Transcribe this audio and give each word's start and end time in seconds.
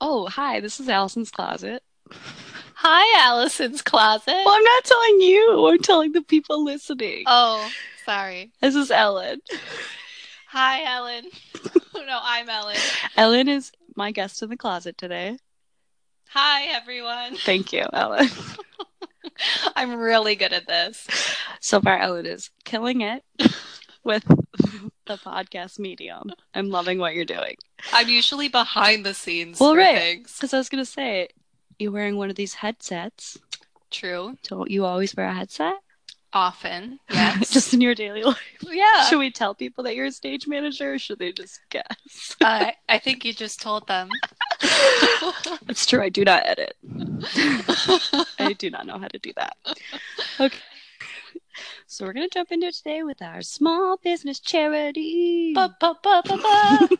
Oh, 0.00 0.28
hi, 0.28 0.60
this 0.60 0.78
is 0.78 0.88
Allison's 0.88 1.30
closet. 1.30 1.82
Hi, 2.74 3.28
Allison's 3.28 3.82
closet. 3.82 4.42
Well, 4.44 4.54
I'm 4.54 4.62
not 4.62 4.84
telling 4.84 5.20
you, 5.20 5.66
I'm 5.66 5.78
telling 5.78 6.12
the 6.12 6.22
people 6.22 6.64
listening. 6.64 7.24
Oh, 7.26 7.68
sorry. 8.04 8.52
This 8.60 8.76
is 8.76 8.90
Ellen. 8.90 9.40
Hi, 10.48 10.84
Ellen. 10.84 11.24
no, 11.94 12.20
I'm 12.22 12.48
Ellen. 12.48 12.76
Ellen 13.16 13.48
is 13.48 13.72
my 13.96 14.12
guest 14.12 14.42
in 14.42 14.50
the 14.50 14.56
closet 14.56 14.96
today. 14.96 15.38
Hi, 16.28 16.64
everyone. 16.66 17.36
Thank 17.36 17.72
you, 17.72 17.84
Ellen. 17.92 18.28
I'm 19.76 19.96
really 19.96 20.36
good 20.36 20.52
at 20.52 20.66
this. 20.68 21.06
So 21.60 21.80
far, 21.80 21.98
Ellen 21.98 22.26
is 22.26 22.50
killing 22.64 23.00
it 23.00 23.24
with 24.04 24.24
the 25.08 25.16
podcast 25.16 25.78
medium. 25.78 26.30
I'm 26.54 26.70
loving 26.70 26.98
what 26.98 27.14
you're 27.14 27.24
doing. 27.24 27.56
I'm 27.92 28.08
usually 28.08 28.48
behind 28.48 29.04
the 29.04 29.14
scenes 29.14 29.58
Well, 29.58 29.74
right. 29.76 30.22
Because 30.22 30.54
I 30.54 30.58
was 30.58 30.68
going 30.68 30.84
to 30.84 30.90
say, 30.90 31.28
you're 31.78 31.92
wearing 31.92 32.16
one 32.16 32.30
of 32.30 32.36
these 32.36 32.54
headsets. 32.54 33.38
True. 33.90 34.36
Don't 34.44 34.70
you 34.70 34.84
always 34.84 35.16
wear 35.16 35.26
a 35.28 35.34
headset? 35.34 35.74
Often. 36.32 37.00
Yes. 37.10 37.50
just 37.50 37.72
in 37.74 37.80
your 37.80 37.94
daily 37.94 38.22
life. 38.22 38.38
yeah. 38.62 39.04
Should 39.04 39.18
we 39.18 39.30
tell 39.30 39.54
people 39.54 39.84
that 39.84 39.94
you're 39.96 40.06
a 40.06 40.12
stage 40.12 40.46
manager 40.46 40.94
or 40.94 40.98
should 40.98 41.18
they 41.18 41.32
just 41.32 41.60
guess? 41.70 42.36
I 42.42 42.74
I 42.88 42.98
think 42.98 43.24
you 43.24 43.32
just 43.32 43.60
told 43.60 43.86
them. 43.88 44.08
It's 45.68 45.84
true, 45.86 46.00
I 46.02 46.08
do 46.08 46.24
not 46.24 46.42
edit. 46.46 46.74
I 48.38 48.54
do 48.58 48.70
not 48.70 48.86
know 48.86 48.98
how 48.98 49.08
to 49.08 49.18
do 49.18 49.32
that. 49.36 49.56
Okay. 50.40 50.58
So 51.86 52.04
we're 52.04 52.12
gonna 52.12 52.28
jump 52.28 52.52
into 52.52 52.66
it 52.66 52.74
today 52.74 53.02
with 53.02 53.20
our 53.22 53.42
small 53.42 53.96
business 53.96 54.40
charity. 54.40 55.52
Ba, 55.54 55.76
ba, 55.80 55.96
ba. 56.02 56.88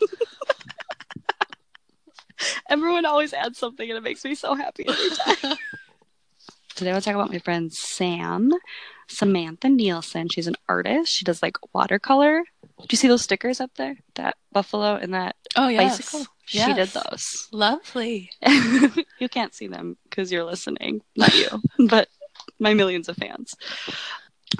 Everyone 2.70 3.04
always 3.04 3.32
adds 3.32 3.58
something 3.58 3.88
and 3.88 3.98
it 3.98 4.02
makes 4.02 4.24
me 4.24 4.34
so 4.34 4.54
happy 4.54 4.86
every 4.88 5.10
time. 5.10 5.56
Today 6.76 6.92
I'll 6.92 7.00
talk 7.00 7.14
about 7.16 7.32
my 7.32 7.40
friend 7.40 7.72
Sam, 7.72 8.52
Samantha 9.08 9.68
Nielsen. 9.68 10.28
She's 10.28 10.46
an 10.46 10.54
artist. 10.68 11.12
She 11.12 11.24
does 11.24 11.42
like 11.42 11.56
watercolor. 11.74 12.44
Do 12.78 12.86
you 12.90 12.96
see 12.96 13.08
those 13.08 13.22
stickers 13.22 13.60
up 13.60 13.72
there? 13.76 13.96
That 14.14 14.36
buffalo 14.52 14.94
and 14.94 15.12
that 15.14 15.34
Oh, 15.56 15.74
bicycle? 15.76 16.26
She 16.44 16.72
did 16.72 16.88
those. 16.90 17.48
Lovely. 17.50 18.30
you 18.46 19.28
can't 19.28 19.52
see 19.52 19.66
them 19.66 19.96
because 20.08 20.30
you're 20.30 20.44
listening, 20.44 21.02
not 21.16 21.34
you, 21.34 21.48
but 21.88 22.08
my 22.60 22.74
millions 22.74 23.08
of 23.08 23.16
fans. 23.16 23.54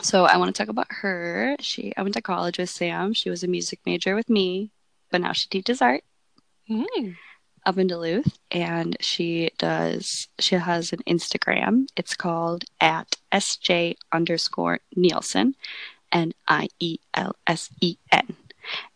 So 0.03 0.25
I 0.25 0.36
want 0.36 0.55
to 0.55 0.58
talk 0.62 0.69
about 0.69 0.86
her. 0.91 1.56
She 1.61 1.92
I 1.97 2.03
went 2.03 2.14
to 2.14 2.22
college 2.22 2.58
with 2.58 2.70
Sam. 2.70 3.12
She 3.14 3.31
was 3.31 3.42
a 3.42 3.48
music 3.48 3.81
major 3.86 4.14
with 4.14 4.28
me, 4.28 4.70
but 5.11 5.20
now 5.20 5.33
she 5.33 5.48
teaches 5.48 5.81
art 5.83 6.05
Mm. 6.70 7.17
up 7.64 7.78
in 7.78 7.86
Duluth 7.86 8.39
and 8.50 8.97
she 9.00 9.50
does 9.59 10.28
she 10.39 10.56
has 10.56 10.92
an 10.92 11.00
Instagram. 11.06 11.86
It's 11.97 12.14
called 12.14 12.64
at 12.81 13.16
SJ 13.33 13.97
underscore 14.12 14.81
Nielsen 14.94 15.55
N 16.12 16.33
I 16.47 16.69
E 16.78 16.98
L 17.14 17.34
S 17.47 17.70
E 17.81 17.97
N. 18.12 18.36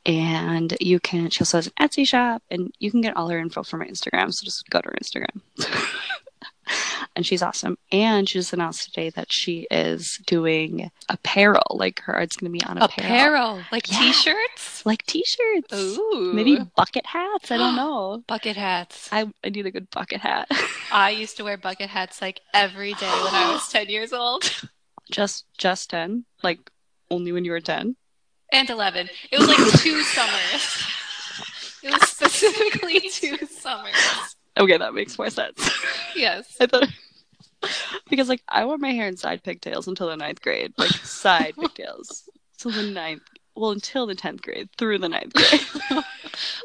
And 0.04 0.76
you 0.80 1.00
can 1.00 1.30
she 1.30 1.40
also 1.40 1.56
has 1.58 1.66
an 1.68 1.72
Etsy 1.80 2.06
shop 2.06 2.42
and 2.50 2.72
you 2.78 2.90
can 2.90 3.00
get 3.00 3.16
all 3.16 3.28
her 3.30 3.38
info 3.38 3.62
from 3.62 3.80
her 3.80 3.86
Instagram. 3.86 4.32
So 4.34 4.44
just 4.44 4.68
go 4.68 4.80
to 4.82 4.88
her 4.90 4.98
Instagram. 5.02 5.40
and 7.14 7.26
she's 7.26 7.42
awesome. 7.42 7.76
And 7.90 8.28
she 8.28 8.38
just 8.38 8.52
announced 8.52 8.84
today 8.86 9.10
that 9.10 9.30
she 9.32 9.66
is 9.70 10.18
doing 10.26 10.90
apparel. 11.08 11.62
Like 11.70 12.00
her 12.02 12.14
art's 12.14 12.36
gonna 12.36 12.50
be 12.50 12.62
on 12.64 12.78
apparel. 12.78 13.06
Apparel. 13.10 13.62
Like 13.70 13.90
Yeah. 13.90 13.98
t-shirts? 13.98 14.86
Like 14.86 15.04
t-shirts. 15.06 15.72
Ooh. 15.72 16.32
Maybe 16.34 16.58
bucket 16.76 17.04
hats. 17.06 17.50
I 17.50 17.56
don't 17.58 17.76
know. 17.82 18.22
bucket 18.26 18.56
hats. 18.56 19.08
I, 19.12 19.30
I 19.44 19.48
need 19.50 19.66
a 19.66 19.70
good 19.70 19.90
bucket 19.90 20.20
hat. 20.20 20.48
I 20.92 21.10
used 21.10 21.36
to 21.36 21.44
wear 21.44 21.56
bucket 21.56 21.88
hats 21.90 22.20
like 22.22 22.40
every 22.54 22.94
day 22.94 23.06
when 23.10 23.34
I 23.34 23.52
was 23.52 23.68
10 23.68 23.88
years 23.88 24.12
old. 24.12 24.44
just 25.10 25.44
just 25.58 25.90
10 25.90 26.24
like 26.42 26.70
only 27.10 27.32
when 27.32 27.44
you 27.44 27.50
were 27.50 27.60
10 27.60 27.96
And 28.52 28.70
11. 28.70 29.10
It 29.30 29.38
was 29.38 29.48
like 29.48 29.58
two 29.80 30.00
summers. 30.02 30.86
It 31.82 31.90
was 31.92 32.08
specifically 32.08 33.00
two 33.10 33.36
summers. 33.46 33.92
okay 34.58 34.76
that 34.78 34.94
makes 34.94 35.18
more 35.18 35.30
sense 35.30 35.58
Yes. 36.14 36.56
i 36.60 36.66
thought 36.66 36.86
because 38.10 38.28
like 38.28 38.42
i 38.48 38.64
wore 38.64 38.78
my 38.78 38.92
hair 38.92 39.06
in 39.06 39.16
side 39.16 39.42
pigtails 39.42 39.86
until 39.88 40.08
the 40.08 40.16
ninth 40.16 40.40
grade 40.40 40.72
like 40.78 40.90
side 40.90 41.54
pigtails 41.58 42.28
till 42.58 42.70
the 42.70 42.82
ninth 42.82 43.22
well 43.54 43.70
until 43.70 44.06
the 44.06 44.14
10th 44.14 44.42
grade 44.42 44.68
through 44.78 44.98
the 44.98 45.08
ninth 45.08 45.32
grade. 45.32 46.04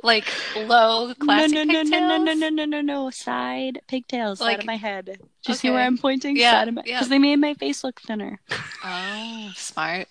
Like 0.04 0.26
low 0.56 1.14
classic 1.16 1.54
no 1.54 1.64
no 1.64 1.82
no 1.82 2.00
no 2.00 2.18
no 2.18 2.34
no 2.34 2.34
no 2.34 2.50
no 2.50 2.66
no 2.66 2.82
no 2.82 3.10
side 3.10 3.82
pigtails 3.88 4.40
side 4.40 4.60
of 4.60 4.66
my 4.66 4.78
head. 4.78 5.06
Do 5.06 5.52
you 5.52 5.56
see 5.56 5.70
where 5.70 5.84
i'm 5.84 5.98
pointing? 5.98 6.38
Yeah, 6.38 6.52
side 6.52 6.68
of 6.70 6.74
my 6.76 6.84
yeah. 6.86 6.98
because 7.00 7.10
they 7.10 7.20
made 7.20 7.38
my 7.38 7.54
face 7.54 7.84
look 7.84 8.00
thinner. 8.02 8.40
Oh, 8.84 9.52
smart. 9.56 10.08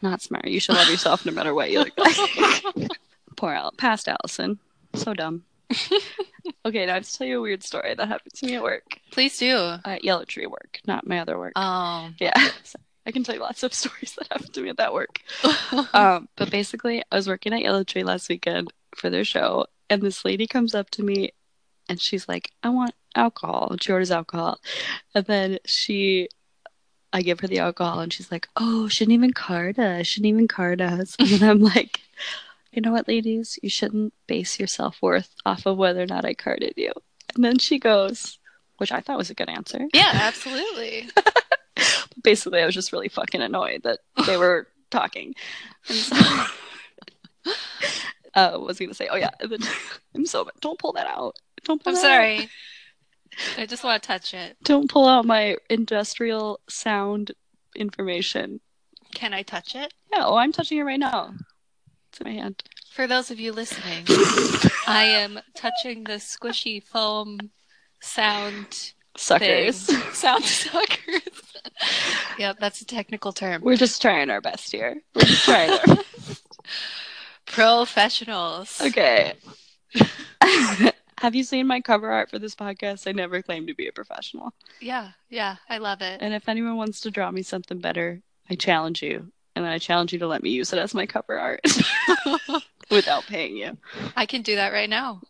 not 0.00 0.22
smart. 0.22 0.46
You 0.46 0.60
should 0.60 0.76
love 0.76 0.88
yourself 0.88 1.26
no 1.26 1.32
matter 1.32 1.52
what 1.52 1.70
you 1.70 1.80
look 1.80 1.98
like. 1.98 2.90
Poor 3.36 3.52
Al- 3.52 3.72
past 3.72 4.08
allison. 4.08 4.58
So 4.94 5.12
dumb. 5.12 5.44
Okay 6.64 6.86
now 6.86 6.92
i 6.92 6.94
have 6.94 7.04
to 7.06 7.12
tell 7.12 7.26
you 7.26 7.38
a 7.38 7.42
weird 7.42 7.62
story 7.62 7.94
that 7.94 8.08
happened 8.08 8.32
to 8.34 8.46
me 8.46 8.54
at 8.54 8.62
work 8.62 8.95
Please 9.10 9.38
do. 9.38 9.76
at 9.84 10.04
Yellow 10.04 10.24
Tree 10.24 10.46
work, 10.46 10.80
not 10.86 11.06
my 11.06 11.20
other 11.20 11.38
work. 11.38 11.52
Oh. 11.56 12.10
yeah, 12.18 12.32
so 12.62 12.78
I 13.06 13.12
can 13.12 13.24
tell 13.24 13.34
you 13.34 13.40
lots 13.40 13.62
of 13.62 13.72
stories 13.72 14.14
that 14.18 14.28
happened 14.30 14.52
to 14.54 14.60
me 14.62 14.68
at 14.70 14.76
that 14.78 14.92
work. 14.94 15.20
Um, 15.92 16.28
but 16.36 16.50
basically, 16.50 17.02
I 17.10 17.16
was 17.16 17.28
working 17.28 17.52
at 17.52 17.62
Yellow 17.62 17.84
Tree 17.84 18.04
last 18.04 18.28
weekend 18.28 18.72
for 18.94 19.10
their 19.10 19.24
show, 19.24 19.66
and 19.90 20.02
this 20.02 20.24
lady 20.24 20.46
comes 20.46 20.74
up 20.74 20.90
to 20.90 21.02
me, 21.02 21.30
and 21.88 22.00
she's 22.00 22.28
like, 22.28 22.50
"I 22.62 22.68
want 22.70 22.94
alcohol." 23.14 23.68
And 23.70 23.82
she 23.82 23.92
orders 23.92 24.10
alcohol, 24.10 24.60
and 25.14 25.24
then 25.26 25.58
she. 25.66 26.28
I 27.12 27.22
give 27.22 27.40
her 27.40 27.46
the 27.46 27.60
alcohol 27.60 28.00
and 28.00 28.12
she's 28.12 28.30
like, 28.30 28.46
Oh, 28.56 28.88
shouldn't 28.88 29.14
even 29.14 29.32
card 29.32 29.78
us, 29.78 30.06
shouldn't 30.06 30.26
even 30.28 30.48
card 30.48 30.82
us. 30.82 31.16
And 31.20 31.42
I'm 31.42 31.60
like, 31.60 32.00
You 32.72 32.82
know 32.82 32.92
what, 32.92 33.08
ladies? 33.08 33.58
You 33.62 33.70
shouldn't 33.70 34.12
base 34.26 34.58
your 34.58 34.66
self 34.66 35.00
worth 35.00 35.34
off 35.46 35.64
of 35.64 35.78
whether 35.78 36.02
or 36.02 36.06
not 36.06 36.26
I 36.26 36.34
carded 36.34 36.74
you. 36.76 36.92
And 37.34 37.42
then 37.42 37.58
she 37.58 37.78
goes, 37.78 38.38
which 38.78 38.92
I 38.92 39.00
thought 39.00 39.18
was 39.18 39.30
a 39.30 39.34
good 39.34 39.48
answer. 39.48 39.86
yeah, 39.92 40.10
absolutely. 40.14 41.08
basically 42.22 42.60
I 42.60 42.66
was 42.66 42.74
just 42.74 42.92
really 42.92 43.08
fucking 43.08 43.40
annoyed 43.40 43.82
that 43.84 44.00
they 44.26 44.36
were 44.36 44.68
talking. 44.90 45.34
And 45.88 45.98
so, 45.98 46.16
uh, 48.34 48.58
was 48.58 48.80
I 48.80 48.84
gonna 48.84 48.94
say? 48.94 49.08
Oh 49.10 49.16
yeah, 49.16 49.30
I'm 50.14 50.26
so 50.26 50.48
don't 50.60 50.78
pull 50.78 50.92
that 50.94 51.06
out. 51.06 51.36
Don't 51.64 51.82
pull 51.82 51.94
I'm 51.94 52.00
sorry. 52.00 52.38
Out. 52.38 52.48
I 53.58 53.66
just 53.66 53.84
want 53.84 54.02
to 54.02 54.06
touch 54.06 54.34
it. 54.34 54.56
Don't 54.64 54.90
pull 54.90 55.06
out 55.06 55.24
my 55.24 55.56
industrial 55.68 56.60
sound 56.68 57.32
information. 57.74 58.60
Can 59.14 59.32
I 59.32 59.42
touch 59.42 59.74
it? 59.74 59.92
Yeah, 60.12 60.24
oh, 60.24 60.36
I'm 60.36 60.52
touching 60.52 60.78
it 60.78 60.82
right 60.82 60.98
now. 60.98 61.34
It's 62.10 62.20
in 62.20 62.26
my 62.26 62.32
hand. 62.32 62.62
For 62.92 63.06
those 63.06 63.30
of 63.30 63.38
you 63.38 63.52
listening, 63.52 64.04
I 64.86 65.04
am 65.04 65.38
touching 65.54 66.04
the 66.04 66.14
squishy 66.14 66.82
foam 66.82 67.50
sound 68.06 68.92
Suckers. 69.16 69.86
thing. 69.86 70.00
Sound 70.12 70.44
suckers. 70.44 71.22
yep, 72.38 72.56
that's 72.60 72.80
a 72.82 72.86
technical 72.86 73.32
term. 73.32 73.62
We're 73.62 73.76
just 73.76 74.00
trying 74.02 74.28
our 74.30 74.40
best 74.40 74.70
here. 74.72 75.00
We're 75.14 75.22
just 75.22 75.44
trying 75.44 75.70
our 75.70 75.86
best. 75.96 76.42
Professionals. 77.46 78.80
Okay. 78.82 79.34
Have 81.18 81.34
you 81.34 81.44
seen 81.44 81.66
my 81.66 81.80
cover 81.80 82.10
art 82.10 82.28
for 82.28 82.38
this 82.38 82.54
podcast? 82.54 83.06
I 83.08 83.12
never 83.12 83.40
claimed 83.40 83.68
to 83.68 83.74
be 83.74 83.88
a 83.88 83.92
professional. 83.92 84.52
Yeah, 84.80 85.12
yeah, 85.30 85.56
I 85.68 85.78
love 85.78 86.02
it. 86.02 86.20
And 86.20 86.34
if 86.34 86.48
anyone 86.48 86.76
wants 86.76 87.00
to 87.00 87.10
draw 87.10 87.30
me 87.30 87.42
something 87.42 87.78
better, 87.78 88.20
I 88.50 88.54
challenge 88.54 89.02
you. 89.02 89.32
And 89.54 89.64
then 89.64 89.72
I 89.72 89.78
challenge 89.78 90.12
you 90.12 90.18
to 90.18 90.26
let 90.26 90.42
me 90.42 90.50
use 90.50 90.74
it 90.74 90.78
as 90.78 90.92
my 90.92 91.06
cover 91.06 91.38
art 91.40 91.60
without 92.90 93.24
paying 93.24 93.56
you. 93.56 93.78
I 94.14 94.26
can 94.26 94.42
do 94.42 94.56
that 94.56 94.74
right 94.74 94.90
now. 94.90 95.22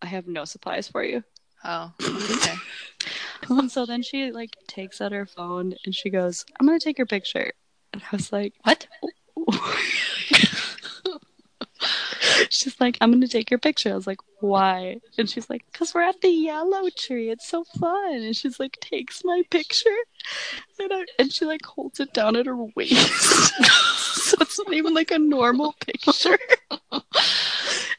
I 0.00 0.06
have 0.06 0.26
no 0.26 0.46
supplies 0.46 0.88
for 0.88 1.04
you. 1.04 1.22
Oh, 1.64 1.92
okay. 2.00 2.54
And 3.50 3.70
so 3.70 3.84
then 3.84 4.02
she 4.02 4.30
like 4.32 4.56
takes 4.66 5.02
out 5.02 5.12
her 5.12 5.26
phone 5.26 5.74
and 5.84 5.94
she 5.94 6.08
goes, 6.08 6.46
I'm 6.58 6.66
gonna 6.66 6.80
take 6.80 6.96
your 6.96 7.06
picture. 7.06 7.52
And 7.92 8.02
I 8.02 8.16
was 8.16 8.32
like, 8.32 8.54
What? 8.64 8.86
She's 12.48 12.80
like, 12.80 12.96
I'm 13.00 13.12
gonna 13.12 13.28
take 13.28 13.50
your 13.50 13.58
picture. 13.58 13.90
I 13.92 13.94
was 13.94 14.06
like, 14.06 14.20
why? 14.40 15.00
And 15.18 15.28
she's 15.28 15.48
like, 15.50 15.64
because 15.72 15.94
we're 15.94 16.02
at 16.02 16.20
the 16.20 16.28
yellow 16.28 16.88
tree. 16.96 17.30
It's 17.30 17.48
so 17.48 17.64
fun. 17.64 18.14
And 18.14 18.36
she's 18.36 18.60
like, 18.60 18.78
takes 18.80 19.22
my 19.24 19.42
picture, 19.50 19.96
and 20.78 20.92
I, 20.92 21.04
and 21.18 21.32
she 21.32 21.44
like 21.44 21.64
holds 21.64 22.00
it 22.00 22.12
down 22.12 22.36
at 22.36 22.46
her 22.46 22.56
waist, 22.76 22.96
so 23.96 24.36
it's 24.40 24.58
not 24.58 24.72
even 24.72 24.94
like 24.94 25.10
a 25.10 25.18
normal 25.18 25.74
picture. 25.80 26.38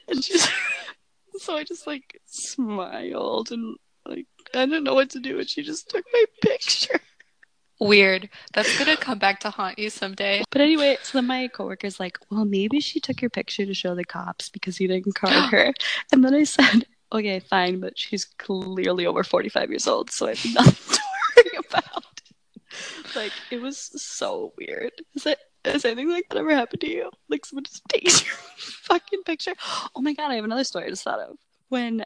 and 0.07 0.23
she's, 0.23 0.47
so 1.39 1.55
I 1.55 1.63
just 1.63 1.87
like 1.87 2.19
smiled 2.25 3.51
and 3.51 3.77
like 4.07 4.27
I 4.53 4.65
didn't 4.65 4.83
know 4.83 4.93
what 4.93 5.09
to 5.11 5.19
do, 5.19 5.39
and 5.39 5.49
she 5.49 5.63
just 5.63 5.89
took 5.89 6.05
my 6.13 6.25
picture. 6.41 6.99
Weird. 7.79 8.29
That's 8.53 8.77
gonna 8.77 8.95
come 8.95 9.19
back 9.19 9.41
to 9.41 9.49
haunt 9.49 9.77
you 9.77 9.89
someday. 9.89 10.43
But 10.49 10.61
anyway, 10.61 10.97
so 11.03 11.17
then 11.17 11.27
my 11.27 11.49
coworker's 11.49 11.99
like, 11.99 12.17
well, 12.29 12.45
maybe 12.45 12.79
she 12.79 12.99
took 12.99 13.21
your 13.21 13.29
picture 13.29 13.65
to 13.65 13.73
show 13.73 13.95
the 13.95 14.05
cops 14.05 14.49
because 14.49 14.79
you 14.79 14.87
didn't 14.87 15.15
card 15.15 15.33
her. 15.51 15.73
And 16.13 16.23
then 16.23 16.33
I 16.33 16.43
said, 16.45 16.85
okay, 17.11 17.39
fine, 17.39 17.81
but 17.81 17.97
she's 17.97 18.25
clearly 18.25 19.05
over 19.05 19.23
45 19.23 19.69
years 19.69 19.87
old, 19.87 20.09
so 20.09 20.27
I 20.27 20.35
have 20.35 20.53
nothing 20.53 20.95
to 20.95 21.01
worry 21.35 21.65
about. 21.69 22.05
Like, 23.15 23.33
it 23.51 23.61
was 23.61 23.77
so 24.01 24.53
weird. 24.57 24.91
Is 25.13 25.25
it? 25.25 25.39
Has 25.65 25.85
anything 25.85 26.09
like 26.09 26.25
that 26.29 26.37
ever 26.37 26.55
happened 26.55 26.81
to 26.81 26.89
you? 26.89 27.09
Like 27.29 27.45
someone 27.45 27.63
just 27.63 27.83
takes 27.89 28.23
your 28.25 28.35
fucking 28.57 29.23
picture? 29.23 29.53
Oh 29.95 30.01
my 30.01 30.13
god, 30.13 30.31
I 30.31 30.35
have 30.35 30.45
another 30.45 30.63
story 30.63 30.85
I 30.85 30.89
just 30.89 31.03
thought 31.03 31.19
of. 31.19 31.37
When 31.69 32.03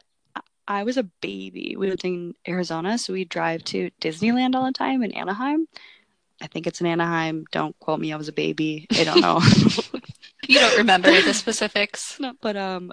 I- 0.66 0.84
was 0.84 0.96
a 0.96 1.02
baby, 1.02 1.74
we 1.78 1.88
lived 1.90 2.04
in 2.04 2.34
Arizona, 2.46 2.96
so 2.96 3.12
we 3.12 3.24
drive 3.24 3.64
to 3.64 3.90
Disneyland 4.00 4.54
all 4.54 4.64
the 4.66 4.72
time 4.72 5.02
in 5.02 5.12
Anaheim. 5.12 5.66
I 6.40 6.46
think 6.46 6.66
it's 6.66 6.80
in 6.80 6.86
Anaheim. 6.86 7.44
Don't 7.50 7.78
quote 7.80 8.00
me. 8.00 8.12
I 8.12 8.16
was 8.16 8.28
a 8.28 8.32
baby. 8.32 8.86
I 8.92 9.04
don't 9.04 9.20
know. 9.20 9.40
You 10.48 10.58
don't 10.58 10.78
remember 10.78 11.12
the 11.22 11.34
specifics. 11.34 12.18
No, 12.18 12.32
but 12.40 12.56
um, 12.56 12.90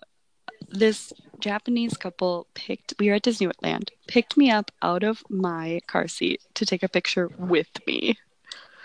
this 0.69 1.11
Japanese 1.39 1.95
couple 1.97 2.45
picked. 2.53 2.93
We 2.99 3.07
were 3.09 3.15
at 3.15 3.23
Disneyland. 3.23 3.89
Picked 4.07 4.37
me 4.37 4.51
up 4.51 4.69
out 4.83 5.03
of 5.03 5.23
my 5.29 5.79
car 5.87 6.07
seat 6.07 6.41
to 6.55 6.65
take 6.67 6.83
a 6.83 6.89
picture 6.89 7.29
with 7.39 7.69
me. 7.87 8.15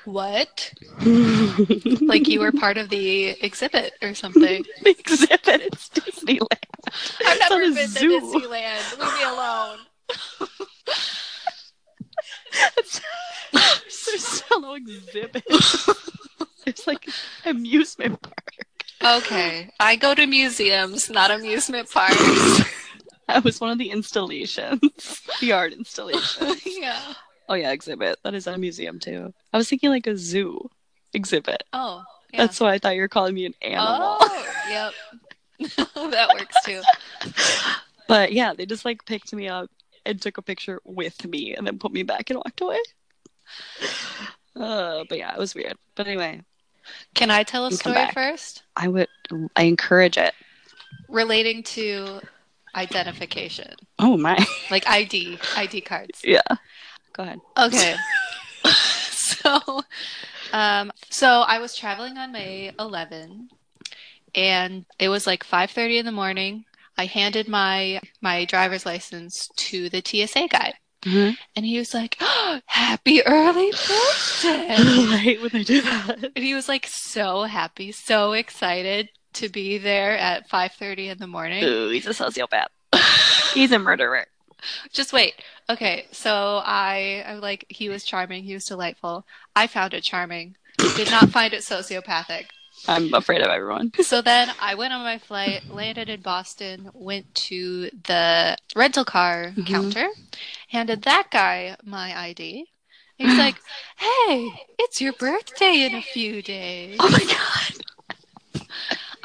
What? 0.04 0.72
Like 2.00 2.28
you 2.28 2.40
were 2.40 2.52
part 2.52 2.76
of 2.78 2.88
the 2.90 3.30
exhibit 3.44 3.94
or 4.02 4.14
something? 4.14 4.64
exhibit. 4.86 5.40
It's 5.62 5.88
Disneyland. 5.88 6.46
I've 7.24 7.38
It's 7.38 7.50
never 7.50 7.74
been 7.74 7.88
zoo. 7.88 8.20
to 8.20 8.26
Disneyland. 8.26 8.98
Leave 8.98 9.14
me 9.14 9.24
alone. 9.24 9.78
It's, 12.76 13.00
there's 14.06 14.42
no 14.50 14.74
exhibit. 14.74 15.44
It's 16.66 16.86
like 16.86 17.08
amusement 17.44 18.20
park. 18.22 19.16
Okay, 19.24 19.70
I 19.80 19.96
go 19.96 20.14
to 20.14 20.26
museums, 20.26 21.08
not 21.10 21.30
amusement 21.30 21.90
parks. 21.90 22.62
That 23.28 23.42
was 23.44 23.60
one 23.60 23.70
of 23.70 23.78
the 23.78 23.90
installations, 23.90 25.22
the 25.40 25.52
art 25.52 25.72
installation. 25.72 26.54
yeah. 26.66 27.14
Oh 27.48 27.54
yeah, 27.54 27.72
exhibit. 27.72 28.18
That 28.24 28.34
is 28.34 28.46
a 28.46 28.56
museum 28.56 28.98
too. 28.98 29.32
I 29.52 29.56
was 29.58 29.68
thinking 29.68 29.90
like 29.90 30.06
a 30.06 30.16
zoo 30.16 30.70
exhibit. 31.12 31.62
Oh, 31.72 32.02
yeah. 32.32 32.40
That's 32.46 32.60
why 32.60 32.72
I 32.72 32.78
thought 32.78 32.94
you 32.94 33.02
were 33.02 33.08
calling 33.08 33.34
me 33.34 33.46
an 33.46 33.54
animal. 33.62 34.16
Oh, 34.20 34.46
yep. 34.70 34.92
that 36.10 36.28
works 36.34 36.56
too. 36.64 36.80
But 38.08 38.32
yeah, 38.32 38.52
they 38.52 38.66
just 38.66 38.84
like 38.84 39.06
picked 39.06 39.32
me 39.32 39.48
up 39.48 39.70
and 40.04 40.20
took 40.20 40.36
a 40.36 40.42
picture 40.42 40.80
with 40.84 41.24
me 41.26 41.54
and 41.54 41.66
then 41.66 41.78
put 41.78 41.92
me 41.92 42.02
back 42.02 42.28
and 42.28 42.36
walked 42.36 42.60
away. 42.60 42.78
Uh, 44.54 45.04
but 45.08 45.16
yeah, 45.18 45.32
it 45.32 45.38
was 45.38 45.54
weird. 45.54 45.74
But 45.94 46.08
anyway, 46.08 46.42
Can 47.14 47.30
I 47.30 47.42
tell 47.42 47.64
a 47.66 47.72
story 47.72 48.06
first? 48.12 48.64
I 48.76 48.88
would 48.88 49.08
I 49.56 49.62
encourage 49.62 50.18
it. 50.18 50.34
Relating 51.08 51.62
to 51.62 52.20
identification, 52.74 53.74
Oh 53.98 54.16
my. 54.18 54.36
like 54.70 54.86
ID, 54.86 55.38
ID 55.56 55.80
cards. 55.82 56.20
Yeah. 56.24 56.42
Go 57.12 57.22
ahead. 57.24 57.40
Okay. 57.58 57.94
so, 59.10 59.82
um, 60.52 60.90
so 61.10 61.28
I 61.46 61.58
was 61.58 61.74
traveling 61.76 62.16
on 62.18 62.32
May 62.32 62.72
11, 62.78 63.48
and 64.34 64.84
it 64.98 65.08
was 65.08 65.26
like 65.26 65.44
5:30 65.44 65.98
in 65.98 66.06
the 66.06 66.12
morning. 66.12 66.64
I 66.96 67.06
handed 67.06 67.48
my 67.48 68.00
my 68.20 68.44
driver's 68.44 68.86
license 68.86 69.48
to 69.56 69.88
the 69.88 70.02
TSA 70.04 70.48
guy, 70.48 70.74
Mhm. 71.04 71.36
and 71.56 71.66
he 71.66 71.78
was 71.78 71.94
like, 71.94 72.16
"Happy 72.66 73.24
early 73.26 73.70
birthday!" 73.72 74.66
Hate 75.16 75.40
when 75.40 75.50
they 75.52 75.64
do 75.64 75.80
that. 75.82 76.18
and 76.36 76.44
he 76.44 76.54
was 76.54 76.68
like 76.68 76.86
so 76.86 77.42
happy, 77.44 77.92
so 77.92 78.32
excited 78.32 79.08
to 79.34 79.48
be 79.48 79.78
there 79.78 80.16
at 80.18 80.48
5:30 80.48 81.08
in 81.08 81.18
the 81.18 81.26
morning. 81.26 81.64
Ooh, 81.64 81.88
he's 81.90 82.06
a 82.06 82.10
sociopath. 82.10 82.66
He's 83.54 83.72
a 83.72 83.78
murderer. 83.78 84.26
Just 84.92 85.12
wait. 85.12 85.34
Okay, 85.72 86.06
so 86.12 86.60
I, 86.64 87.24
I 87.26 87.34
like 87.34 87.64
he 87.70 87.88
was 87.88 88.04
charming. 88.04 88.44
He 88.44 88.52
was 88.52 88.66
delightful. 88.66 89.24
I 89.56 89.66
found 89.66 89.94
it 89.94 90.02
charming. 90.02 90.54
Did 90.96 91.10
not 91.10 91.30
find 91.30 91.54
it 91.54 91.62
sociopathic. 91.62 92.44
I'm 92.88 93.14
afraid 93.14 93.40
of 93.40 93.48
everyone. 93.48 93.90
So 94.02 94.20
then 94.20 94.50
I 94.60 94.74
went 94.74 94.92
on 94.92 95.02
my 95.02 95.18
flight, 95.18 95.62
landed 95.70 96.10
in 96.10 96.20
Boston, 96.20 96.90
went 96.92 97.32
to 97.48 97.88
the 98.04 98.56
rental 98.74 99.04
car 99.04 99.52
Mhm. 99.56 99.66
counter, 99.66 100.08
handed 100.68 101.02
that 101.02 101.28
guy 101.30 101.76
my 101.84 102.18
ID. 102.18 102.66
He's 103.16 103.38
like, 103.38 103.56
"Hey, 103.96 104.50
it's 104.78 105.00
your 105.00 105.12
birthday 105.14 105.84
in 105.84 105.94
a 105.94 106.02
few 106.02 106.42
days. 106.42 106.98
Oh 107.00 107.08
my 107.08 107.24
god. 107.24 107.84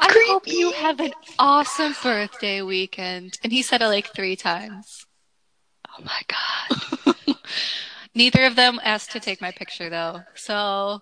I 0.00 0.24
hope 0.28 0.46
you 0.46 0.70
have 0.70 1.00
an 1.00 1.12
awesome 1.38 1.94
birthday 2.02 2.62
weekend." 2.62 3.38
And 3.42 3.52
he 3.52 3.60
said 3.62 3.82
it 3.82 3.88
like 3.88 4.08
three 4.14 4.36
times. 4.36 5.07
Oh 5.98 6.04
my 6.04 6.20
god. 6.28 7.36
Neither 8.14 8.44
of 8.44 8.56
them 8.56 8.80
asked 8.82 9.12
to 9.12 9.20
take 9.20 9.40
my 9.40 9.50
picture 9.50 9.90
though. 9.90 10.22
So 10.34 11.00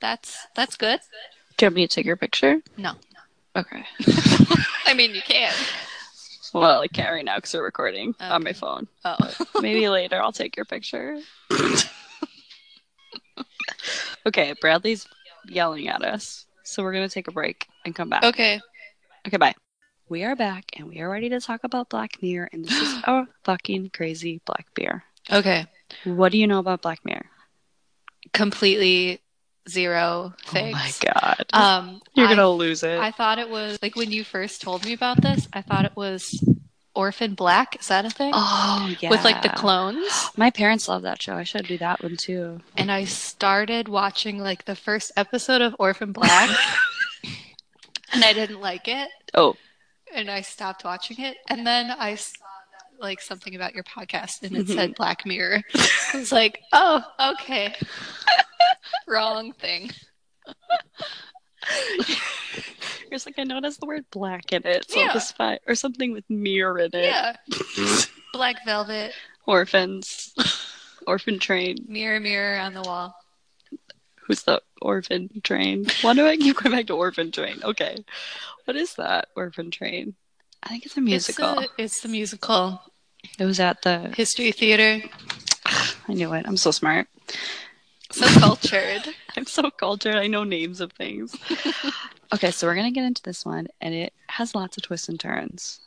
that's 0.00 0.46
that's 0.54 0.76
good. 0.76 1.00
Do 1.56 1.64
you 1.64 1.68
want 1.68 1.76
me 1.76 1.86
to 1.86 1.94
take 1.94 2.06
your 2.06 2.16
picture? 2.16 2.60
No. 2.76 2.92
Okay. 3.56 3.84
I 4.86 4.94
mean, 4.94 5.14
you 5.14 5.22
can. 5.22 5.52
Well, 6.52 6.80
I 6.80 6.88
can't 6.88 7.10
right 7.10 7.24
now 7.24 7.36
because 7.36 7.54
we're 7.54 7.64
recording 7.64 8.14
on 8.20 8.44
my 8.44 8.52
phone. 8.52 8.86
Oh. 9.04 9.16
Maybe 9.60 9.88
later 9.88 10.20
I'll 10.20 10.32
take 10.32 10.56
your 10.56 10.64
picture. 10.64 11.18
okay, 14.26 14.54
Bradley's 14.60 15.06
yelling 15.48 15.88
at 15.88 16.02
us. 16.02 16.46
So 16.64 16.82
we're 16.82 16.92
going 16.92 17.08
to 17.08 17.12
take 17.12 17.28
a 17.28 17.32
break 17.32 17.66
and 17.84 17.94
come 17.94 18.08
back. 18.08 18.24
Okay. 18.24 18.60
Okay, 19.26 19.36
bye. 19.36 19.54
We 20.14 20.22
are 20.22 20.36
back 20.36 20.66
and 20.76 20.86
we 20.86 21.00
are 21.00 21.10
ready 21.10 21.28
to 21.30 21.40
talk 21.40 21.64
about 21.64 21.88
Black 21.88 22.22
Mirror, 22.22 22.48
and 22.52 22.64
this 22.64 22.80
is 22.80 22.94
a 23.04 23.26
fucking 23.42 23.90
crazy 23.92 24.40
Black 24.44 24.68
Mirror. 24.78 25.02
Okay. 25.28 25.66
What 26.04 26.30
do 26.30 26.38
you 26.38 26.46
know 26.46 26.60
about 26.60 26.82
Black 26.82 27.04
Mirror? 27.04 27.26
Completely 28.32 29.20
zero 29.68 30.32
things. 30.46 30.78
Oh 30.78 30.78
my 30.78 30.92
god. 31.12 31.46
Um, 31.52 32.00
You're 32.14 32.28
I- 32.28 32.34
to 32.36 32.48
lose 32.48 32.84
it. 32.84 32.96
I 32.96 33.10
thought 33.10 33.40
it 33.40 33.50
was 33.50 33.80
like 33.82 33.96
when 33.96 34.12
you 34.12 34.22
first 34.22 34.62
told 34.62 34.84
me 34.84 34.92
about 34.92 35.20
this. 35.20 35.48
I 35.52 35.62
thought 35.62 35.84
it 35.84 35.96
was 35.96 36.48
Orphan 36.94 37.34
Black. 37.34 37.80
Is 37.80 37.88
that 37.88 38.04
a 38.04 38.10
thing? 38.10 38.30
oh, 38.36 38.94
yeah. 39.00 39.10
With 39.10 39.24
like 39.24 39.42
the 39.42 39.48
clones. 39.48 40.06
My 40.36 40.50
parents 40.50 40.86
love 40.86 41.02
that 41.02 41.20
show. 41.20 41.34
I 41.34 41.42
should 41.42 41.66
do 41.66 41.78
that 41.78 42.04
one 42.04 42.16
too. 42.16 42.60
And 42.76 42.92
I 42.92 43.06
started 43.06 43.88
watching 43.88 44.38
like 44.38 44.64
the 44.64 44.76
first 44.76 45.10
episode 45.16 45.60
of 45.60 45.74
Orphan 45.80 46.12
Black, 46.12 46.56
and 48.12 48.22
I 48.22 48.32
didn't 48.32 48.60
like 48.60 48.86
it. 48.86 49.08
Oh, 49.34 49.56
and 50.14 50.30
I 50.30 50.40
stopped 50.40 50.84
watching 50.84 51.20
it. 51.20 51.36
And 51.48 51.66
then 51.66 51.90
I 51.90 52.14
saw 52.14 52.44
like 53.00 53.20
something 53.20 53.54
about 53.54 53.74
your 53.74 53.84
podcast, 53.84 54.42
and 54.42 54.56
it 54.56 54.68
said 54.68 54.90
mm-hmm. 54.90 54.92
Black 54.96 55.26
Mirror. 55.26 55.62
I 56.14 56.18
was 56.18 56.32
like, 56.32 56.60
oh, 56.72 57.02
okay, 57.32 57.74
wrong 59.06 59.52
thing. 59.52 59.90
It's 63.10 63.26
like 63.26 63.38
I 63.38 63.44
noticed 63.44 63.78
the 63.80 63.86
word 63.86 64.04
black 64.10 64.52
in 64.52 64.66
it, 64.66 64.90
so 64.90 64.98
Yeah. 64.98 65.56
or 65.68 65.74
something 65.76 66.12
with 66.12 66.28
mirror 66.28 66.80
in 66.80 66.90
it. 66.92 67.04
Yeah, 67.04 67.36
Black 68.32 68.56
Velvet, 68.64 69.12
Orphans, 69.46 70.34
orphan 71.06 71.38
train. 71.38 71.78
mirror, 71.86 72.18
mirror 72.18 72.58
on 72.58 72.74
the 72.74 72.82
wall. 72.82 73.14
Who's 74.26 74.42
the 74.42 74.62
orphan 74.80 75.40
train? 75.42 75.86
Why 76.02 76.14
do 76.14 76.26
I 76.26 76.36
keep 76.36 76.56
going 76.56 76.74
back 76.74 76.86
to 76.86 76.94
orphan 76.94 77.30
train? 77.30 77.60
Okay, 77.62 78.04
what 78.64 78.76
is 78.76 78.94
that 78.94 79.28
orphan 79.36 79.70
train? 79.70 80.14
I 80.62 80.68
think 80.70 80.86
it's 80.86 80.96
a 80.96 81.00
musical. 81.00 81.58
It's, 81.58 81.72
a, 81.78 81.82
it's 81.82 82.00
the 82.00 82.08
musical 82.08 82.80
It 83.38 83.44
was 83.44 83.60
at 83.60 83.82
the. 83.82 84.12
History 84.16 84.52
Theater. 84.52 85.06
I 86.08 86.14
knew 86.14 86.32
it. 86.32 86.46
I'm 86.46 86.56
so 86.56 86.70
smart. 86.70 87.06
So 88.10 88.26
cultured. 88.40 89.14
I'm 89.36 89.46
so 89.46 89.70
cultured. 89.70 90.14
I 90.14 90.26
know 90.26 90.44
names 90.44 90.80
of 90.80 90.92
things. 90.92 91.36
okay, 92.34 92.50
so 92.50 92.66
we're 92.66 92.74
gonna 92.76 92.90
get 92.90 93.04
into 93.04 93.22
this 93.22 93.44
one, 93.44 93.68
and 93.80 93.94
it 93.94 94.12
has 94.28 94.54
lots 94.54 94.76
of 94.76 94.84
twists 94.84 95.08
and 95.08 95.20
turns, 95.20 95.80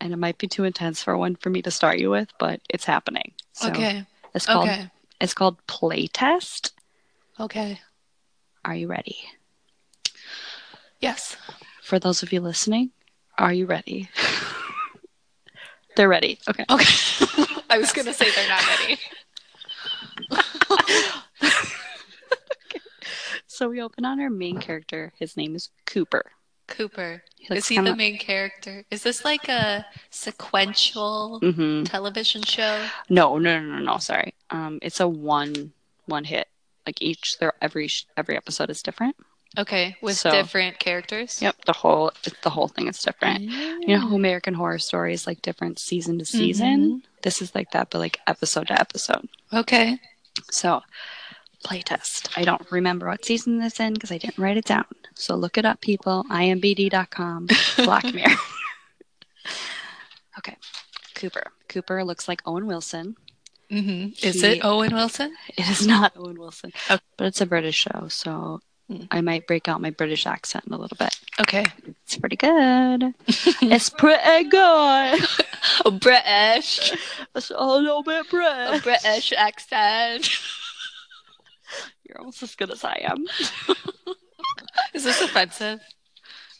and 0.00 0.12
it 0.12 0.16
might 0.16 0.38
be 0.38 0.46
too 0.46 0.64
intense 0.64 1.02
for 1.02 1.16
one 1.16 1.36
for 1.36 1.50
me 1.50 1.62
to 1.62 1.70
start 1.70 1.98
you 1.98 2.10
with, 2.10 2.28
but 2.38 2.60
it's 2.68 2.84
happening. 2.84 3.32
So 3.52 3.70
okay. 3.70 4.04
It's 4.34 4.46
called. 4.46 4.68
Okay. 4.68 4.90
It's 5.20 5.34
called 5.34 5.56
Playtest. 5.66 6.70
Okay. 7.40 7.80
Are 8.64 8.74
you 8.74 8.88
ready? 8.88 9.16
Yes. 11.00 11.36
For 11.82 11.98
those 11.98 12.22
of 12.22 12.32
you 12.32 12.40
listening, 12.40 12.90
are 13.38 13.52
you 13.52 13.66
ready? 13.66 14.08
They're 15.96 16.08
ready. 16.08 16.38
Okay. 16.48 16.64
Okay. 16.68 16.94
I 17.70 17.78
was 17.78 17.92
gonna 17.92 18.12
say 18.14 18.30
they're 18.30 18.48
not 18.48 18.66
ready. 18.80 18.98
So 23.50 23.68
we 23.68 23.82
open 23.82 24.04
on 24.04 24.20
our 24.20 24.30
main 24.30 24.58
character. 24.58 25.12
His 25.18 25.36
name 25.36 25.56
is 25.56 25.70
Cooper. 25.84 26.30
Cooper. 26.68 27.24
He 27.36 27.52
Is 27.56 27.66
he 27.66 27.74
kinda- 27.74 27.90
the 27.90 27.96
main 27.96 28.16
character? 28.16 28.84
Is 28.88 29.02
this 29.02 29.24
like 29.24 29.48
a 29.48 29.84
sequential 30.10 31.40
Mhm. 31.42 31.84
television 31.84 32.42
show? 32.42 32.86
No, 33.08 33.36
no, 33.38 33.58
no, 33.58 33.78
no, 33.78 33.78
no. 33.80 33.98
Sorry. 33.98 34.34
Um, 34.50 34.78
it's 34.80 35.00
a 35.00 35.08
one 35.08 35.72
one 36.04 36.22
hit. 36.22 36.46
Like 36.88 37.02
each, 37.02 37.36
there 37.38 37.52
every 37.60 37.90
every 38.16 38.34
episode 38.34 38.70
is 38.70 38.82
different. 38.82 39.14
Okay, 39.58 39.96
with 40.00 40.16
So- 40.16 40.30
different 40.30 40.78
characters. 40.78 41.42
Yep, 41.42 41.66
the 41.66 41.74
whole 41.74 42.12
the 42.42 42.48
whole 42.48 42.68
thing 42.68 42.88
is 42.88 43.02
different. 43.02 43.42
You 43.42 43.88
know 43.88 43.96
ah. 43.96 44.08
how 44.08 44.14
American 44.16 44.54
Horror 44.54 44.78
Story 44.78 45.12
is 45.12 45.26
like 45.26 45.42
different 45.42 45.78
season 45.78 46.18
to 46.18 46.24
season? 46.24 46.78
Mm-hmm. 46.80 46.98
This 47.20 47.42
is 47.42 47.54
like 47.54 47.72
that, 47.72 47.90
but 47.90 47.98
like 47.98 48.20
episode 48.26 48.68
to 48.68 48.80
episode. 48.80 49.28
Okay. 49.52 49.98
So, 50.50 50.80
playtest. 51.62 52.32
I 52.34 52.44
don't 52.44 52.66
remember 52.70 53.06
what 53.06 53.22
season 53.22 53.58
this 53.58 53.80
in 53.80 53.92
because 53.92 54.10
I 54.10 54.16
didn't 54.16 54.38
write 54.38 54.56
it 54.56 54.64
down. 54.64 54.86
So 55.14 55.34
look 55.34 55.58
it 55.58 55.66
up, 55.66 55.82
people. 55.82 56.24
imbd.com. 56.30 57.48
Black 57.84 58.04
Mirror. 58.14 58.36
okay. 60.38 60.56
Cooper. 61.14 61.52
Cooper 61.68 62.02
looks 62.02 62.28
like 62.28 62.40
Owen 62.46 62.66
Wilson. 62.66 63.16
Hmm 63.70 64.08
Is 64.22 64.40
He- 64.42 64.46
it 64.46 64.64
Owen 64.64 64.94
Wilson? 64.94 65.34
It 65.56 65.68
is 65.68 65.86
not 65.86 66.12
Owen 66.16 66.38
Wilson, 66.38 66.72
Okay. 66.90 67.02
but 67.16 67.26
it's 67.26 67.40
a 67.40 67.46
British 67.46 67.76
show, 67.76 68.08
so 68.08 68.60
Hmm. 68.88 69.02
I 69.10 69.20
might 69.20 69.46
break 69.46 69.68
out 69.68 69.82
my 69.82 69.90
British 69.90 70.24
accent 70.26 70.64
a 70.70 70.76
little 70.78 70.96
bit. 70.98 71.14
Okay. 71.38 71.62
It's 72.04 72.16
pretty 72.16 72.36
good. 72.36 73.12
it's 73.28 73.90
pretty 73.90 74.48
good. 74.48 75.20
British. 76.00 76.92
It's 77.34 77.50
a 77.54 77.66
little 77.66 78.02
bit 78.02 78.30
British. 78.30 78.82
British 78.84 79.32
accent. 79.36 80.30
You're 82.08 82.18
almost 82.18 82.42
as 82.42 82.54
good 82.54 82.70
as 82.70 82.82
I 82.82 82.98
am. 83.02 83.26
Is 84.94 85.04
this 85.04 85.20
offensive? 85.20 85.80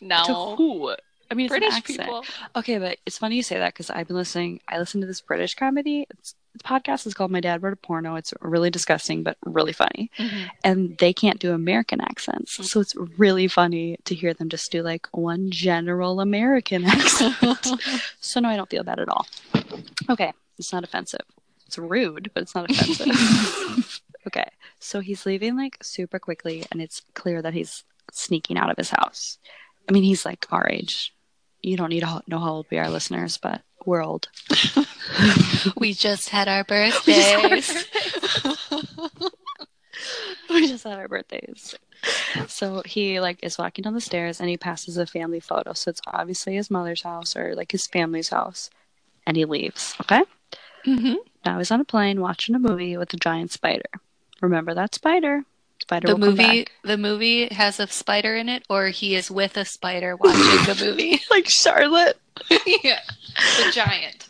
No. 0.03 0.25
To 0.27 0.57
who? 0.57 0.95
I 1.31 1.35
mean, 1.35 1.49
British 1.49 1.83
people. 1.83 2.25
Okay, 2.57 2.77
but 2.79 2.99
it's 3.07 3.17
funny 3.17 3.37
you 3.37 3.43
say 3.43 3.57
that 3.59 3.73
because 3.73 3.89
I've 3.89 4.07
been 4.07 4.17
listening. 4.17 4.61
I 4.69 4.79
listen 4.79 5.01
to 5.01 5.07
this 5.07 5.23
British 5.23 5.55
comedy. 5.55 6.07
It's, 6.11 6.35
the 6.53 6.59
podcast 6.65 7.07
is 7.07 7.15
called 7.15 7.31
My 7.31 7.41
Dad 7.41 7.63
Wrote 7.63 7.73
a 7.73 7.77
Porno. 7.77 8.17
It's 8.17 8.35
really 8.41 8.71
disgusting, 8.71 9.23
but 9.23 9.37
really 9.45 9.73
funny. 9.73 10.11
Mhm. 10.19 10.51
And 10.65 10.99
they 10.99 11.13
can't 11.13 11.39
do 11.39 11.53
American 11.53 12.01
accents. 12.01 12.59
Mm. 12.59 12.65
So 12.65 12.81
it's 12.81 12.95
really 13.17 13.49
funny 13.49 13.97
to 14.05 14.15
hear 14.15 14.35
them 14.35 14.49
just 14.49 14.71
do 14.73 14.83
like 14.83 15.07
one 15.13 15.51
general 15.51 16.21
American 16.21 16.85
accent. 16.87 17.37
so 18.21 18.41
no, 18.41 18.49
I 18.49 18.57
don't 18.57 18.71
feel 18.71 18.85
bad 18.85 18.99
at 18.99 19.09
all. 19.09 19.27
Okay, 20.09 20.33
it's 20.59 20.73
not 20.73 20.85
offensive. 20.85 21.21
It's 21.67 21.79
rude, 21.79 22.31
but 22.35 22.43
it's 22.43 22.55
not 22.55 22.71
offensive. 22.71 24.01
okay, 24.27 24.49
so 24.81 25.01
he's 25.01 25.27
leaving 25.27 25.57
like 25.57 25.77
super 25.83 26.19
quickly, 26.19 26.65
and 26.73 26.81
it's 26.81 27.03
clear 27.15 27.43
that 27.43 27.55
he's 27.55 27.85
sneaking 28.11 28.57
out 28.57 28.71
of 28.71 28.77
his 28.77 28.91
house. 28.91 29.39
I 29.89 29.93
mean, 29.93 30.03
he's 30.03 30.25
like 30.25 30.47
our 30.51 30.69
age. 30.69 31.15
You 31.63 31.77
don't 31.77 31.91
need 31.91 32.01
to 32.01 32.23
know 32.27 32.39
how 32.39 32.51
old 32.53 32.67
we 32.71 32.79
are, 32.79 32.89
listeners, 32.91 33.37
but 33.39 33.63
we're 33.85 34.05
old. 34.05 34.29
we 35.77 35.93
just 35.93 36.29
had 36.29 36.49
our 36.49 36.65
We 36.69 36.83
just 36.85 37.07
had 37.07 37.43
our 37.43 37.49
birthdays. 37.49 37.87
we 40.51 40.69
just 40.69 40.85
had 40.85 40.99
our 40.99 41.09
birthdays. 41.09 41.75
So 42.47 42.83
he 42.85 43.21
like 43.21 43.41
is 43.43 43.59
walking 43.59 43.83
down 43.83 43.95
the 43.95 44.01
stairs 44.01 44.41
and 44.41 44.49
he 44.49 44.57
passes 44.57 44.97
a 44.97 45.07
family 45.07 45.41
photo. 45.41 45.73
So 45.73 45.91
it's 45.91 46.01
obviously 46.07 46.55
his 46.55 46.71
mother's 46.71 47.03
house 47.03 47.37
or 47.37 47.55
like 47.55 47.73
his 47.73 47.87
family's 47.87 48.29
house. 48.29 48.71
And 49.27 49.37
he 49.37 49.45
leaves. 49.45 49.95
Okay. 50.01 50.23
hmm 50.85 51.15
Now 51.45 51.59
he's 51.59 51.71
on 51.71 51.81
a 51.81 51.85
plane 51.85 52.21
watching 52.21 52.55
a 52.55 52.59
movie 52.59 52.97
with 52.97 53.13
a 53.13 53.17
giant 53.17 53.51
spider. 53.53 53.91
Remember 54.41 54.75
that 54.75 54.95
spider? 54.95 55.45
Spider 55.89 56.09
The 56.09 56.19
movie, 56.19 56.67
the 56.85 56.99
movie 56.99 57.49
has 57.49 57.81
a 57.81 57.87
spider 57.87 58.37
in 58.37 58.51
it, 58.51 58.63
or 58.69 58.89
he 58.89 59.15
is 59.15 59.31
with 59.31 59.57
a 59.57 59.65
spider 59.65 60.17
watching 60.21 60.35
the 60.67 60.85
movie. 60.85 61.19
like 61.31 61.49
Charlotte. 61.49 62.21
yeah, 62.85 63.01
the 63.57 63.73
giant. 63.73 64.29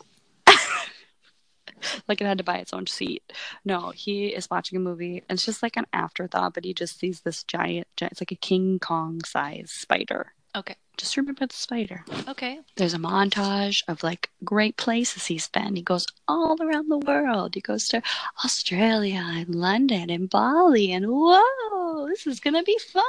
Like 2.07 2.21
it 2.21 2.27
had 2.27 2.37
to 2.37 2.45
buy 2.45 2.59
its 2.59 2.73
own 2.73 2.87
seat. 2.87 3.23
No, 3.65 3.89
he 3.89 4.27
is 4.27 4.49
watching 4.49 4.77
a 4.77 4.81
movie 4.81 5.23
and 5.27 5.35
it's 5.35 5.45
just 5.45 5.61
like 5.61 5.75
an 5.75 5.85
afterthought, 5.91 6.53
but 6.53 6.63
he 6.63 6.73
just 6.73 6.97
sees 6.97 7.21
this 7.21 7.43
giant, 7.43 7.87
giant 7.97 8.13
it's 8.13 8.21
like 8.21 8.31
a 8.31 8.35
King 8.35 8.79
Kong 8.79 9.21
size 9.25 9.69
spider. 9.69 10.33
Okay, 10.55 10.75
Just 10.97 11.15
remember 11.15 11.45
the 11.45 11.53
spider. 11.55 12.03
okay. 12.27 12.59
There's 12.75 12.95
a 12.95 12.97
montage 12.97 13.83
of 13.87 14.01
like 14.03 14.29
great 14.43 14.77
places 14.77 15.27
he's 15.27 15.47
been. 15.47 15.75
He 15.75 15.81
goes 15.83 16.07
all 16.27 16.57
around 16.61 16.89
the 16.89 16.97
world. 16.97 17.53
He 17.53 17.61
goes 17.61 17.87
to 17.89 18.01
Australia 18.43 19.21
and 19.23 19.53
London 19.53 20.09
and 20.09 20.27
Bali 20.29 20.91
and 20.91 21.05
whoa, 21.07 22.07
this 22.07 22.25
is 22.25 22.39
gonna 22.39 22.63
be 22.63 22.77
fun. 22.91 23.05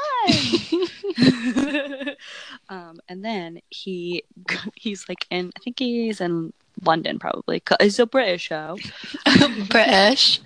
um, 2.69 3.01
and 3.09 3.25
then 3.25 3.61
he 3.71 4.23
he's 4.75 5.09
like 5.09 5.27
in 5.31 5.51
I 5.57 5.61
think 5.61 5.79
he's 5.79 6.21
in 6.21 6.53
London 6.85 7.19
probably. 7.19 7.63
It's 7.81 7.99
a 7.99 8.07
British 8.07 8.43
show. 8.43 8.77
British. 9.69 10.41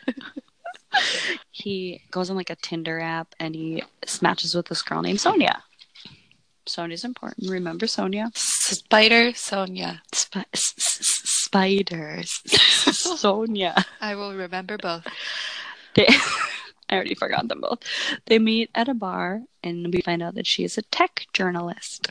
He 1.50 2.02
goes 2.12 2.30
on 2.30 2.36
like 2.36 2.50
a 2.50 2.56
Tinder 2.56 3.00
app 3.00 3.34
and 3.40 3.54
he 3.54 3.82
matches 4.22 4.54
with 4.54 4.66
this 4.66 4.82
girl 4.82 5.02
named 5.02 5.20
Sonia. 5.20 5.62
Sonia's 6.66 7.04
important. 7.04 7.50
Remember 7.50 7.86
Sonia? 7.86 8.30
Spider 8.34 9.34
Sonia. 9.34 10.02
Sp- 10.12 10.48
s- 10.52 10.74
s- 10.78 11.20
spiders. 11.24 12.40
Sonia. 12.92 13.84
I 14.00 14.14
will 14.14 14.34
remember 14.34 14.78
both. 14.78 15.06
They, 15.94 16.06
I 16.88 16.94
already 16.94 17.14
forgot 17.14 17.48
them 17.48 17.60
both. 17.60 17.80
They 18.26 18.38
meet 18.38 18.70
at 18.74 18.88
a 18.88 18.94
bar, 18.94 19.42
and 19.62 19.92
we 19.92 20.00
find 20.00 20.22
out 20.22 20.34
that 20.34 20.46
she 20.46 20.64
is 20.64 20.78
a 20.78 20.82
tech 20.82 21.26
journalist, 21.32 22.10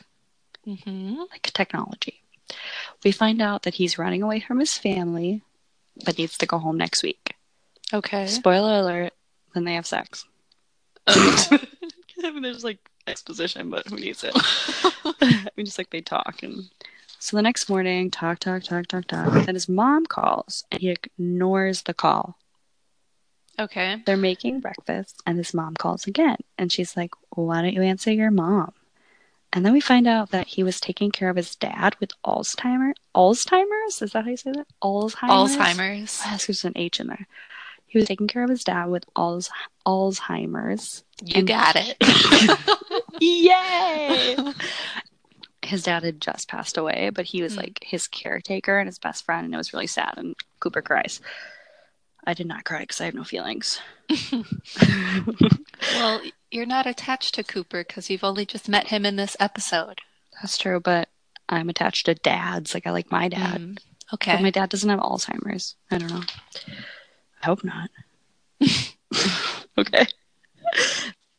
hmm 0.64 1.14
like 1.30 1.42
technology. 1.52 2.22
We 3.04 3.12
find 3.12 3.40
out 3.42 3.62
that 3.62 3.74
he's 3.74 3.98
running 3.98 4.22
away 4.22 4.40
from 4.40 4.60
his 4.60 4.74
family, 4.74 5.42
but 6.04 6.18
needs 6.18 6.38
to 6.38 6.46
go 6.46 6.58
home 6.58 6.76
next 6.78 7.02
week. 7.02 7.34
Okay. 7.92 8.26
Spoiler 8.26 8.80
alert, 8.80 9.12
then 9.54 9.64
they 9.64 9.74
have 9.74 9.86
sex. 9.86 10.24
There's 11.06 12.64
like 12.64 12.78
exposition, 13.06 13.70
but 13.70 13.86
who 13.88 13.96
needs 13.96 14.24
it? 14.24 14.32
I 15.20 15.48
mean, 15.56 15.66
just 15.66 15.78
like 15.78 15.90
they 15.90 16.00
talk. 16.00 16.42
And 16.42 16.68
so 17.18 17.36
the 17.36 17.42
next 17.42 17.68
morning, 17.68 18.10
talk, 18.10 18.38
talk, 18.38 18.62
talk, 18.62 18.86
talk, 18.86 19.06
talk. 19.06 19.32
Then 19.46 19.54
his 19.54 19.68
mom 19.68 20.06
calls, 20.06 20.64
and 20.70 20.80
he 20.80 20.90
ignores 20.90 21.82
the 21.82 21.94
call. 21.94 22.36
Okay. 23.58 24.02
They're 24.04 24.16
making 24.16 24.60
breakfast, 24.60 25.22
and 25.26 25.38
his 25.38 25.54
mom 25.54 25.74
calls 25.74 26.06
again. 26.06 26.38
And 26.58 26.72
she's 26.72 26.96
like, 26.96 27.12
Why 27.30 27.62
don't 27.62 27.74
you 27.74 27.82
answer 27.82 28.12
your 28.12 28.30
mom? 28.30 28.72
And 29.52 29.64
then 29.64 29.72
we 29.72 29.80
find 29.80 30.08
out 30.08 30.32
that 30.32 30.48
he 30.48 30.64
was 30.64 30.80
taking 30.80 31.12
care 31.12 31.28
of 31.28 31.36
his 31.36 31.54
dad 31.54 31.94
with 32.00 32.10
Alzheimer. 32.26 32.92
Alzheimer's? 33.14 34.02
Is 34.02 34.10
that 34.10 34.24
how 34.24 34.30
you 34.30 34.36
say 34.36 34.50
that? 34.50 34.66
Alzheimer's. 34.82 35.56
Alzheimer's. 35.56 36.20
Yes, 36.24 36.46
there's 36.46 36.64
an 36.64 36.72
H 36.74 36.98
in 36.98 37.06
there. 37.06 37.28
He 37.94 38.00
was 38.00 38.08
taking 38.08 38.26
care 38.26 38.42
of 38.42 38.50
his 38.50 38.64
dad 38.64 38.86
with 38.86 39.04
Alz- 39.14 39.50
Alzheimer's. 39.86 41.04
You 41.22 41.38
And- 41.38 41.46
got 41.46 41.76
it. 41.76 41.96
Yay! 43.20 44.36
his 45.62 45.84
dad 45.84 46.02
had 46.02 46.20
just 46.20 46.48
passed 46.48 46.76
away, 46.76 47.10
but 47.14 47.24
he 47.26 47.40
was 47.40 47.54
Hmm. 47.54 47.60
like 47.60 47.78
his 47.84 48.08
caretaker 48.08 48.80
and 48.80 48.88
his 48.88 48.98
best 48.98 49.24
friend, 49.24 49.44
and 49.44 49.54
it 49.54 49.56
was 49.58 49.72
really 49.72 49.86
sad. 49.86 50.14
And 50.16 50.34
Cooper 50.58 50.82
cries. 50.82 51.20
I 52.26 52.34
did 52.34 52.48
not 52.48 52.64
cry 52.64 52.80
because 52.80 53.00
I 53.00 53.04
have 53.04 53.14
no 53.14 53.22
feelings. 53.22 53.78
well, 55.94 56.20
you're 56.50 56.66
not 56.66 56.86
attached 56.86 57.34
to 57.36 57.44
Cooper 57.44 57.84
because 57.86 58.10
you've 58.10 58.24
only 58.24 58.44
just 58.44 58.68
met 58.68 58.88
him 58.88 59.06
in 59.06 59.14
this 59.14 59.36
episode. 59.38 60.00
That's 60.42 60.58
true, 60.58 60.80
but 60.80 61.08
I'm 61.48 61.68
attached 61.68 62.06
to 62.06 62.14
dads. 62.16 62.74
Like 62.74 62.88
I 62.88 62.90
like 62.90 63.12
my 63.12 63.28
dad, 63.28 63.60
Mm. 63.60 63.74
but 64.10 64.14
Okay. 64.14 64.42
my 64.42 64.50
dad 64.50 64.68
doesn't 64.70 64.88
have 64.90 64.98
Alzheimer's. 65.00 65.76
I 65.90 65.98
don't 65.98 66.10
know. 66.10 66.22
I 67.44 67.46
hope 67.46 67.62
not. 67.62 67.90
okay. 69.78 70.06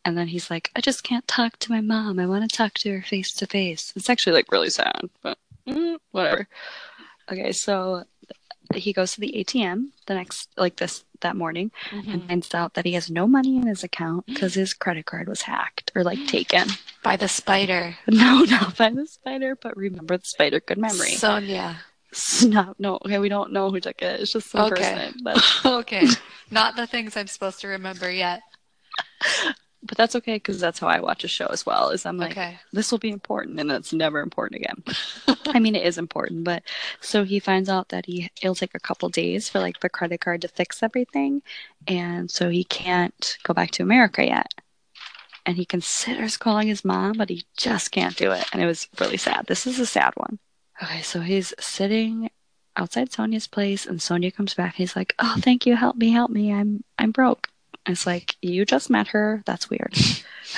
And 0.05 0.15
then 0.15 0.27
he's 0.27 0.51
like, 0.51 0.69
I 0.75 0.81
just 0.81 1.01
can't 1.03 1.27
talk 1.27 1.57
to 1.59 1.71
my 1.71 1.81
mom. 1.81 2.19
I 2.19 2.27
want 2.27 2.47
to 2.47 2.55
talk 2.55 2.75
to 2.75 2.91
her 2.97 3.01
face 3.01 3.33
to 3.33 3.47
face. 3.47 3.91
It's 3.95 4.07
actually 4.09 4.33
like 4.33 4.51
really 4.51 4.69
sad, 4.69 5.09
but 5.23 5.39
mm, 5.67 5.97
whatever. 6.11 6.47
Okay, 7.31 7.51
so 7.51 8.03
he 8.75 8.93
goes 8.93 9.13
to 9.15 9.21
the 9.21 9.33
ATM 9.35 9.87
the 10.05 10.13
next, 10.13 10.49
like 10.57 10.75
this, 10.75 11.03
that 11.21 11.35
morning, 11.35 11.71
and 11.91 12.05
Mhm. 12.21 12.27
finds 12.27 12.53
out 12.53 12.75
that 12.75 12.85
he 12.85 12.91
has 12.93 13.09
no 13.09 13.25
money 13.25 13.57
in 13.57 13.65
his 13.65 13.83
account 13.83 14.27
because 14.27 14.53
his 14.53 14.75
credit 14.75 15.07
card 15.07 15.27
was 15.27 15.41
hacked 15.41 15.91
or 15.95 16.03
like 16.03 16.23
taken. 16.27 16.67
By 17.01 17.15
the 17.15 17.27
spider. 17.27 17.97
No, 18.07 18.41
not 18.43 18.77
by 18.77 18.91
the 18.91 19.07
spider, 19.07 19.55
but 19.55 19.75
remember 19.75 20.17
the 20.17 20.25
spider. 20.27 20.59
Good 20.59 20.77
memory. 20.77 21.13
Sonia. 21.13 21.77
No, 22.45 22.73
no, 22.79 22.95
okay, 23.05 23.19
we 23.19 23.29
don't 23.29 23.51
know 23.51 23.71
who 23.71 23.79
took 23.79 24.01
it. 24.01 24.21
It's 24.21 24.31
just 24.31 24.49
some 24.51 24.61
Okay. 24.61 24.75
person. 24.75 25.21
But, 25.23 25.43
okay. 25.65 26.07
Not 26.51 26.75
the 26.75 26.87
things 26.87 27.17
I'm 27.17 27.27
supposed 27.27 27.61
to 27.61 27.67
remember 27.67 28.09
yet. 28.11 28.41
but 29.83 29.97
that's 29.97 30.15
okay 30.15 30.35
because 30.35 30.59
that's 30.59 30.79
how 30.79 30.87
I 30.87 30.99
watch 30.99 31.23
a 31.23 31.27
show 31.27 31.47
as 31.47 31.65
well. 31.65 31.89
Is 31.89 32.05
I'm 32.05 32.17
like, 32.17 32.31
okay. 32.31 32.59
this 32.73 32.91
will 32.91 32.99
be 32.99 33.09
important, 33.09 33.59
and 33.59 33.71
it's 33.71 33.93
never 33.93 34.19
important 34.21 34.61
again. 34.61 34.83
I 35.47 35.59
mean, 35.59 35.75
it 35.75 35.85
is 35.85 35.97
important, 35.97 36.43
but 36.43 36.63
so 37.01 37.23
he 37.23 37.39
finds 37.39 37.69
out 37.69 37.89
that 37.89 38.05
he 38.05 38.29
it'll 38.41 38.55
take 38.55 38.75
a 38.75 38.79
couple 38.79 39.09
days 39.09 39.49
for 39.49 39.59
like 39.59 39.79
the 39.79 39.89
credit 39.89 40.21
card 40.21 40.41
to 40.41 40.47
fix 40.47 40.81
everything, 40.81 41.41
and 41.87 42.29
so 42.31 42.49
he 42.49 42.63
can't 42.63 43.37
go 43.43 43.53
back 43.53 43.71
to 43.71 43.83
America 43.83 44.25
yet. 44.25 44.53
And 45.45 45.57
he 45.57 45.65
considers 45.65 46.37
calling 46.37 46.67
his 46.67 46.83
mom, 46.83 47.13
but 47.17 47.29
he 47.29 47.45
just 47.55 47.91
can't 47.91 48.15
do 48.15 48.31
it, 48.31 48.45
and 48.51 48.61
it 48.61 48.65
was 48.65 48.87
really 48.99 49.17
sad. 49.17 49.45
This 49.47 49.67
is 49.67 49.79
a 49.79 49.85
sad 49.85 50.13
one. 50.15 50.39
Okay, 50.83 51.01
so 51.01 51.21
he's 51.21 51.53
sitting 51.59 52.29
outside 52.77 53.11
Sonia's 53.11 53.47
place, 53.47 53.85
and 53.85 54.01
Sonia 54.01 54.31
comes 54.31 54.53
back. 54.53 54.75
He's 54.75 54.95
like, 54.95 55.15
"Oh, 55.19 55.35
thank 55.39 55.65
you, 55.65 55.75
help 55.75 55.95
me, 55.95 56.09
help 56.11 56.29
me. 56.31 56.51
I'm 56.53 56.83
I'm 56.99 57.11
broke." 57.11 57.47
And 57.85 57.93
it's 57.93 58.05
like 58.05 58.35
you 58.41 58.65
just 58.65 58.89
met 58.89 59.07
her. 59.09 59.41
That's 59.45 59.69
weird. 59.69 59.95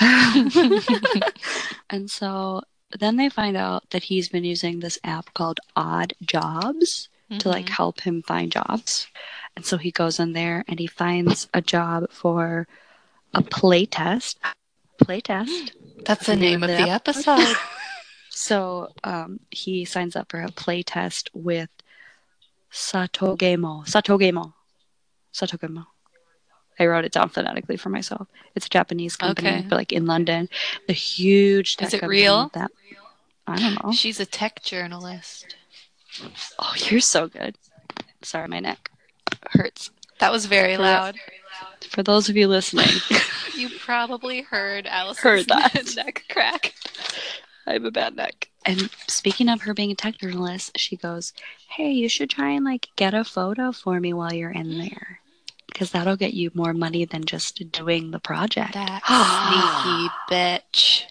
and 1.90 2.10
so 2.10 2.62
then 2.98 3.16
they 3.16 3.28
find 3.28 3.56
out 3.56 3.88
that 3.90 4.04
he's 4.04 4.28
been 4.28 4.44
using 4.44 4.80
this 4.80 4.98
app 5.04 5.32
called 5.34 5.60
Odd 5.76 6.14
Jobs 6.22 7.08
to 7.40 7.48
like 7.50 7.66
Mhm. 7.66 7.70
help 7.76 8.00
him 8.00 8.22
find 8.22 8.50
jobs. 8.50 9.06
And 9.54 9.66
so 9.66 9.76
he 9.76 9.90
goes 9.90 10.18
in 10.18 10.32
there 10.32 10.64
and 10.66 10.78
he 10.78 10.86
finds 10.86 11.46
a 11.52 11.60
job 11.60 12.10
for 12.10 12.66
a 13.34 13.42
play 13.42 13.84
test. 13.84 14.38
Play 14.98 15.20
test. 15.20 15.72
That's 16.06 16.26
the 16.26 16.36
name 16.36 16.62
of 16.62 16.70
the 16.70 16.88
episode. 16.88 17.56
So 18.40 18.92
um, 19.02 19.40
he 19.50 19.84
signs 19.84 20.14
up 20.14 20.30
for 20.30 20.40
a 20.40 20.48
play 20.52 20.84
test 20.84 21.28
with 21.34 21.70
Satogemo. 22.72 23.84
Satogemo. 23.84 24.52
Satogemo. 25.34 25.86
I 26.78 26.86
wrote 26.86 27.04
it 27.04 27.10
down 27.10 27.30
phonetically 27.30 27.76
for 27.76 27.88
myself. 27.88 28.28
It's 28.54 28.66
a 28.66 28.68
Japanese 28.68 29.16
company, 29.16 29.48
Okay. 29.48 29.66
but 29.68 29.74
like 29.74 29.92
in 29.92 30.06
London, 30.06 30.48
a 30.88 30.92
huge. 30.92 31.76
Tech 31.78 31.88
Is 31.88 31.94
it 31.94 32.06
real? 32.06 32.52
That 32.54 32.70
I 33.48 33.56
don't 33.58 33.82
know. 33.84 33.90
She's 33.90 34.20
a 34.20 34.26
tech 34.26 34.62
journalist. 34.62 35.56
Oh, 36.60 36.72
you're 36.88 37.00
so 37.00 37.26
good. 37.26 37.56
Sorry, 38.22 38.46
my 38.46 38.60
neck 38.60 38.88
hurts. 39.50 39.90
That 40.20 40.30
was 40.30 40.46
very 40.46 40.76
For- 40.76 40.82
loud. 40.82 41.16
For 41.90 42.04
those 42.04 42.28
of 42.28 42.36
you 42.36 42.46
listening, 42.46 42.86
You 43.56 43.68
probably 43.80 44.42
heard 44.42 44.86
Alice's 44.86 45.22
Heard 45.24 45.46
that. 45.48 45.92
neck 45.96 46.22
crack. 46.30 46.74
I 47.68 47.74
have 47.74 47.84
a 47.84 47.90
bad 47.90 48.16
neck. 48.16 48.48
And 48.64 48.88
speaking 49.06 49.48
of 49.50 49.62
her 49.62 49.74
being 49.74 49.90
a 49.90 49.94
tech 49.94 50.16
journalist, 50.18 50.78
she 50.78 50.96
goes, 50.96 51.34
"Hey, 51.68 51.92
you 51.92 52.08
should 52.08 52.30
try 52.30 52.50
and 52.50 52.64
like 52.64 52.88
get 52.96 53.12
a 53.12 53.24
photo 53.24 53.72
for 53.72 54.00
me 54.00 54.14
while 54.14 54.32
you're 54.32 54.50
in 54.50 54.78
there, 54.78 55.20
because 55.66 55.90
that'll 55.90 56.16
get 56.16 56.32
you 56.32 56.50
more 56.54 56.72
money 56.72 57.04
than 57.04 57.24
just 57.24 57.70
doing 57.70 58.10
the 58.10 58.18
project." 58.18 58.72
That 58.72 59.02
sneaky 59.06 60.10
bitch. 60.30 61.04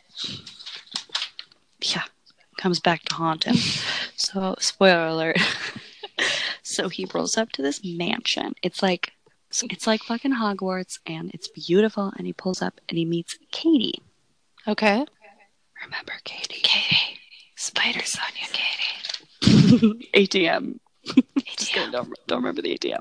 yeah, 1.81 2.03
comes 2.57 2.79
back 2.79 3.03
to 3.03 3.15
haunt 3.15 3.43
him. 3.43 3.55
so, 4.15 4.55
spoiler 4.59 5.07
alert. 5.07 5.37
so 6.63 6.89
he 6.89 7.05
rolls 7.13 7.37
up 7.37 7.51
to 7.51 7.61
this 7.61 7.83
mansion. 7.83 8.55
It's 8.63 8.81
like 8.81 9.13
it's 9.69 9.85
like 9.85 10.01
fucking 10.01 10.33
Hogwarts, 10.33 10.99
and 11.05 11.29
it's 11.35 11.49
beautiful. 11.49 12.13
And 12.17 12.25
he 12.25 12.33
pulls 12.33 12.63
up 12.63 12.81
and 12.89 12.97
he 12.97 13.05
meets 13.05 13.37
Katie. 13.51 14.01
Okay. 14.67 15.05
Remember 15.85 16.13
Katie? 16.23 16.46
Katie. 16.46 16.46
Spider 17.87 18.05
Sonia 18.05 18.47
Katie. 18.51 20.09
ATM. 20.13 20.79
Just 21.57 21.73
don't, 21.73 22.13
don't 22.27 22.39
remember 22.39 22.61
the 22.61 22.77
ATM. 22.77 22.99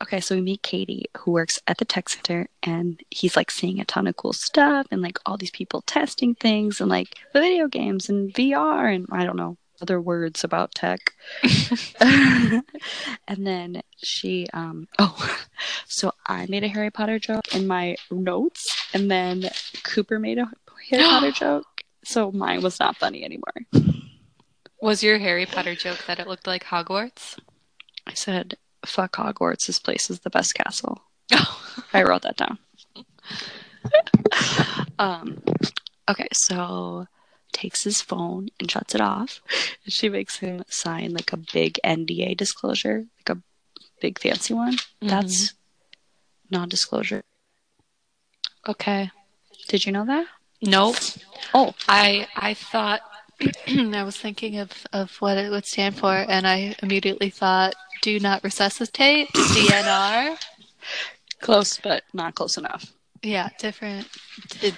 Okay, 0.00 0.20
so 0.20 0.36
we 0.36 0.40
meet 0.40 0.62
Katie, 0.62 1.06
who 1.16 1.32
works 1.32 1.60
at 1.66 1.78
the 1.78 1.84
tech 1.84 2.08
center, 2.08 2.48
and 2.62 3.00
he's 3.10 3.34
like 3.34 3.50
seeing 3.50 3.80
a 3.80 3.84
ton 3.84 4.06
of 4.06 4.16
cool 4.16 4.32
stuff 4.32 4.86
and 4.92 5.02
like 5.02 5.18
all 5.26 5.36
these 5.36 5.50
people 5.50 5.82
testing 5.82 6.36
things 6.36 6.80
and 6.80 6.88
like 6.88 7.16
video 7.32 7.66
games 7.66 8.08
and 8.08 8.32
VR 8.32 8.94
and 8.94 9.06
I 9.10 9.24
don't 9.24 9.36
know 9.36 9.56
other 9.80 10.00
words 10.00 10.44
about 10.44 10.74
tech. 10.76 11.00
and 12.00 12.62
then 13.28 13.82
she, 13.96 14.46
um, 14.52 14.86
oh, 15.00 15.36
so 15.88 16.12
I 16.26 16.46
made 16.48 16.62
a 16.62 16.68
Harry 16.68 16.90
Potter 16.90 17.18
joke 17.18 17.52
in 17.52 17.66
my 17.66 17.96
notes, 18.12 18.88
and 18.94 19.10
then 19.10 19.50
Cooper 19.82 20.20
made 20.20 20.38
a 20.38 20.48
Harry 20.90 21.02
Potter 21.02 21.30
joke, 21.34 21.66
so 22.04 22.32
mine 22.32 22.62
was 22.62 22.78
not 22.78 22.96
funny 22.96 23.24
anymore. 23.24 23.87
Was 24.80 25.02
your 25.02 25.18
Harry 25.18 25.46
Potter 25.46 25.74
joke 25.74 26.04
that 26.06 26.20
it 26.20 26.26
looked 26.28 26.46
like 26.46 26.64
Hogwarts? 26.64 27.38
I 28.06 28.14
said, 28.14 28.56
fuck 28.86 29.16
Hogwarts, 29.16 29.66
this 29.66 29.78
place 29.78 30.08
is 30.10 30.20
the 30.20 30.30
best 30.30 30.54
castle. 30.54 31.02
Oh. 31.30 31.84
I 31.92 32.02
wrote 32.02 32.22
that 32.22 32.36
down. 32.36 32.58
um, 34.98 35.40
okay, 36.10 36.26
so 36.32 37.06
takes 37.52 37.84
his 37.84 38.00
phone 38.00 38.48
and 38.58 38.70
shuts 38.70 38.94
it 38.94 39.00
off. 39.00 39.40
And 39.84 39.92
she 39.92 40.08
makes 40.08 40.38
him 40.38 40.64
sign 40.68 41.12
like 41.12 41.32
a 41.32 41.36
big 41.36 41.78
NDA 41.84 42.36
disclosure, 42.36 43.04
like 43.18 43.36
a 43.36 43.42
big 44.00 44.18
fancy 44.18 44.54
one. 44.54 44.78
That's 45.00 45.54
non 46.50 46.68
disclosure. 46.68 47.22
okay. 48.66 49.10
Did 49.68 49.86
you 49.86 49.92
know 49.92 50.06
that? 50.06 50.26
Nope. 50.62 50.96
Oh, 51.54 51.74
I 51.88 52.26
I 52.34 52.54
thought 52.54 53.00
I 53.68 54.02
was 54.04 54.16
thinking 54.16 54.58
of, 54.58 54.72
of 54.92 55.16
what 55.20 55.38
it 55.38 55.50
would 55.50 55.66
stand 55.66 55.96
for, 55.96 56.14
and 56.14 56.46
I 56.46 56.74
immediately 56.82 57.30
thought, 57.30 57.74
"Do 58.02 58.18
not 58.20 58.42
resuscitate." 58.44 59.28
DNR. 59.32 60.36
close, 61.40 61.78
but 61.78 62.02
not 62.12 62.34
close 62.34 62.56
enough. 62.56 62.92
Yeah, 63.22 63.48
different, 63.58 64.06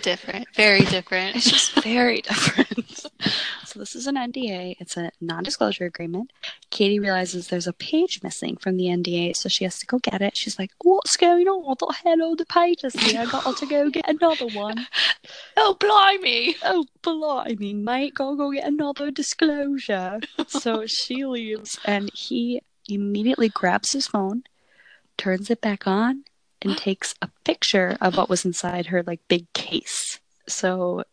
different, 0.02 0.48
very 0.54 0.80
different. 0.80 1.36
It's 1.36 1.50
just 1.50 1.72
very 1.82 2.22
different. 2.22 3.06
so 3.66 3.78
this 3.78 3.94
is 3.94 4.06
an 4.06 4.16
NDA. 4.16 4.76
It's 4.80 4.96
a 4.96 5.10
non-disclosure 5.20 5.84
agreement. 5.84 6.32
Katie 6.70 6.98
realizes 6.98 7.48
there's 7.48 7.66
a 7.66 7.72
page 7.74 8.20
missing 8.22 8.56
from 8.56 8.76
the 8.76 8.84
NDA, 8.84 9.36
so 9.36 9.50
she 9.50 9.64
has 9.64 9.78
to 9.80 9.86
go 9.86 9.98
get 9.98 10.22
it. 10.22 10.36
She's 10.36 10.58
like, 10.58 10.70
"What's 10.82 11.16
going 11.16 11.48
on? 11.48 11.76
The 11.78 11.94
hell, 12.02 12.34
the 12.34 12.46
pages 12.46 12.94
here. 12.94 13.20
I 13.20 13.26
got 13.26 13.56
to 13.58 13.66
go 13.66 13.90
get 13.90 14.08
another 14.08 14.46
one." 14.46 14.86
Oh, 15.56 15.76
blimey! 15.78 16.56
oh, 16.64 16.86
blimey, 17.02 17.74
mate, 17.74 18.14
gotta 18.14 18.36
go 18.36 18.50
get 18.52 18.66
another 18.66 19.10
disclosure. 19.10 20.20
so 20.46 20.86
she 20.86 21.26
leaves, 21.26 21.78
and 21.84 22.10
he 22.14 22.62
immediately 22.88 23.48
grabs 23.48 23.92
his 23.92 24.06
phone, 24.06 24.44
turns 25.18 25.50
it 25.50 25.60
back 25.60 25.86
on, 25.86 26.24
and 26.62 26.76
takes 26.76 27.14
a 27.22 27.28
picture 27.44 27.96
of 28.00 28.16
what 28.16 28.28
was 28.28 28.44
inside 28.44 28.86
her 28.86 29.02
like 29.02 29.20
big 29.28 29.52
case. 29.52 30.20
So 30.48 31.04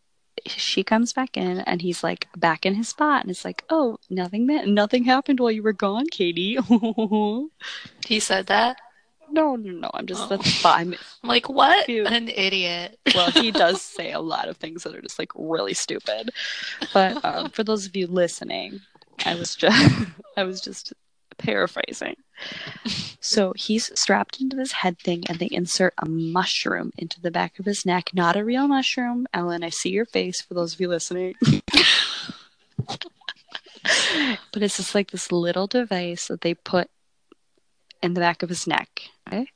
she 0.46 0.84
comes 0.84 1.12
back 1.12 1.36
in, 1.36 1.58
and 1.60 1.82
he's 1.82 2.02
like 2.04 2.28
back 2.36 2.64
in 2.64 2.74
his 2.74 2.88
spot, 2.88 3.22
and 3.22 3.30
it's 3.30 3.44
like, 3.44 3.64
"Oh, 3.70 3.98
nothing, 4.08 4.46
nothing 4.72 5.04
happened 5.04 5.40
while 5.40 5.50
you 5.50 5.62
were 5.62 5.72
gone, 5.72 6.06
Katie." 6.10 6.58
He 8.06 8.20
said 8.20 8.46
that. 8.46 8.78
no, 9.30 9.56
no. 9.56 9.72
No. 9.72 9.90
I'm 9.94 10.06
just 10.06 10.22
Oh. 10.24 10.28
that's 10.28 10.60
fine. 10.60 10.94
I'm 11.22 11.28
like, 11.28 11.48
what? 11.48 11.84
Cute. 11.86 12.06
An 12.06 12.28
idiot. 12.28 12.98
well, 13.14 13.30
he 13.30 13.50
does 13.50 13.82
say 13.96 14.12
a 14.12 14.20
lot 14.20 14.48
of 14.48 14.56
things 14.56 14.84
that 14.84 14.94
are 14.94 15.02
just 15.02 15.18
like 15.18 15.32
really 15.34 15.74
stupid. 15.74 16.30
But 16.94 17.22
um, 17.24 17.50
for 17.50 17.62
those 17.62 17.84
of 17.86 17.94
you 17.94 18.06
listening, 18.06 18.80
I 19.26 19.34
was 19.34 19.54
just 19.54 19.92
I 20.36 20.44
was 20.44 20.60
just 20.60 20.92
paraphrasing. 21.38 22.16
So 23.20 23.52
he's 23.56 23.90
strapped 23.98 24.40
into 24.40 24.56
this 24.56 24.72
head 24.72 24.98
thing, 24.98 25.24
and 25.28 25.38
they 25.38 25.48
insert 25.50 25.94
a 25.98 26.08
mushroom 26.08 26.92
into 26.96 27.20
the 27.20 27.30
back 27.30 27.58
of 27.58 27.64
his 27.64 27.84
neck. 27.84 28.10
Not 28.14 28.36
a 28.36 28.44
real 28.44 28.68
mushroom, 28.68 29.26
Ellen. 29.34 29.64
I 29.64 29.70
see 29.70 29.90
your 29.90 30.06
face. 30.06 30.40
For 30.40 30.54
those 30.54 30.74
of 30.74 30.80
you 30.80 30.88
listening. 30.88 31.34
but 34.52 34.62
it's 34.62 34.76
just 34.76 34.94
like 34.94 35.10
this 35.10 35.32
little 35.32 35.66
device 35.66 36.28
that 36.28 36.42
they 36.42 36.54
put 36.54 36.88
in 38.02 38.14
the 38.14 38.20
back 38.20 38.42
of 38.42 38.48
his 38.48 38.66
neck. 38.66 39.02
Okay? 39.26 39.48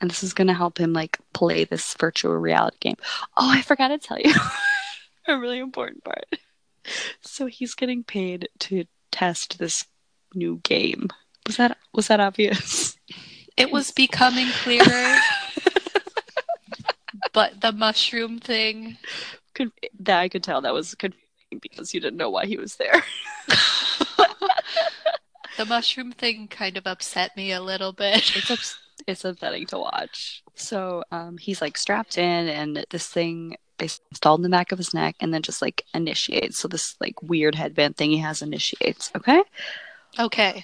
And 0.00 0.10
this 0.10 0.22
is 0.22 0.34
going 0.34 0.48
to 0.48 0.54
help 0.54 0.78
him 0.78 0.92
like 0.92 1.18
play 1.32 1.64
this 1.64 1.94
virtual 1.98 2.36
reality 2.36 2.76
game. 2.80 2.96
Oh, 3.36 3.50
I 3.50 3.62
forgot 3.62 3.88
to 3.88 3.98
tell 3.98 4.18
you 4.18 4.34
a 5.28 5.38
really 5.38 5.58
important 5.58 6.04
part. 6.04 6.26
So 7.22 7.46
he's 7.46 7.74
getting 7.74 8.04
paid 8.04 8.48
to 8.60 8.84
test 9.10 9.58
this 9.58 9.86
new 10.34 10.60
game. 10.62 11.08
Was 11.46 11.56
that 11.56 11.76
was 11.92 12.08
that 12.08 12.20
obvious? 12.20 12.96
It 13.56 13.70
was 13.70 13.92
becoming 13.92 14.48
clearer, 14.62 15.16
but 17.32 17.60
the 17.60 17.72
mushroom 17.72 18.40
thing. 18.40 18.96
Conf- 19.54 19.72
that 20.00 20.18
I 20.18 20.28
could 20.28 20.42
tell 20.42 20.60
that 20.62 20.74
was 20.74 20.94
confusing 20.96 21.60
because 21.62 21.94
you 21.94 22.00
didn't 22.00 22.16
know 22.16 22.30
why 22.30 22.46
he 22.46 22.56
was 22.56 22.74
there. 22.76 23.04
The 25.56 25.64
mushroom 25.64 26.10
thing 26.12 26.48
kind 26.48 26.76
of 26.76 26.86
upset 26.86 27.36
me 27.36 27.52
a 27.52 27.60
little 27.60 27.92
bit. 27.92 28.36
It's 28.36 28.50
ups- 28.50 28.78
it's 29.06 29.24
upsetting 29.24 29.66
to 29.66 29.78
watch. 29.78 30.42
So 30.54 31.04
um, 31.12 31.38
he's 31.38 31.60
like 31.60 31.76
strapped 31.76 32.18
in, 32.18 32.48
and 32.48 32.84
this 32.90 33.06
thing 33.06 33.56
is 33.78 34.00
installed 34.10 34.40
in 34.40 34.42
the 34.42 34.48
back 34.48 34.72
of 34.72 34.78
his 34.78 34.94
neck, 34.94 35.14
and 35.20 35.32
then 35.32 35.42
just 35.42 35.62
like 35.62 35.84
initiates. 35.94 36.58
So 36.58 36.66
this 36.66 36.96
like 37.00 37.22
weird 37.22 37.54
headband 37.54 37.96
thing 37.96 38.10
he 38.10 38.18
has 38.18 38.42
initiates. 38.42 39.12
Okay. 39.16 39.42
Okay. 40.18 40.62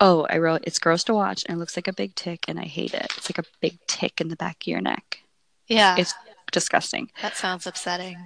Oh, 0.00 0.26
I 0.30 0.38
wrote 0.38 0.62
it's 0.64 0.78
gross 0.78 1.04
to 1.04 1.14
watch 1.14 1.44
and 1.46 1.56
it 1.56 1.58
looks 1.58 1.76
like 1.76 1.88
a 1.88 1.92
big 1.92 2.14
tick 2.14 2.46
and 2.48 2.58
I 2.58 2.64
hate 2.64 2.94
it. 2.94 3.12
It's 3.16 3.30
like 3.30 3.38
a 3.38 3.48
big 3.60 3.78
tick 3.86 4.20
in 4.20 4.28
the 4.28 4.36
back 4.36 4.56
of 4.62 4.66
your 4.66 4.80
neck. 4.80 5.22
Yeah, 5.68 5.96
It's 5.98 6.14
disgusting. 6.50 7.10
that 7.22 7.36
sounds 7.36 7.66
upsetting. 7.66 8.16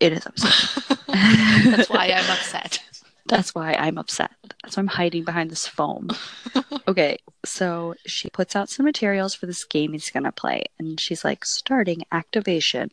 It 0.00 0.12
is 0.12 0.26
upsetting. 0.26 0.96
That's 1.70 1.88
why 1.88 2.10
I'm 2.10 2.30
upset. 2.30 2.82
That's 3.26 3.54
why 3.54 3.74
I'm 3.74 3.98
upset. 3.98 4.32
That's 4.62 4.76
why 4.76 4.80
I'm 4.80 4.88
hiding 4.88 5.24
behind 5.24 5.50
this 5.50 5.66
foam. 5.66 6.08
okay, 6.88 7.18
so 7.44 7.94
she 8.06 8.28
puts 8.30 8.56
out 8.56 8.68
some 8.68 8.84
materials 8.84 9.34
for 9.34 9.46
this 9.46 9.64
game 9.64 9.92
he's 9.92 10.10
gonna 10.10 10.32
play, 10.32 10.64
and 10.78 10.98
she's 10.98 11.24
like, 11.24 11.44
starting 11.44 12.04
activation, 12.10 12.90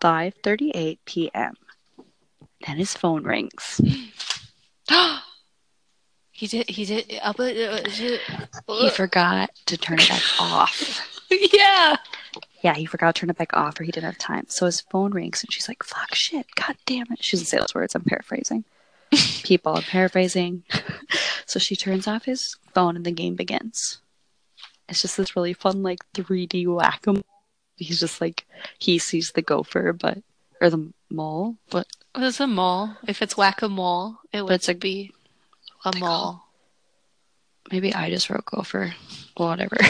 5:38 0.00 0.98
p.m. 1.06 1.54
Then 2.66 2.76
his 2.76 2.94
phone 2.94 3.22
rings. 3.22 3.80
he 6.36 6.46
did. 6.46 6.68
He 6.68 6.84
did. 6.84 7.18
Uh, 7.22 7.32
uh, 7.38 8.74
He 8.80 8.90
forgot 8.90 9.50
to 9.66 9.76
turn 9.78 9.98
it 9.98 10.08
back 10.08 10.22
off. 10.38 11.00
yeah. 11.30 11.96
yeah, 12.62 12.74
he 12.74 12.84
forgot 12.84 13.14
to 13.14 13.20
turn 13.20 13.30
it 13.30 13.38
back 13.38 13.54
off 13.54 13.80
or 13.80 13.84
he 13.84 13.90
didn't 13.90 14.04
have 14.06 14.18
time. 14.18 14.44
So 14.48 14.66
his 14.66 14.82
phone 14.82 15.12
rings 15.12 15.42
and 15.42 15.50
she's 15.52 15.66
like, 15.66 15.82
fuck 15.82 16.14
shit, 16.14 16.46
god 16.54 16.76
damn 16.84 17.10
it. 17.10 17.24
She 17.24 17.36
doesn't 17.36 17.46
say 17.46 17.58
those 17.58 17.74
words, 17.74 17.94
I'm 17.94 18.04
paraphrasing. 18.04 18.64
People, 19.44 19.76
I'm 19.76 19.82
paraphrasing. 19.82 20.62
so 21.46 21.58
she 21.58 21.74
turns 21.74 22.06
off 22.06 22.26
his 22.26 22.56
phone 22.74 22.96
and 22.96 23.06
the 23.06 23.12
game 23.12 23.34
begins. 23.34 23.98
It's 24.88 25.00
just 25.02 25.16
this 25.16 25.34
really 25.34 25.54
fun, 25.54 25.82
like 25.82 26.00
3D 26.14 26.66
whack 26.72 27.06
a 27.06 27.14
mole. 27.14 27.24
He's 27.76 28.00
just 28.00 28.20
like, 28.20 28.44
he 28.78 28.98
sees 28.98 29.32
the 29.32 29.42
gopher, 29.42 29.92
but, 29.94 30.18
or 30.60 30.68
the 30.70 30.92
mole, 31.10 31.56
but 31.70 31.86
It 32.14 32.20
was 32.20 32.40
a 32.40 32.46
mole. 32.46 32.90
If 33.08 33.22
it's 33.22 33.36
whack 33.36 33.62
a 33.62 33.68
mole, 33.68 34.18
it 34.32 34.42
would 34.42 34.52
it's 34.52 34.68
a- 34.68 34.74
be 34.74 35.12
a 35.86 35.98
mole. 35.98 36.42
maybe 37.70 37.94
I 37.94 38.10
just 38.10 38.28
wrote 38.30 38.44
gopher. 38.46 38.94
Whatever. 39.36 39.76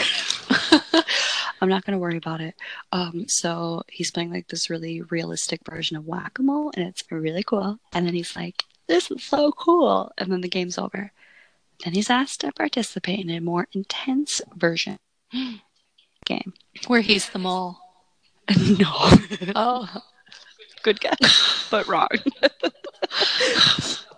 I'm 1.61 1.69
not 1.69 1.85
gonna 1.85 1.97
worry 1.97 2.17
about 2.17 2.41
it. 2.41 2.53
Um, 2.91 3.25
so 3.27 3.81
he's 3.89 4.11
playing 4.11 4.31
like 4.31 4.47
this 4.47 4.69
really 4.69 5.01
realistic 5.01 5.61
version 5.65 5.97
of 5.97 6.05
whack 6.05 6.37
a 6.39 6.43
mole, 6.43 6.71
and 6.75 6.87
it's 6.87 7.03
really 7.09 7.43
cool. 7.43 7.79
And 7.93 8.05
then 8.05 8.13
he's 8.13 8.35
like, 8.35 8.63
"This 8.87 9.09
is 9.09 9.23
so 9.23 9.51
cool!" 9.53 10.11
And 10.19 10.31
then 10.31 10.41
the 10.41 10.49
game's 10.49 10.77
over. 10.77 11.11
Then 11.83 11.93
he's 11.93 12.09
asked 12.11 12.41
to 12.41 12.51
participate 12.51 13.19
in 13.19 13.29
a 13.31 13.39
more 13.39 13.67
intense 13.73 14.41
version 14.55 14.97
game. 16.25 16.53
Where 16.87 17.01
he's 17.01 17.29
the 17.29 17.39
mole. 17.39 17.77
no, 18.79 19.09
Oh. 19.55 20.01
good 20.83 20.99
guess, 20.99 21.67
but 21.71 21.87
wrong. 21.87 22.07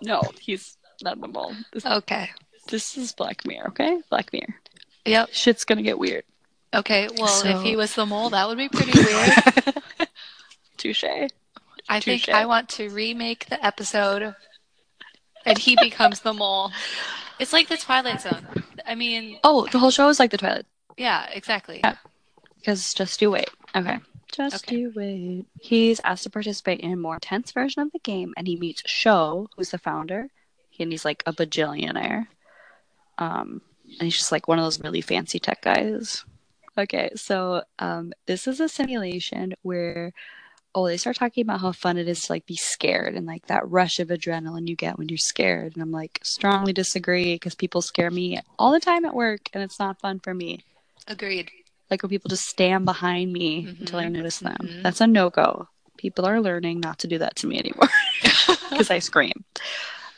no, 0.02 0.22
he's 0.40 0.76
not 1.02 1.20
the 1.20 1.28
mole. 1.28 1.54
This, 1.72 1.84
Okay. 1.86 2.30
this 2.68 2.96
is 2.96 3.12
Black 3.12 3.46
Mirror, 3.46 3.68
okay? 3.68 4.00
Black 4.10 4.32
Mirror. 4.32 4.54
Yep. 5.06 5.30
Shit's 5.32 5.64
gonna 5.64 5.82
get 5.82 5.98
weird. 5.98 6.24
Okay. 6.74 7.08
Well, 7.16 7.26
So- 7.28 7.48
if 7.48 7.62
he 7.62 7.76
was 7.76 7.94
the 7.94 8.06
mole, 8.06 8.30
that 8.30 8.46
would 8.48 8.58
be 8.58 8.68
pretty 8.68 8.92
weird. 9.02 9.82
Touche. 10.76 11.04
I 11.88 12.00
think 12.00 12.28
I 12.28 12.46
want 12.46 12.68
to 12.70 12.88
remake 12.90 13.46
the 13.46 13.64
episode 13.64 14.34
and 15.44 15.58
he 15.58 15.76
becomes 15.80 16.20
the 16.20 16.32
mole. 16.32 16.70
It's 17.38 17.52
like 17.52 17.68
the 17.68 17.76
Twilight 17.76 18.20
Zone. 18.20 18.46
I 18.86 18.94
mean, 18.94 19.38
Oh, 19.42 19.66
the 19.66 19.78
whole 19.78 19.90
show 19.90 20.08
is 20.08 20.18
like 20.20 20.30
the 20.30 20.38
Twilight. 20.38 20.66
yeah, 20.96 21.26
exactly. 21.32 21.80
Yeah. 21.82 21.96
Because 22.58 22.92
just 22.94 23.20
you 23.22 23.30
wait. 23.30 23.48
Okay. 23.74 23.98
Just 24.32 24.64
Okay. 24.66 24.76
you 24.76 24.92
wait. 24.94 25.46
He's 25.60 26.00
asked 26.04 26.22
to 26.24 26.30
participate 26.30 26.80
in 26.80 26.92
a 26.92 26.96
more 26.96 27.14
intense 27.14 27.50
version 27.52 27.82
of 27.82 27.90
the 27.92 27.98
game, 27.98 28.32
and 28.36 28.46
he 28.46 28.56
meets 28.56 28.82
Sho, 28.86 29.48
who's 29.56 29.70
the 29.70 29.78
founder, 29.78 30.28
and 30.80 30.92
he's 30.92 31.04
like 31.04 31.22
a 31.26 31.32
bajillionaire. 31.32 32.26
Um, 33.18 33.60
and 33.84 34.02
he's 34.02 34.16
just 34.16 34.32
like 34.32 34.48
one 34.48 34.58
of 34.58 34.64
those 34.64 34.80
really 34.80 35.00
fancy 35.00 35.38
tech 35.38 35.62
guys. 35.62 36.24
Okay, 36.78 37.10
so 37.16 37.62
um, 37.78 38.12
this 38.26 38.46
is 38.46 38.60
a 38.60 38.68
simulation 38.68 39.54
where 39.62 40.12
oh, 40.74 40.86
they 40.86 40.96
start 40.96 41.16
talking 41.16 41.42
about 41.42 41.60
how 41.60 41.72
fun 41.72 41.96
it 41.96 42.06
is 42.08 42.22
to 42.22 42.32
like 42.32 42.46
be 42.46 42.56
scared 42.56 43.14
and 43.16 43.26
like 43.26 43.46
that 43.46 43.68
rush 43.68 43.98
of 43.98 44.08
adrenaline 44.08 44.68
you 44.68 44.76
get 44.76 44.98
when 44.98 45.08
you're 45.08 45.18
scared. 45.18 45.74
And 45.74 45.82
I'm 45.82 45.90
like 45.90 46.20
strongly 46.22 46.72
disagree 46.72 47.34
because 47.34 47.54
people 47.54 47.82
scare 47.82 48.10
me 48.10 48.38
all 48.58 48.72
the 48.72 48.80
time 48.80 49.04
at 49.04 49.14
work, 49.14 49.48
and 49.52 49.62
it's 49.62 49.78
not 49.78 50.00
fun 50.00 50.20
for 50.20 50.32
me 50.32 50.60
Agreed. 51.08 51.50
like 51.90 52.02
when 52.02 52.10
people 52.10 52.28
just 52.28 52.46
stand 52.46 52.84
behind 52.84 53.32
me 53.32 53.66
until 53.80 53.98
I 53.98 54.08
notice 54.08 54.38
them. 54.38 54.56
Mhm. 54.60 54.82
That's 54.82 55.00
a 55.00 55.06
no 55.06 55.30
go. 55.30 55.68
People 55.96 56.24
are 56.24 56.40
learning 56.40 56.80
not 56.80 56.98
to 57.00 57.08
do 57.08 57.18
that 57.18 57.36
to 57.36 57.46
me 57.46 57.58
anymore 57.58 57.88
because 58.70 58.90
I 58.90 59.00
scream. 59.00 59.44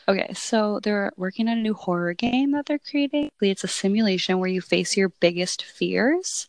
Okay, 0.07 0.33
so 0.33 0.79
they're 0.83 1.11
working 1.15 1.47
on 1.47 1.57
a 1.57 1.61
new 1.61 1.73
horror 1.73 2.13
game 2.13 2.51
that 2.51 2.65
they're 2.65 2.79
creating. 2.79 3.29
It's 3.41 3.63
a 3.63 3.69
simulation 3.69 4.39
where 4.39 4.49
you 4.49 4.61
face 4.61 4.97
your 4.97 5.09
biggest 5.09 5.63
fears, 5.63 6.47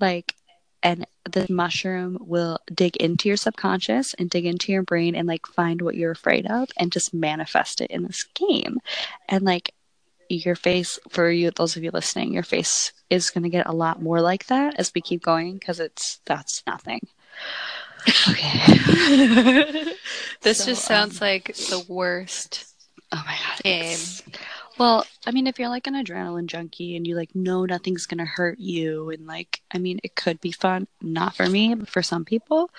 like, 0.00 0.34
and 0.82 1.06
the 1.24 1.46
mushroom 1.48 2.18
will 2.20 2.58
dig 2.72 2.96
into 2.96 3.28
your 3.28 3.36
subconscious 3.36 4.14
and 4.14 4.28
dig 4.30 4.44
into 4.44 4.72
your 4.72 4.82
brain 4.82 5.14
and 5.14 5.26
like 5.26 5.46
find 5.46 5.82
what 5.82 5.94
you're 5.96 6.12
afraid 6.12 6.46
of 6.46 6.68
and 6.76 6.92
just 6.92 7.14
manifest 7.14 7.80
it 7.80 7.90
in 7.90 8.02
this 8.04 8.24
game. 8.34 8.78
And 9.28 9.44
like, 9.44 9.72
your 10.28 10.56
face 10.56 10.98
for 11.08 11.30
you 11.30 11.52
those 11.52 11.76
of 11.76 11.84
you 11.84 11.90
listening 11.92 12.32
your 12.32 12.42
face 12.42 12.92
is 13.10 13.30
going 13.30 13.44
to 13.44 13.48
get 13.48 13.68
a 13.68 13.72
lot 13.72 14.02
more 14.02 14.20
like 14.20 14.44
that 14.46 14.74
as 14.76 14.90
we 14.92 15.00
keep 15.00 15.22
going 15.22 15.54
because 15.54 15.78
it's 15.78 16.18
that's 16.24 16.64
nothing 16.66 16.98
okay 18.28 19.94
This 20.42 20.58
So, 20.58 20.66
just 20.66 20.84
sounds 20.84 21.20
um, 21.20 21.26
like 21.26 21.54
the 21.56 21.84
worst. 21.88 22.75
Oh 23.12 23.22
my 23.26 23.36
god 23.36 23.62
Game. 23.62 23.98
well 24.78 25.06
i 25.26 25.30
mean 25.30 25.46
if 25.46 25.58
you're 25.58 25.68
like 25.68 25.86
an 25.86 25.94
adrenaline 25.94 26.46
junkie 26.46 26.96
and 26.96 27.06
you 27.06 27.14
like 27.14 27.34
know 27.34 27.64
nothing's 27.64 28.06
going 28.06 28.18
to 28.18 28.24
hurt 28.24 28.58
you 28.58 29.10
and 29.10 29.26
like 29.26 29.60
i 29.72 29.78
mean 29.78 30.00
it 30.02 30.16
could 30.16 30.40
be 30.40 30.52
fun 30.52 30.86
not 31.00 31.34
for 31.34 31.48
me 31.48 31.74
but 31.74 31.88
for 31.88 32.02
some 32.02 32.24
people 32.24 32.70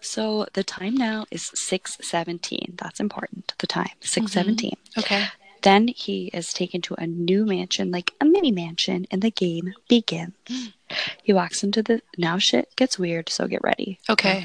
so 0.00 0.46
the 0.52 0.62
time 0.64 0.94
now 0.94 1.24
is 1.30 1.50
617 1.54 2.74
that's 2.76 3.00
important 3.00 3.54
the 3.58 3.66
time 3.66 3.84
mm-hmm. 3.84 4.06
617 4.06 4.76
Okay. 4.98 5.26
Then 5.62 5.88
he 5.88 6.30
is 6.32 6.52
taken 6.52 6.80
to 6.82 6.94
a 6.96 7.06
new 7.06 7.44
mansion, 7.44 7.90
like 7.90 8.12
a 8.20 8.24
mini 8.24 8.52
mansion, 8.52 9.06
and 9.10 9.22
the 9.22 9.30
game 9.30 9.74
begins. 9.88 10.34
Mm. 10.46 10.72
he 11.22 11.32
walks 11.32 11.64
into 11.64 11.82
the. 11.82 12.02
Now 12.16 12.38
shit 12.38 12.74
gets 12.76 12.98
weird, 12.98 13.28
so 13.28 13.48
get 13.48 13.64
ready. 13.64 13.98
Okay. 14.08 14.44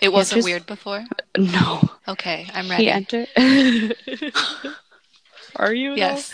It 0.00 0.12
wasn't 0.12 0.44
weird 0.44 0.66
before? 0.66 1.04
No. 1.36 1.80
Okay, 2.06 2.48
I'm 2.52 2.68
ready. 2.70 2.84
He 2.84 2.90
enter. 2.90 3.26
Are 5.56 5.72
you? 5.74 5.94
yes. 5.94 6.32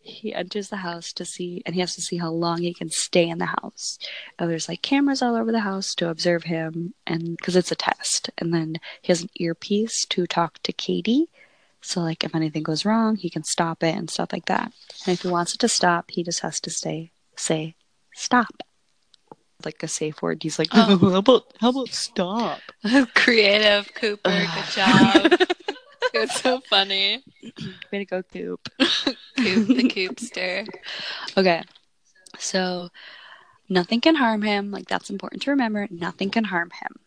He 0.00 0.32
enters 0.32 0.68
the 0.70 0.76
house 0.76 1.12
to 1.12 1.24
see, 1.26 1.62
and 1.66 1.74
he 1.74 1.80
has 1.80 1.94
to 1.94 2.00
see 2.00 2.16
how 2.16 2.30
long 2.30 2.62
he 2.62 2.72
can 2.72 2.88
stay 2.88 3.28
in 3.28 3.38
the 3.38 3.54
house. 3.60 3.98
And 4.38 4.50
there's 4.50 4.68
like 4.68 4.80
cameras 4.80 5.20
all 5.20 5.36
over 5.36 5.52
the 5.52 5.60
house 5.60 5.94
to 5.96 6.08
observe 6.08 6.44
him, 6.44 6.94
and 7.06 7.36
because 7.36 7.56
it's 7.56 7.72
a 7.72 7.76
test. 7.76 8.30
And 8.38 8.54
then 8.54 8.76
he 9.02 9.12
has 9.12 9.22
an 9.22 9.28
earpiece 9.36 10.06
to 10.06 10.26
talk 10.26 10.60
to 10.62 10.72
Katie. 10.72 11.28
So 11.82 12.00
like 12.00 12.24
if 12.24 12.34
anything 12.34 12.62
goes 12.62 12.84
wrong, 12.86 13.16
he 13.16 13.28
can 13.28 13.44
stop 13.44 13.82
it 13.82 13.94
and 13.94 14.10
stuff 14.10 14.32
like 14.32 14.46
that. 14.46 14.72
And 15.06 15.12
if 15.12 15.22
he 15.22 15.28
wants 15.28 15.54
it 15.54 15.58
to 15.58 15.68
stop, 15.68 16.10
he 16.10 16.22
just 16.24 16.40
has 16.40 16.58
to 16.60 16.70
stay 16.70 17.10
say 17.36 17.74
stop. 18.14 18.62
Like 19.64 19.82
a 19.82 19.88
safe 19.88 20.22
word. 20.22 20.42
He's 20.42 20.58
like, 20.58 20.68
Oh. 20.72 20.98
how 21.10 21.16
about 21.18 21.44
how 21.60 21.70
about 21.70 21.88
stop? 21.88 22.60
Creative 23.14 23.92
Cooper, 23.94 24.30
good 24.30 24.64
job. 24.72 25.32
it's 26.14 26.40
so 26.40 26.60
funny. 26.60 27.22
Way 27.92 27.98
to 27.98 28.04
go, 28.04 28.22
Coop. 28.22 28.68
Coop 28.78 29.66
the 29.66 29.90
Coopster. 29.90 30.66
Okay. 31.36 31.62
So 32.38 32.88
nothing 33.68 34.00
can 34.00 34.14
harm 34.14 34.42
him. 34.42 34.70
Like 34.70 34.86
that's 34.86 35.10
important 35.10 35.42
to 35.42 35.50
remember. 35.50 35.88
Nothing 35.90 36.30
can 36.30 36.44
harm 36.44 36.70
him. 36.70 37.00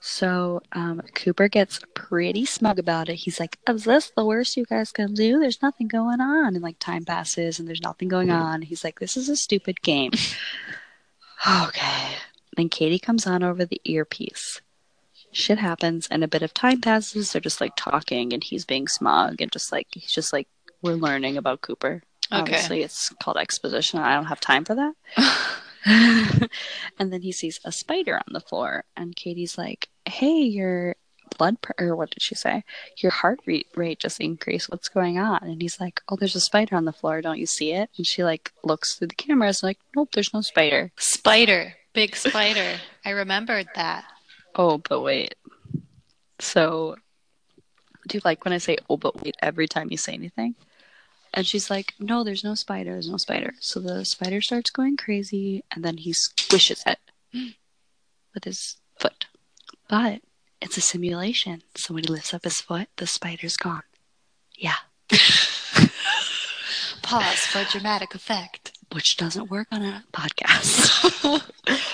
So 0.00 0.60
um, 0.72 1.00
Cooper 1.14 1.48
gets 1.48 1.80
pretty 1.94 2.44
smug 2.44 2.78
about 2.78 3.08
it. 3.08 3.16
He's 3.16 3.40
like, 3.40 3.58
"Is 3.68 3.84
this 3.84 4.12
the 4.14 4.24
worst 4.24 4.56
you 4.56 4.64
guys 4.64 4.92
can 4.92 5.12
do? 5.14 5.40
There's 5.40 5.60
nothing 5.60 5.88
going 5.88 6.20
on." 6.20 6.54
And 6.54 6.62
like 6.62 6.78
time 6.78 7.04
passes 7.04 7.58
and 7.58 7.66
there's 7.66 7.82
nothing 7.82 8.08
going 8.08 8.30
on. 8.30 8.62
He's 8.62 8.84
like, 8.84 9.00
"This 9.00 9.16
is 9.16 9.28
a 9.28 9.36
stupid 9.36 9.82
game." 9.82 10.12
Okay. 11.46 12.14
Then 12.56 12.68
Katie 12.68 12.98
comes 12.98 13.26
on 13.26 13.42
over 13.42 13.64
the 13.64 13.80
earpiece. 13.84 14.60
Shit 15.30 15.58
happens 15.58 16.08
and 16.10 16.24
a 16.24 16.28
bit 16.28 16.42
of 16.42 16.54
time 16.54 16.80
passes. 16.80 17.32
They're 17.32 17.40
just 17.40 17.60
like 17.60 17.76
talking 17.76 18.32
and 18.32 18.42
he's 18.42 18.64
being 18.64 18.88
smug 18.88 19.40
and 19.40 19.52
just 19.52 19.70
like 19.72 19.86
he's 19.92 20.10
just 20.10 20.32
like 20.32 20.48
we're 20.82 20.94
learning 20.94 21.36
about 21.36 21.60
Cooper. 21.60 22.02
Okay. 22.32 22.40
Obviously, 22.40 22.82
it's 22.82 23.10
called 23.22 23.36
exposition. 23.36 24.00
I 24.00 24.14
don't 24.14 24.26
have 24.26 24.40
time 24.40 24.64
for 24.64 24.74
that. 24.74 24.94
and 25.86 27.12
then 27.12 27.22
he 27.22 27.32
sees 27.32 27.60
a 27.64 27.72
spider 27.72 28.16
on 28.16 28.32
the 28.32 28.40
floor, 28.40 28.84
and 28.96 29.14
Katie's 29.14 29.56
like, 29.56 29.88
"Hey, 30.04 30.42
your 30.42 30.96
blood 31.38 31.62
pr- 31.62 31.72
or 31.78 31.96
what 31.96 32.10
did 32.10 32.22
she 32.22 32.34
say? 32.34 32.64
Your 32.98 33.12
heart 33.12 33.40
rate 33.46 33.68
rate 33.74 34.00
just 34.00 34.20
increased. 34.20 34.70
What's 34.70 34.88
going 34.88 35.18
on?" 35.18 35.40
And 35.42 35.62
he's 35.62 35.80
like, 35.80 36.00
"Oh, 36.08 36.16
there's 36.16 36.36
a 36.36 36.40
spider 36.40 36.76
on 36.76 36.84
the 36.84 36.92
floor. 36.92 37.20
Don't 37.22 37.38
you 37.38 37.46
see 37.46 37.72
it?" 37.72 37.90
And 37.96 38.06
she 38.06 38.24
like 38.24 38.52
looks 38.64 38.94
through 38.94 39.08
the 39.08 39.14
cameras, 39.14 39.62
like, 39.62 39.78
"Nope, 39.96 40.10
there's 40.12 40.34
no 40.34 40.42
spider." 40.42 40.92
Spider. 40.98 41.74
Big 41.94 42.16
spider. 42.16 42.78
I 43.04 43.10
remembered 43.10 43.68
that. 43.74 44.04
Oh, 44.54 44.78
but 44.78 45.00
wait. 45.00 45.34
So, 46.40 46.96
do 48.06 48.16
you 48.16 48.22
like 48.24 48.44
when 48.44 48.52
I 48.52 48.58
say 48.58 48.76
"oh, 48.90 48.96
but 48.96 49.22
wait" 49.22 49.36
every 49.42 49.68
time 49.68 49.88
you 49.90 49.96
say 49.96 50.12
anything? 50.14 50.54
And 51.34 51.46
she's 51.46 51.70
like, 51.70 51.94
"No, 51.98 52.24
there's 52.24 52.44
no 52.44 52.54
spider. 52.54 52.92
There's 52.92 53.10
no 53.10 53.16
spider." 53.18 53.54
So 53.60 53.80
the 53.80 54.04
spider 54.04 54.40
starts 54.40 54.70
going 54.70 54.96
crazy, 54.96 55.64
and 55.70 55.84
then 55.84 55.98
he 55.98 56.12
squishes 56.12 56.82
it 56.86 56.98
with 58.34 58.44
his 58.44 58.76
foot. 58.98 59.26
But 59.88 60.20
it's 60.60 60.76
a 60.76 60.80
simulation. 60.80 61.62
So 61.74 61.94
when 61.94 62.04
he 62.04 62.10
lifts 62.10 62.34
up 62.34 62.44
his 62.44 62.60
foot, 62.60 62.88
the 62.96 63.06
spider's 63.06 63.56
gone. 63.56 63.82
Yeah, 64.56 64.74
Pause 67.02 67.38
for 67.46 67.64
dramatic 67.64 68.14
effect. 68.14 68.72
which 68.92 69.16
doesn't 69.16 69.50
work 69.50 69.68
on 69.70 69.82
a 69.82 70.04
podcast. 70.12 71.42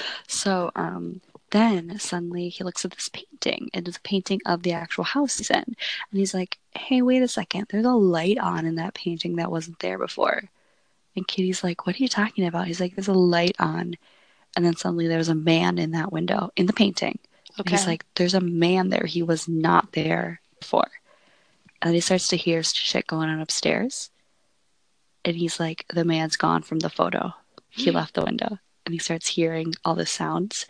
so 0.26 0.70
um, 0.74 1.20
then 1.50 1.98
suddenly 1.98 2.48
he 2.48 2.64
looks 2.64 2.84
at 2.84 2.92
this 2.92 3.08
painting, 3.10 3.70
and 3.74 3.86
it's 3.86 3.96
a 3.98 4.02
painting 4.02 4.40
of 4.46 4.62
the 4.62 4.72
actual 4.72 5.04
house 5.04 5.38
he's 5.38 5.50
in. 5.50 5.56
And 5.58 5.76
he's 6.12 6.34
like, 6.34 6.58
hey, 6.76 7.02
wait 7.02 7.22
a 7.22 7.28
second. 7.28 7.66
There's 7.70 7.84
a 7.84 7.90
light 7.92 8.38
on 8.38 8.66
in 8.66 8.74
that 8.76 8.94
painting 8.94 9.36
that 9.36 9.50
wasn't 9.50 9.78
there 9.80 9.98
before. 9.98 10.44
And 11.16 11.26
Kitty's 11.28 11.62
like, 11.62 11.86
what 11.86 11.94
are 11.96 12.02
you 12.02 12.08
talking 12.08 12.46
about? 12.46 12.66
He's 12.66 12.80
like, 12.80 12.96
there's 12.96 13.08
a 13.08 13.12
light 13.12 13.54
on. 13.60 13.94
and 14.56 14.64
then 14.64 14.76
suddenly 14.76 15.06
there 15.06 15.18
was 15.18 15.28
a 15.28 15.34
man 15.34 15.78
in 15.78 15.92
that 15.92 16.12
window 16.12 16.50
in 16.56 16.66
the 16.66 16.72
painting. 16.72 17.18
Okay. 17.60 17.70
He's 17.70 17.86
like, 17.86 18.04
"There's 18.16 18.34
a 18.34 18.40
man 18.40 18.88
there. 18.88 19.06
He 19.06 19.22
was 19.22 19.46
not 19.48 19.92
there 19.92 20.40
before." 20.60 20.90
And 21.82 21.94
he 21.94 22.00
starts 22.00 22.28
to 22.28 22.36
hear 22.36 22.62
shit 22.62 23.06
going 23.06 23.28
on 23.28 23.40
upstairs, 23.40 24.10
and 25.24 25.36
he's 25.36 25.60
like, 25.60 25.84
"The 25.92 26.04
man's 26.04 26.36
gone 26.36 26.62
from 26.62 26.80
the 26.80 26.90
photo. 26.90 27.32
He 27.70 27.90
left 27.90 28.14
the 28.14 28.24
window." 28.24 28.58
And 28.86 28.92
he 28.92 28.98
starts 28.98 29.28
hearing 29.28 29.74
all 29.84 29.94
the 29.94 30.04
sounds. 30.06 30.66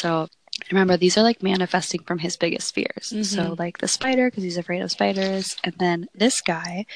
So 0.00 0.28
remember, 0.70 0.96
these 0.96 1.16
are 1.16 1.22
like 1.22 1.42
manifesting 1.42 2.02
from 2.04 2.18
his 2.18 2.36
biggest 2.36 2.74
fears. 2.74 3.08
So 3.28 3.42
Mhm. 3.54 3.58
like 3.58 3.78
the 3.78 3.88
spider, 3.88 4.30
because 4.30 4.44
he's 4.44 4.58
afraid 4.58 4.82
of 4.82 4.90
spiders, 4.92 5.56
and 5.64 5.74
then 5.78 6.06
this 6.14 6.40
guy. 6.40 6.86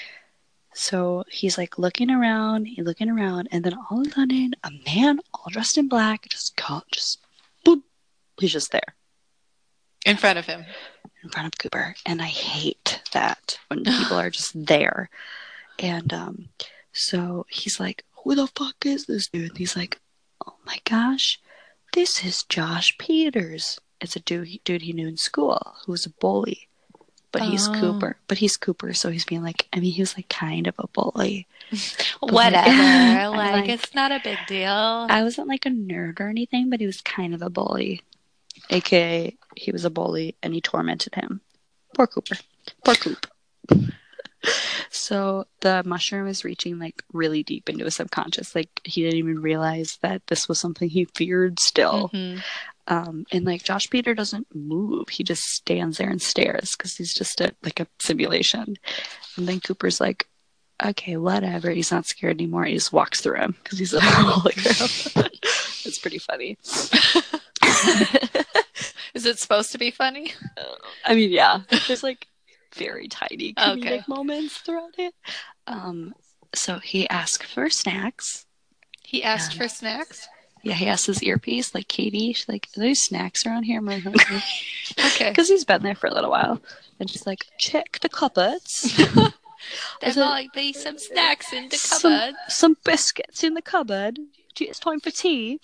So 0.74 1.24
he's 1.30 1.56
like 1.56 1.78
looking 1.78 2.10
around, 2.10 2.66
he's 2.66 2.84
looking 2.84 3.08
around, 3.08 3.48
and 3.50 3.64
then 3.64 3.74
all 3.90 4.02
of 4.02 4.08
a 4.08 4.10
sudden, 4.10 4.54
a 4.62 4.70
man 4.84 5.20
all 5.32 5.46
dressed 5.50 5.78
in 5.78 5.88
black 5.88 6.28
just 6.28 6.54
caught, 6.56 6.84
just 6.92 7.18
boop, 7.64 7.82
he's 8.38 8.52
just 8.52 8.72
there 8.72 8.94
In 10.06 10.16
front 10.16 10.38
of 10.38 10.46
him. 10.46 10.64
in 11.22 11.28
front 11.30 11.46
of 11.48 11.58
Cooper, 11.58 11.94
and 12.06 12.22
I 12.22 12.26
hate 12.26 13.02
that 13.12 13.58
when 13.68 13.84
people 13.84 14.16
are 14.18 14.30
just 14.30 14.52
there. 14.66 15.10
And 15.78 16.12
um, 16.14 16.48
so 16.92 17.44
he's 17.50 17.78
like, 17.80 18.04
"Who 18.22 18.34
the 18.34 18.46
fuck 18.46 18.86
is 18.86 19.06
this 19.06 19.26
dude?" 19.28 19.50
And 19.50 19.58
he's 19.58 19.76
like, 19.76 19.98
"Oh 20.46 20.54
my 20.64 20.78
gosh, 20.84 21.40
this 21.92 22.24
is 22.24 22.44
Josh 22.44 22.96
Peters. 22.98 23.78
It's 24.00 24.14
a 24.16 24.20
dude, 24.20 24.60
dude 24.64 24.82
he 24.82 24.92
knew 24.92 25.08
in 25.08 25.16
school 25.16 25.74
who 25.84 25.92
was 25.92 26.06
a 26.06 26.10
bully, 26.10 26.68
but 27.32 27.42
he's 27.42 27.66
Oh. 27.68 27.74
Cooper. 27.74 28.16
But 28.28 28.38
he's 28.38 28.56
Cooper, 28.56 28.92
so 28.94 29.10
he's 29.10 29.24
being 29.24 29.42
like, 29.42 29.66
I 29.72 29.80
mean, 29.80 29.92
he 29.92 30.02
was 30.02 30.16
like 30.16 30.28
kind 30.28 30.66
of 30.66 30.74
a 30.78 30.86
bully. 30.88 31.46
Whatever. 32.20 32.68
like, 33.36 33.52
like- 33.52 33.68
it's 33.68 33.94
not 33.94 34.12
a 34.12 34.20
big 34.22 34.38
deal. 34.46 35.06
I 35.10 35.22
wasn't 35.22 35.48
like 35.48 35.66
a 35.66 35.70
nerd 35.70 36.20
or 36.20 36.28
anything, 36.28 36.70
but 36.70 36.80
he 36.80 36.86
was 36.86 37.00
kind 37.00 37.34
of 37.34 37.42
a 37.42 37.50
bully, 37.50 38.02
aka 38.70 39.36
he 39.56 39.72
was 39.72 39.84
a 39.84 39.90
bully 39.90 40.36
and 40.42 40.54
he 40.54 40.60
tormented 40.60 41.14
him. 41.14 41.40
Poor 41.94 42.06
Cooper. 42.06 42.36
Poor 42.84 42.94
Coop. 42.94 43.26
So 44.90 45.46
the 45.60 45.82
mushroom 45.84 46.26
is 46.26 46.44
reaching 46.44 46.78
like 46.78 47.02
really 47.12 47.42
deep 47.42 47.68
into 47.68 47.84
his 47.84 47.96
subconscious. 47.96 48.54
Like 48.54 48.80
he 48.84 49.02
didn't 49.02 49.18
even 49.18 49.40
realize 49.40 49.98
that 50.02 50.26
this 50.28 50.48
was 50.48 50.60
something 50.60 50.88
he 50.88 51.06
feared 51.16 51.58
still. 51.58 52.10
Mhm. 52.12 52.42
Um, 52.88 53.26
and 53.32 53.44
like 53.44 53.64
Josh 53.64 53.90
Peter 53.90 54.14
doesn't 54.14 54.46
move; 54.54 55.08
he 55.08 55.24
just 55.24 55.42
stands 55.44 55.98
there 55.98 56.08
and 56.08 56.22
stares 56.22 56.76
because 56.76 56.96
he's 56.96 57.12
just 57.12 57.40
a 57.40 57.54
like 57.64 57.80
a 57.80 57.88
simulation. 57.98 58.76
And 59.36 59.48
then 59.48 59.60
Cooper's 59.60 60.00
like, 60.00 60.28
"Okay, 60.84 61.16
whatever." 61.16 61.70
He's 61.70 61.90
not 61.90 62.06
scared 62.06 62.36
anymore. 62.36 62.64
He 62.64 62.74
just 62.74 62.92
walks 62.92 63.20
through 63.20 63.36
him 63.38 63.56
because 63.62 63.78
he's 63.78 63.94
a 63.94 64.00
hologram. 64.00 65.26
it's 65.84 65.98
pretty 65.98 66.18
funny. 66.18 66.58
Is 69.14 69.24
it 69.26 69.38
supposed 69.38 69.72
to 69.72 69.78
be 69.78 69.90
funny? 69.90 70.32
I 71.04 71.14
mean, 71.14 71.30
yeah, 71.30 71.60
there's 71.86 72.02
like 72.02 72.26
very 72.74 73.08
tiny 73.08 73.54
comedic 73.54 73.78
Okay. 73.78 74.02
moments 74.08 74.58
throughout 74.58 74.94
it. 74.98 75.14
Um, 75.66 76.14
so 76.54 76.78
he 76.78 77.08
asked 77.08 77.44
for 77.44 77.70
snacks. 77.70 78.44
He 79.02 79.22
asked 79.22 79.54
Yeah. 79.54 79.62
for 79.62 79.68
snacks. 79.68 80.28
Yeah, 80.62 80.74
he 80.74 80.86
asked 80.88 81.06
his 81.06 81.22
earpiece, 81.22 81.74
like 81.74 81.86
Katie. 81.86 82.32
She's 82.32 82.48
like, 82.48 82.68
"Are 82.76 82.80
there 82.80 82.94
snacks 82.94 83.46
around 83.46 83.62
here?" 83.64 83.78
I'm 83.78 83.86
like, 83.86 84.04
"Okay." 84.04 84.40
Okay. 85.06 85.28
because 85.30 85.48
he's 85.48 85.64
been 85.64 85.82
there 85.82 85.94
for 85.94 86.08
a 86.08 86.14
little 86.14 86.30
while. 86.30 86.60
And 86.98 87.08
she's 87.08 87.26
like, 87.26 87.46
check 87.58 87.98
the 88.00 88.08
cupboards. 88.08 88.96
there 90.00 90.14
might 90.16 90.52
be 90.54 90.72
some 90.72 90.98
snacks 90.98 91.52
in 91.52 91.68
the 91.68 91.76
Some- 91.76 92.12
cupboard. 92.12 92.34
Some 92.48 92.76
biscuits 92.84 93.44
in 93.44 93.54
the 93.54 93.62
cupboard. 93.62 94.18
It's 94.64 94.78
time 94.78 95.00
for 95.00 95.10
tea. 95.10 95.60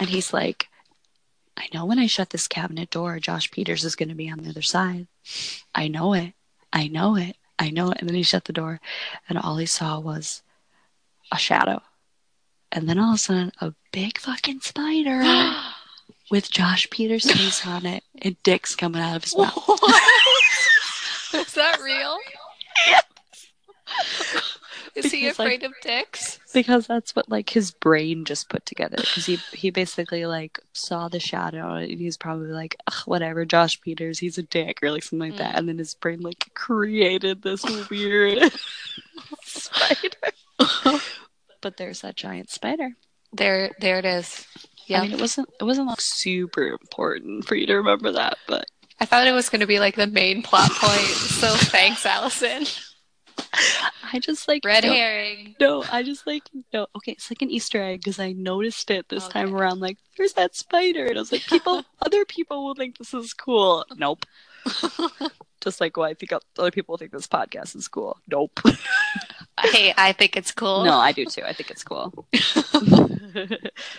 and 0.00 0.08
he's 0.08 0.32
like, 0.32 0.68
I 1.56 1.68
know 1.72 1.84
when 1.84 1.98
I 1.98 2.06
shut 2.06 2.30
this 2.30 2.48
cabinet 2.48 2.90
door, 2.90 3.18
Josh 3.18 3.50
Peters 3.50 3.84
is 3.84 3.96
going 3.96 4.08
to 4.08 4.14
be 4.14 4.30
on 4.30 4.38
the 4.38 4.50
other 4.50 4.62
side. 4.62 5.06
I 5.74 5.88
know 5.88 6.14
it. 6.14 6.34
I 6.72 6.88
know 6.88 7.16
it. 7.16 7.36
I 7.58 7.70
know 7.70 7.90
it. 7.90 7.98
And 8.00 8.08
then 8.08 8.16
he 8.16 8.22
shut 8.22 8.46
the 8.46 8.52
door, 8.52 8.80
and 9.28 9.38
all 9.38 9.56
he 9.58 9.66
saw 9.66 10.00
was 10.00 10.42
a 11.30 11.38
shadow. 11.38 11.82
And 12.72 12.88
then 12.88 12.98
all 12.98 13.10
of 13.10 13.16
a 13.16 13.18
sudden, 13.18 13.52
a 13.60 13.74
big 13.92 14.18
fucking 14.18 14.60
spider 14.60 15.22
with 16.30 16.50
Josh 16.50 16.88
Peters' 16.90 17.30
face 17.30 17.66
on 17.66 17.86
it 17.86 18.02
and 18.20 18.42
dicks 18.42 18.74
coming 18.74 19.02
out 19.02 19.16
of 19.16 19.24
his 19.24 19.36
mouth. 19.36 19.54
Is 21.34 21.54
that 21.54 21.78
real? 21.80 22.18
Is 24.94 25.10
he 25.10 25.22
Because, 25.22 25.38
like- 25.38 25.46
afraid 25.46 25.62
of 25.64 25.72
dicks? 25.82 26.38
because 26.52 26.86
that's 26.86 27.16
what 27.16 27.28
like 27.30 27.48
his 27.48 27.70
brain 27.70 28.24
just 28.26 28.50
put 28.50 28.66
together 28.66 28.96
because 28.98 29.24
he 29.24 29.36
he 29.54 29.70
basically 29.70 30.26
like 30.26 30.58
saw 30.74 31.08
the 31.08 31.18
shadow 31.18 31.74
and 31.76 31.90
he's 31.98 32.18
probably 32.18 32.50
like 32.52 32.76
whatever 33.06 33.46
josh 33.46 33.80
peters 33.80 34.18
he's 34.18 34.36
a 34.36 34.42
dick 34.42 34.80
or 34.82 34.90
like 34.90 35.02
something 35.02 35.30
like 35.30 35.38
that 35.38 35.54
Mm. 35.54 35.58
and 35.60 35.68
then 35.70 35.78
his 35.78 35.94
brain 35.94 36.20
like 36.20 36.50
created 36.54 37.40
this 37.42 37.64
weird 37.88 38.52
spider 39.44 40.18
but 41.62 41.76
there's 41.78 42.02
that 42.02 42.16
giant 42.16 42.50
spider 42.50 42.90
There, 43.32 43.72
there 43.80 43.98
it 43.98 44.04
is. 44.04 44.46
Yeah, 44.86 44.98
i 45.00 45.02
mean 45.04 45.12
it 45.12 45.20
wasn't 45.20 45.48
it 45.60 45.64
wasn't 45.64 45.86
like 45.88 46.00
super 46.02 46.64
important 46.66 47.46
for 47.46 47.54
you 47.54 47.66
to 47.66 47.76
remember 47.76 48.12
that 48.12 48.36
but 48.46 48.64
I 49.00 49.04
thought 49.06 49.26
it 49.26 49.32
was 49.32 49.48
going 49.48 49.62
to 49.62 49.66
be 49.66 49.80
like 49.80 49.96
the 49.96 50.06
main 50.06 50.42
plot 50.44 50.70
point. 50.70 51.00
So 51.00 51.48
thanks, 51.48 52.06
Allison. 52.06 52.66
i 54.12 54.18
just 54.18 54.48
like 54.48 54.64
Red 54.64 54.84
no, 54.84 54.92
herring. 54.92 55.54
no 55.60 55.84
i 55.92 56.02
just 56.02 56.26
like 56.26 56.42
no. 56.72 56.86
Okay 56.96 57.12
it's 57.12 57.30
like 57.30 57.42
an 57.42 57.50
easter 57.50 57.82
egg 57.82 58.00
because 58.00 58.18
i 58.18 58.32
noticed 58.32 58.90
it 58.90 59.08
this 59.08 59.28
time 59.28 59.54
around 59.54 59.80
like 59.80 59.98
there's 60.16 60.32
that 60.34 60.56
spider 60.56 61.06
and 61.06 61.16
i 61.18 61.20
was 61.20 61.32
like 61.32 61.44
people 61.46 61.84
other 62.04 62.24
people 62.24 62.64
will 62.64 62.74
think 62.74 62.98
this 62.98 63.12
is 63.14 63.32
cool. 63.34 63.84
Nope. 63.96 64.24
Just 65.60 65.80
like 65.80 65.96
well 65.96 66.08
i 66.08 66.14
think 66.14 66.32
other 66.58 66.70
people 66.70 66.96
think 66.96 67.12
this 67.12 67.26
podcast 67.26 67.76
is 67.76 67.88
cool. 67.88 68.16
Nope. 68.28 68.60
Hey, 69.60 69.92
I 69.98 70.12
think 70.12 70.34
it's 70.36 70.50
cool. 70.50 70.82
no 70.84 70.96
i 70.96 71.12
do 71.12 71.24
too. 71.26 71.42
I 71.44 71.52
think 71.52 71.70
it's 71.70 71.84
cool. 71.84 72.26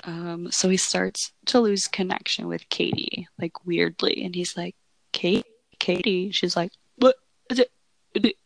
Um 0.03 0.49
so 0.51 0.67
he 0.69 0.77
starts 0.77 1.31
to 1.47 1.59
lose 1.59 1.87
connection 1.87 2.47
with 2.47 2.67
katie 2.69 3.27
like 3.39 3.65
weirdly 3.65 4.23
and 4.25 4.33
he's 4.35 4.57
like 4.57 4.75
kate 5.11 5.45
katie? 5.79 6.31
She's 6.31 6.55
like 6.55 6.71
what? 6.97 7.15
Is 7.49 7.59
it 7.59 7.71
Is 8.15 8.23
it- 8.23 8.25
uh, 8.25 8.29
uh." 8.29 8.42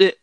And 0.00 0.16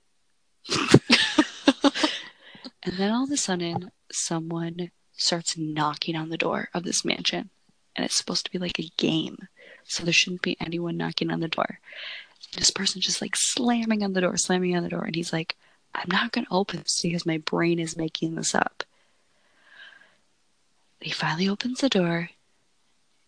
then 2.98 3.12
all 3.12 3.24
of 3.24 3.32
a 3.32 3.38
sudden 3.38 3.92
someone 4.12 4.92
starts 5.14 5.58
knocking 5.58 6.16
on 6.16 6.30
the 6.30 6.38
door 6.38 6.70
of 6.74 6.84
this 6.84 7.06
mansion. 7.06 7.50
And 7.96 8.06
it's 8.06 8.16
supposed 8.16 8.46
to 8.46 8.52
be 8.52 8.60
like 8.60 8.80
a 8.80 8.92
game. 8.98 9.48
So 9.84 10.04
there 10.04 10.14
shouldn't 10.14 10.44
be 10.44 10.58
anyone 10.60 10.98
knocking 10.98 11.32
on 11.32 11.40
the 11.40 11.48
door. 11.48 11.80
This 12.56 12.72
person 12.72 13.02
just 13.02 13.22
like 13.22 13.36
slamming 13.36 14.04
on 14.04 14.14
the 14.14 14.22
door 14.22 14.38
slamming 14.38 14.76
on 14.76 14.84
the 14.84 14.90
door. 14.90 15.04
And 15.04 15.16
he's 15.16 15.34
like 15.34 15.56
i'm 15.96 16.10
not 16.12 16.32
going 16.32 16.46
to 16.46 16.54
open 16.54 16.80
this 16.82 17.02
because 17.02 17.26
my 17.26 17.40
brain 17.40 17.80
is 17.80 17.98
making 17.98 18.36
this 18.36 18.54
up. 18.54 18.84
He 21.00 21.12
finally 21.12 21.50
opens 21.50 21.82
the 21.82 21.90
door 21.90 22.30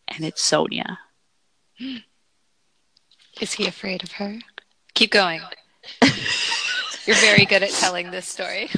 and 0.07 0.25
it's 0.25 0.43
sonia. 0.43 0.99
Is 3.41 3.53
he 3.53 3.67
afraid 3.67 4.03
of 4.03 4.13
her? 4.13 4.39
Keep 4.93 5.11
going. 5.11 5.41
You're 7.05 7.15
very 7.17 7.45
good 7.45 7.63
at 7.63 7.71
telling 7.71 8.11
this 8.11 8.27
story. 8.27 8.69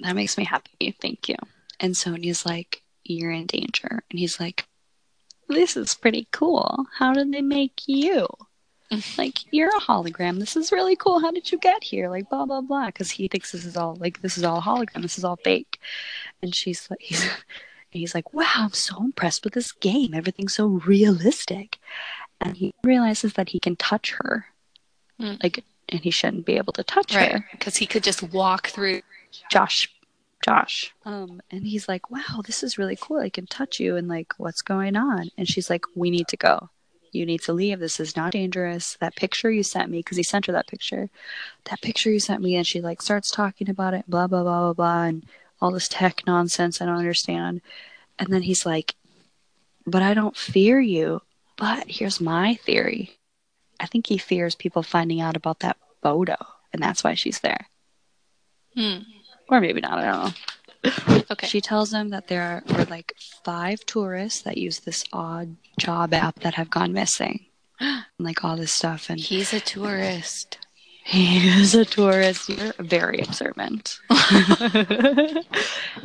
that 0.00 0.14
makes 0.14 0.38
me 0.38 0.44
happy. 0.44 0.96
Thank 1.00 1.28
you. 1.28 1.36
And 1.80 1.96
sonia's 1.96 2.46
like 2.46 2.82
you're 3.04 3.32
in 3.32 3.46
danger. 3.46 4.02
And 4.10 4.18
he's 4.18 4.38
like 4.38 4.66
this 5.48 5.76
is 5.76 5.94
pretty 5.94 6.28
cool. 6.30 6.86
How 6.96 7.12
did 7.12 7.32
they 7.32 7.42
make 7.42 7.82
you? 7.86 8.26
Like 9.16 9.38
you're 9.52 9.68
a 9.76 9.80
hologram. 9.80 10.40
This 10.40 10.56
is 10.56 10.72
really 10.72 10.96
cool. 10.96 11.20
How 11.20 11.30
did 11.30 11.52
you 11.52 11.58
get 11.58 11.84
here? 11.84 12.08
Like 12.08 12.28
blah 12.28 12.44
blah 12.44 12.60
blah. 12.60 12.86
Because 12.86 13.10
he 13.10 13.28
thinks 13.28 13.52
this 13.52 13.64
is 13.64 13.76
all 13.76 13.96
like 14.00 14.20
this 14.20 14.36
is 14.36 14.42
all 14.42 14.60
hologram. 14.60 15.02
This 15.02 15.16
is 15.16 15.24
all 15.24 15.36
fake. 15.36 15.78
And 16.42 16.52
she's 16.54 16.90
like 16.90 17.00
he's 17.02 17.24
he's 17.90 18.14
like 18.14 18.32
wow 18.32 18.46
i'm 18.56 18.72
so 18.72 18.98
impressed 19.02 19.44
with 19.44 19.54
this 19.54 19.70
game. 19.72 20.12
Everything's 20.12 20.54
so 20.54 20.66
realistic. 20.66 21.78
And 22.40 22.56
he 22.56 22.74
realizes 22.82 23.34
that 23.34 23.50
he 23.50 23.60
can 23.60 23.76
touch 23.76 24.12
her. 24.18 24.46
Hmm. 25.20 25.34
like 25.42 25.62
and 25.90 26.00
he 26.00 26.10
shouldn't 26.10 26.46
be 26.46 26.56
able 26.56 26.72
to 26.74 26.84
touch 26.84 27.14
Right. 27.14 27.32
her 27.32 27.48
Because 27.52 27.76
he 27.76 27.86
could 27.86 28.02
just 28.02 28.22
walk 28.22 28.68
through. 28.68 29.02
Josh. 29.50 29.88
Josh. 30.44 30.94
Um, 31.04 31.40
and 31.50 31.66
he's 31.66 31.86
like, 31.88 32.10
Wow, 32.10 32.42
this 32.46 32.62
is 32.62 32.78
really 32.78 32.96
cool. 33.00 33.20
I 33.20 33.28
can 33.28 33.46
touch 33.46 33.78
you 33.78 33.96
and 33.96 34.08
like 34.08 34.32
what's 34.38 34.62
going 34.62 34.96
on? 34.96 35.30
And 35.36 35.48
she's 35.48 35.68
like, 35.68 35.84
We 35.94 36.10
need 36.10 36.28
to 36.28 36.36
go. 36.36 36.70
You 37.12 37.26
need 37.26 37.42
to 37.42 37.52
leave. 37.52 37.80
This 37.80 37.98
is 38.00 38.16
not 38.16 38.32
dangerous. 38.32 38.96
That 39.00 39.16
picture 39.16 39.50
you 39.50 39.62
sent 39.64 39.90
me, 39.90 39.98
because 39.98 40.16
he 40.16 40.22
sent 40.22 40.46
her 40.46 40.52
that 40.52 40.68
picture. 40.68 41.10
That 41.64 41.80
picture 41.82 42.10
you 42.10 42.20
sent 42.20 42.40
me, 42.40 42.54
and 42.56 42.66
she 42.66 42.80
like 42.80 43.02
starts 43.02 43.30
talking 43.32 43.68
about 43.68 43.94
it, 43.94 44.08
blah 44.08 44.28
blah 44.28 44.42
blah 44.44 44.60
blah 44.60 44.72
blah, 44.74 45.02
and 45.04 45.26
all 45.60 45.72
this 45.72 45.88
tech 45.88 46.22
nonsense 46.26 46.80
I 46.80 46.86
don't 46.86 46.96
understand. 46.96 47.60
And 48.18 48.32
then 48.32 48.42
he's 48.42 48.64
like, 48.64 48.94
But 49.86 50.02
I 50.02 50.14
don't 50.14 50.36
fear 50.36 50.80
you. 50.80 51.20
But 51.56 51.84
here's 51.90 52.20
my 52.20 52.54
theory. 52.54 53.18
I 53.80 53.86
think 53.86 54.06
he 54.06 54.18
fears 54.18 54.54
people 54.54 54.82
finding 54.82 55.20
out 55.20 55.36
about 55.36 55.60
that 55.60 55.78
photo, 56.02 56.36
and 56.72 56.82
that's 56.82 57.02
why 57.02 57.14
she's 57.14 57.40
there. 57.40 57.66
Hmm. 58.76 58.98
Or 59.48 59.60
maybe 59.60 59.80
not, 59.80 59.98
I 59.98 60.04
don't 60.04 60.24
know. 60.24 60.32
Okay. 61.30 61.46
She 61.46 61.60
tells 61.60 61.92
him 61.92 62.08
that 62.08 62.26
there 62.28 62.64
are 62.74 62.84
like 62.86 63.12
five 63.44 63.84
tourists 63.86 64.42
that 64.42 64.58
use 64.58 64.80
this 64.80 65.04
odd 65.12 65.54
job 65.78 66.12
app 66.12 66.40
that 66.40 66.54
have 66.54 66.70
gone 66.70 66.92
missing. 66.92 67.46
and, 67.78 68.04
like 68.18 68.42
all 68.44 68.56
this 68.56 68.72
stuff. 68.72 69.08
And 69.10 69.20
He's 69.20 69.52
a 69.52 69.60
tourist. 69.60 70.58
he 71.04 71.46
is 71.60 71.74
a 71.74 71.84
tourist. 71.84 72.48
You're 72.48 72.72
very 72.80 73.20
observant. 73.20 74.00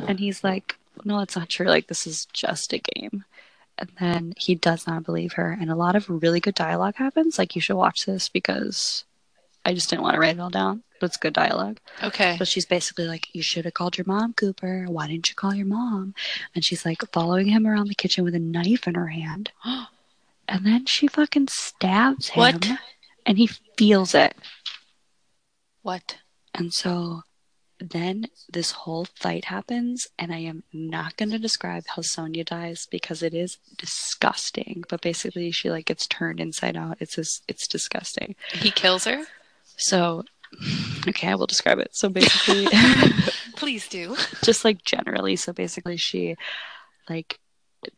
and 0.06 0.18
he's 0.20 0.44
like, 0.44 0.76
no, 1.04 1.20
it's 1.20 1.36
not 1.36 1.48
true. 1.48 1.66
Like, 1.66 1.88
this 1.88 2.06
is 2.06 2.26
just 2.32 2.72
a 2.72 2.78
game. 2.78 3.24
And 3.78 3.90
then 4.00 4.34
he 4.38 4.54
does 4.54 4.86
not 4.86 5.04
believe 5.04 5.34
her. 5.34 5.56
And 5.58 5.70
a 5.70 5.76
lot 5.76 5.96
of 5.96 6.08
really 6.08 6.40
good 6.40 6.54
dialogue 6.54 6.96
happens. 6.96 7.38
Like, 7.38 7.54
you 7.54 7.60
should 7.60 7.76
watch 7.76 8.06
this 8.06 8.28
because 8.28 9.04
I 9.66 9.74
just 9.74 9.90
didn't 9.90 10.02
want 10.02 10.14
to 10.14 10.20
write 10.20 10.36
it 10.36 10.40
all 10.40 10.48
down, 10.48 10.82
but 11.00 11.06
it's 11.06 11.16
good 11.16 11.34
dialogue. 11.34 11.78
Okay. 12.02 12.36
But 12.38 12.48
she's 12.48 12.64
basically 12.64 13.06
like, 13.06 13.34
You 13.34 13.42
should 13.42 13.64
have 13.64 13.74
called 13.74 13.98
your 13.98 14.06
mom, 14.06 14.32
Cooper. 14.32 14.86
Why 14.88 15.08
didn't 15.08 15.28
you 15.28 15.34
call 15.34 15.54
your 15.54 15.66
mom? 15.66 16.14
And 16.54 16.64
she's 16.64 16.86
like 16.86 17.02
following 17.12 17.48
him 17.48 17.66
around 17.66 17.88
the 17.88 17.94
kitchen 17.94 18.24
with 18.24 18.34
a 18.34 18.38
knife 18.38 18.86
in 18.86 18.94
her 18.94 19.08
hand. 19.08 19.50
And 20.48 20.64
then 20.64 20.86
she 20.86 21.08
fucking 21.08 21.48
stabs 21.48 22.28
him. 22.28 22.40
What? 22.40 22.70
And 23.26 23.36
he 23.36 23.48
feels 23.76 24.14
it. 24.14 24.36
What? 25.82 26.18
And 26.54 26.72
so 26.72 27.22
then 27.78 28.26
this 28.50 28.70
whole 28.70 29.06
fight 29.14 29.46
happens, 29.46 30.06
and 30.18 30.32
I 30.32 30.38
am 30.38 30.62
not 30.72 31.16
going 31.16 31.30
to 31.30 31.38
describe 31.38 31.84
how 31.86 32.02
Sonja 32.02 32.44
dies 32.44 32.86
because 32.90 33.22
it 33.22 33.34
is 33.34 33.58
disgusting. 33.76 34.84
But 34.88 35.02
basically, 35.02 35.50
she 35.50 35.70
like 35.70 35.86
gets 35.86 36.06
turned 36.06 36.40
inside 36.40 36.76
out. 36.76 36.96
It's 37.00 37.16
just, 37.16 37.42
it's 37.48 37.68
disgusting. 37.68 38.34
He 38.52 38.70
kills 38.70 39.04
her? 39.04 39.24
So, 39.76 40.24
okay, 41.06 41.28
I 41.28 41.34
will 41.34 41.46
describe 41.46 41.78
it. 41.78 41.94
So 41.94 42.08
basically, 42.08 42.66
Please 43.56 43.88
do. 43.88 44.16
just 44.42 44.64
like 44.64 44.82
generally, 44.84 45.36
so 45.36 45.52
basically, 45.52 45.96
she 45.98 46.36
like 47.10 47.38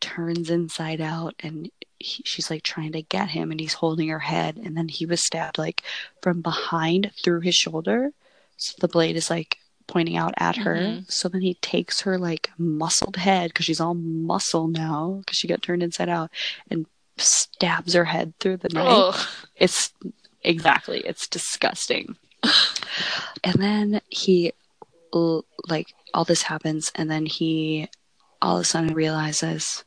turns 0.01 0.49
inside 0.49 0.99
out, 0.99 1.35
and 1.39 1.71
he, 1.99 2.23
she's 2.25 2.49
like 2.49 2.63
trying 2.63 2.91
to 2.93 3.01
get 3.01 3.29
him, 3.29 3.51
and 3.51 3.59
he's 3.61 3.73
holding 3.75 4.09
her 4.09 4.19
head, 4.19 4.57
and 4.57 4.75
then 4.75 4.89
he 4.89 5.05
was 5.05 5.23
stabbed 5.23 5.57
like 5.57 5.83
from 6.21 6.41
behind 6.41 7.11
through 7.23 7.41
his 7.41 7.55
shoulder. 7.55 8.11
So 8.57 8.75
the 8.81 8.89
blade 8.89 9.15
is 9.15 9.29
like 9.29 9.57
pointing 9.89 10.15
out 10.15 10.33
at 10.37 10.55
her. 10.57 10.75
Mhm. 10.75 11.11
So 11.11 11.27
then 11.27 11.41
he 11.41 11.55
takes 11.55 12.01
her 12.01 12.17
like 12.17 12.51
muscled 12.57 13.17
head 13.17 13.49
because 13.49 13.65
she's 13.65 13.81
all 13.81 13.95
muscle 13.95 14.67
now 14.67 15.17
because 15.19 15.37
she 15.37 15.47
got 15.47 15.61
turned 15.61 15.83
inside 15.83 16.09
out, 16.09 16.29
and 16.69 16.85
stabs 17.17 17.93
her 17.93 18.05
head 18.05 18.33
through 18.39 18.57
the 18.57 18.69
knife. 18.69 18.87
Oh. 18.87 19.27
It's 19.55 19.91
exactly, 20.43 20.99
it's 20.99 21.27
disgusting. 21.27 22.15
and 23.43 23.55
then 23.55 23.99
he, 24.09 24.53
like, 25.67 25.87
all 26.13 26.23
this 26.23 26.43
happens, 26.43 26.91
and 26.95 27.09
then 27.11 27.25
he 27.25 27.89
all 28.41 28.55
of 28.55 28.61
a 28.61 28.65
sudden 28.65 28.93
realizes 28.93 29.83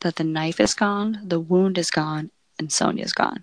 that 0.00 0.16
the 0.16 0.24
knife 0.24 0.60
is 0.60 0.74
gone, 0.74 1.20
the 1.24 1.40
wound 1.40 1.78
is 1.78 1.90
gone, 1.90 2.30
and 2.58 2.68
Sonja's 2.68 3.12
gone. 3.12 3.42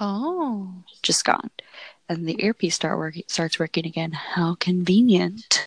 Oh. 0.00 0.82
Just 1.02 1.24
gone. 1.24 1.50
And 2.08 2.26
the 2.28 2.44
earpiece 2.44 2.74
start 2.74 2.98
working, 2.98 3.22
starts 3.26 3.58
working 3.58 3.86
again. 3.86 4.12
How 4.12 4.54
convenient. 4.56 5.64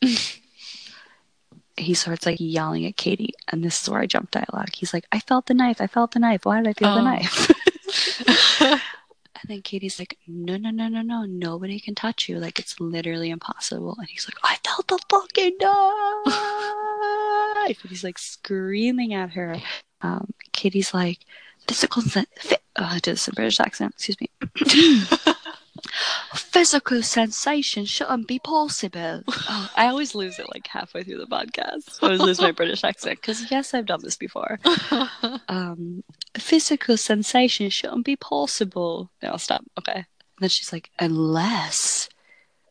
he 1.78 1.94
starts 1.94 2.26
like 2.26 2.38
yelling 2.40 2.86
at 2.86 2.98
Katie, 2.98 3.34
and 3.52 3.64
this 3.64 3.82
is 3.82 3.90
where 3.90 4.00
I 4.02 4.06
jump 4.06 4.32
dialogue. 4.32 4.70
He's 4.74 4.94
like, 4.94 5.06
I 5.12 5.20
felt 5.20 5.48
the 5.48 5.54
knife, 5.54 5.82
I 5.82 5.88
felt 5.88 6.12
the 6.12 6.20
knife. 6.20 6.46
Why 6.46 6.62
did 6.62 6.70
I 6.70 6.74
feel 6.74 6.94
the 6.94 7.02
Oh. 7.02 7.04
knife? 7.04 7.52
And 9.42 9.50
then 9.58 9.62
Katie's 9.62 10.00
like, 10.00 10.18
no, 10.28 10.58
no, 10.58 10.72
no, 10.72 10.88
no, 10.88 11.02
no. 11.04 11.24
Nobody 11.26 11.80
can 11.80 11.94
touch 11.94 12.28
you. 12.28 12.40
Like, 12.40 12.58
it's 12.58 12.80
literally 12.80 13.30
impossible. 13.30 13.96
And 14.00 14.08
he's 14.10 14.28
like, 14.28 14.38
I 14.44 14.58
felt 14.66 14.88
the 14.88 14.98
fucking 15.08 15.58
knife. 17.56 17.80
And 17.84 17.90
he's 17.92 18.04
like 18.04 18.18
screaming 18.18 19.14
at 19.14 19.30
her. 19.32 19.58
Um, 20.02 20.34
Katie's 20.54 20.96
like, 20.96 21.20
physical, 21.68 22.02
sen- 22.02 22.26
fi- 22.40 22.58
oh, 22.78 22.86
I 22.86 22.94
did 23.00 23.12
this 23.18 23.28
in 23.28 23.36
British 23.36 23.60
accent. 23.60 23.94
Excuse 23.96 24.18
me. 24.20 24.30
physical 26.34 27.02
sensation 27.04 27.86
shouldn't 27.86 28.28
be 28.28 28.40
possible. 28.40 29.24
Oh, 29.28 29.70
I 29.76 29.88
always 29.88 30.16
lose 30.16 30.40
it 30.40 30.48
like 30.54 30.68
halfway 30.68 31.04
through 31.04 31.20
the 31.20 31.28
podcast. 31.28 32.00
I 32.02 32.06
always 32.08 32.22
lose 32.22 32.42
my 32.42 32.52
British 32.60 32.84
accent 32.84 33.22
because, 33.22 33.50
yes, 33.52 33.74
I've 33.74 33.86
done 33.86 34.02
this 34.04 34.18
before 34.18 34.60
um, 35.48 36.04
physical 36.38 36.98
sensation 36.98 37.70
shouldn't 37.70 38.06
be 38.06 38.16
possible. 38.16 39.12
No, 39.22 39.30
I'll 39.30 39.38
stop. 39.38 39.64
Okay. 39.80 39.96
And 39.96 40.06
then 40.40 40.50
she's 40.50 40.74
like, 40.74 40.90
unless. 41.00 42.10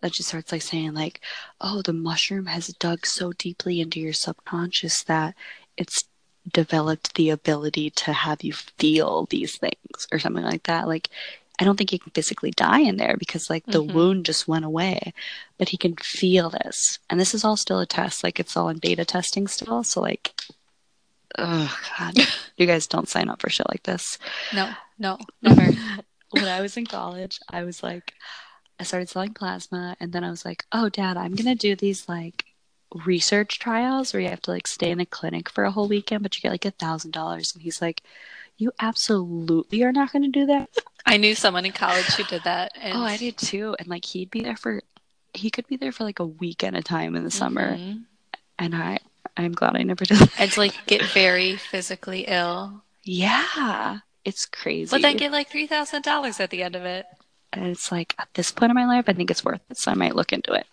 Then 0.02 0.10
she 0.10 0.22
starts 0.22 0.52
like 0.52 0.62
saying 0.62 0.94
like, 0.94 1.20
oh, 1.60 1.82
the 1.82 1.92
mushroom 1.94 2.46
has 2.46 2.68
dug 2.68 3.06
so 3.06 3.32
deeply 3.32 3.80
into 3.80 4.00
your 4.00 4.12
subconscious 4.12 5.02
that 5.04 5.34
it's 5.76 6.04
developed 6.52 7.14
the 7.14 7.30
ability 7.30 7.88
to 7.88 8.12
have 8.12 8.42
you 8.42 8.52
feel 8.52 9.26
these 9.26 9.56
things 9.56 10.06
or 10.12 10.18
something 10.18 10.44
like 10.44 10.64
that. 10.64 10.86
Like, 10.86 11.08
I 11.60 11.64
don't 11.64 11.76
think 11.76 11.90
he 11.90 11.98
can 11.98 12.10
physically 12.12 12.50
die 12.50 12.80
in 12.80 12.96
there 12.96 13.16
because 13.16 13.48
like 13.48 13.64
the 13.66 13.82
Mhm. 13.82 13.92
wound 13.92 14.26
just 14.26 14.48
went 14.48 14.64
away, 14.64 15.12
but 15.56 15.68
he 15.68 15.76
can 15.76 15.94
feel 15.96 16.50
this. 16.50 16.98
And 17.08 17.20
this 17.20 17.32
is 17.34 17.44
all 17.44 17.56
still 17.56 17.78
a 17.80 17.86
test. 17.86 18.24
Like 18.24 18.40
it's 18.40 18.56
all 18.56 18.68
in 18.68 18.78
beta 18.78 19.04
testing 19.04 19.46
still. 19.46 19.84
So 19.84 20.00
like, 20.00 20.34
oh 21.38 21.76
god, 21.98 22.14
you 22.56 22.66
guys 22.66 22.86
don't 22.86 23.08
sign 23.08 23.28
up 23.28 23.40
for 23.40 23.50
shit 23.50 23.68
like 23.68 23.82
this. 23.84 24.18
no, 24.52 24.70
no, 24.98 25.18
never. 25.42 25.70
when 26.30 26.44
I 26.44 26.60
was 26.60 26.76
in 26.76 26.86
college, 26.86 27.38
I 27.48 27.62
was 27.64 27.82
like, 27.82 28.14
I 28.80 28.82
started 28.84 29.08
selling 29.08 29.34
plasma, 29.34 29.96
and 30.00 30.12
then 30.12 30.24
I 30.24 30.30
was 30.30 30.44
like, 30.44 30.64
oh, 30.72 30.88
dad, 30.88 31.16
I'm 31.16 31.34
gonna 31.36 31.54
do 31.54 31.76
these 31.76 32.08
like 32.08 32.44
research 33.06 33.58
trials 33.58 34.12
where 34.12 34.20
you 34.20 34.28
have 34.28 34.42
to 34.42 34.50
like 34.52 34.66
stay 34.66 34.90
in 34.90 35.00
a 35.00 35.06
clinic 35.06 35.48
for 35.48 35.64
a 35.64 35.70
whole 35.70 35.88
weekend, 35.88 36.22
but 36.22 36.36
you 36.36 36.42
get 36.42 36.50
like 36.50 36.64
a 36.64 36.70
thousand 36.72 37.12
dollars. 37.12 37.52
And 37.54 37.62
he's 37.62 37.80
like, 37.82 38.02
you 38.56 38.72
absolutely 38.80 39.82
are 39.82 39.92
not 39.92 40.12
gonna 40.12 40.28
do 40.28 40.46
that. 40.46 40.70
I 41.06 41.16
knew 41.16 41.34
someone 41.34 41.64
in 41.66 41.72
college 41.72 42.06
who 42.14 42.24
did 42.24 42.44
that. 42.44 42.72
And 42.80 42.94
Oh, 42.96 43.02
I 43.02 43.16
did 43.16 43.36
too. 43.36 43.76
And 43.78 43.88
like 43.88 44.04
he'd 44.04 44.30
be 44.30 44.40
there 44.40 44.56
for, 44.56 44.80
he 45.34 45.50
could 45.50 45.66
be 45.66 45.76
there 45.76 45.92
for 45.92 46.04
like 46.04 46.18
a 46.18 46.26
week 46.26 46.64
at 46.64 46.74
a 46.74 46.82
time 46.82 47.14
in 47.16 47.24
the 47.24 47.30
summer, 47.30 47.76
Mhm. 47.76 48.04
and 48.58 48.74
I, 48.74 48.98
I'm 49.36 49.52
glad 49.52 49.76
I 49.76 49.82
never 49.82 50.04
did. 50.04 50.18
That. 50.18 50.40
And 50.40 50.50
to 50.52 50.60
like 50.60 50.74
get 50.86 51.02
very 51.02 51.56
physically 51.56 52.24
ill. 52.28 52.82
Yeah, 53.02 53.98
it's 54.24 54.46
crazy. 54.46 54.90
But 54.90 55.02
then 55.02 55.16
get 55.16 55.32
like 55.32 55.50
three 55.50 55.66
thousand 55.66 56.02
dollars 56.02 56.40
at 56.40 56.50
the 56.50 56.62
end 56.62 56.76
of 56.76 56.84
it. 56.84 57.04
And 57.52 57.66
it's 57.66 57.92
like 57.92 58.14
at 58.18 58.28
this 58.34 58.50
point 58.50 58.70
in 58.70 58.74
my 58.74 58.86
life, 58.86 59.04
I 59.08 59.12
think 59.12 59.30
it's 59.30 59.44
worth 59.44 59.60
it, 59.70 59.76
so 59.76 59.90
I 59.90 59.94
might 59.94 60.16
look 60.16 60.32
into 60.32 60.52
it. 60.52 60.66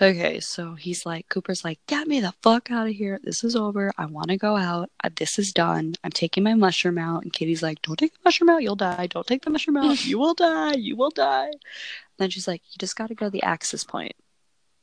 Okay, 0.00 0.40
so 0.40 0.74
he's 0.74 1.06
like, 1.06 1.28
Cooper's 1.28 1.64
like, 1.64 1.78
get 1.86 2.08
me 2.08 2.20
the 2.20 2.34
fuck 2.42 2.70
out 2.70 2.88
of 2.88 2.94
here. 2.94 3.20
This 3.22 3.44
is 3.44 3.56
over. 3.56 3.92
I 3.96 4.06
want 4.06 4.28
to 4.28 4.36
go 4.36 4.56
out. 4.56 4.90
This 5.16 5.38
is 5.38 5.52
done. 5.52 5.94
I'm 6.02 6.10
taking 6.10 6.44
my 6.44 6.54
mushroom 6.54 6.98
out. 6.98 7.22
And 7.22 7.32
Katie's 7.32 7.62
like, 7.62 7.82
don't 7.82 7.98
take 7.98 8.12
the 8.12 8.20
mushroom 8.24 8.50
out. 8.50 8.62
You'll 8.62 8.76
die. 8.76 9.06
Don't 9.06 9.26
take 9.26 9.42
the 9.42 9.50
mushroom 9.50 9.76
out. 9.76 10.04
You 10.12 10.18
will 10.18 10.34
die. 10.34 10.74
You 10.74 10.96
will 10.96 11.10
die. 11.10 11.46
And 11.46 12.18
then 12.18 12.30
she's 12.30 12.48
like, 12.48 12.62
you 12.70 12.76
just 12.78 12.96
got 12.96 13.08
to 13.08 13.14
go 13.14 13.26
to 13.26 13.30
the 13.30 13.42
access 13.42 13.84
point. 13.84 14.12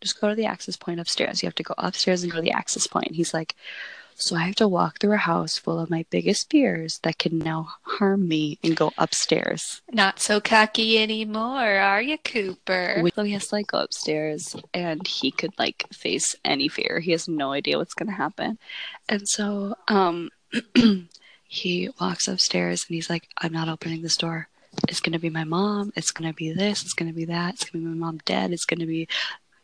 Just 0.01 0.19
go 0.19 0.29
to 0.29 0.35
the 0.35 0.45
access 0.45 0.77
point 0.77 0.99
upstairs. 0.99 1.43
You 1.43 1.47
have 1.47 1.55
to 1.55 1.63
go 1.63 1.73
upstairs 1.77 2.23
and 2.23 2.31
go 2.31 2.37
to 2.37 2.41
the 2.41 2.51
access 2.51 2.87
point. 2.87 3.11
He's 3.11 3.33
like, 3.33 3.55
so 4.19 4.35
I 4.35 4.43
have 4.43 4.55
to 4.55 4.67
walk 4.67 4.99
through 4.99 5.13
a 5.13 5.17
house 5.17 5.57
full 5.57 5.79
of 5.79 5.89
my 5.89 6.05
biggest 6.09 6.49
fears 6.49 6.99
that 7.03 7.17
can 7.17 7.39
now 7.39 7.69
harm 7.83 8.27
me 8.27 8.59
and 8.63 8.75
go 8.75 8.91
upstairs. 8.97 9.81
Not 9.91 10.19
so 10.19 10.39
cocky 10.41 10.99
anymore, 10.99 11.79
are 11.79 12.01
you, 12.01 12.17
Cooper? 12.17 13.03
So 13.15 13.23
he 13.23 13.31
has 13.33 13.47
to 13.47 13.55
like 13.55 13.67
go 13.67 13.79
upstairs 13.79 14.55
and 14.73 15.05
he 15.07 15.31
could 15.31 15.57
like 15.57 15.85
face 15.93 16.35
any 16.43 16.67
fear. 16.67 16.99
He 16.99 17.11
has 17.11 17.27
no 17.27 17.51
idea 17.51 17.77
what's 17.77 17.93
gonna 17.93 18.11
happen. 18.11 18.59
And 19.07 19.27
so 19.27 19.75
um 19.87 20.29
he 21.43 21.89
walks 21.99 22.27
upstairs 22.27 22.85
and 22.87 22.95
he's 22.95 23.09
like, 23.09 23.27
I'm 23.37 23.53
not 23.53 23.69
opening 23.69 24.01
this 24.01 24.17
door. 24.17 24.49
It's 24.87 24.99
gonna 24.99 25.19
be 25.19 25.29
my 25.29 25.45
mom, 25.45 25.91
it's 25.95 26.11
gonna 26.11 26.33
be 26.33 26.51
this, 26.51 26.83
it's 26.83 26.93
gonna 26.93 27.13
be 27.13 27.25
that, 27.25 27.55
it's 27.55 27.69
gonna 27.69 27.83
be 27.83 27.89
my 27.89 28.05
mom 28.05 28.19
dead, 28.25 28.51
it's 28.51 28.65
gonna 28.65 28.85
be 28.85 29.07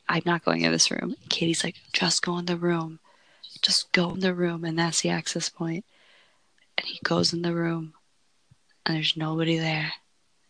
I'm 0.08 0.24
not 0.26 0.46
going 0.46 0.62
in 0.62 0.72
this 0.72 0.92
room. 0.92 1.16
Katie's 1.30 1.64
like, 1.64 1.76
just 1.94 2.22
go 2.22 2.38
in 2.38 2.46
the 2.46 2.58
room. 2.58 3.00
Just 3.66 3.92
go 3.94 4.12
in 4.12 4.20
the 4.20 4.36
room 4.36 4.64
and 4.64 4.78
that's 4.78 5.02
the 5.02 5.10
access 5.10 5.50
point. 5.50 5.86
And 6.78 6.86
he 6.86 7.00
goes 7.04 7.34
in 7.34 7.42
the 7.42 7.56
room 7.56 7.96
and 8.86 8.96
there's 8.96 9.18
nobody 9.18 9.58
there. 9.58 9.92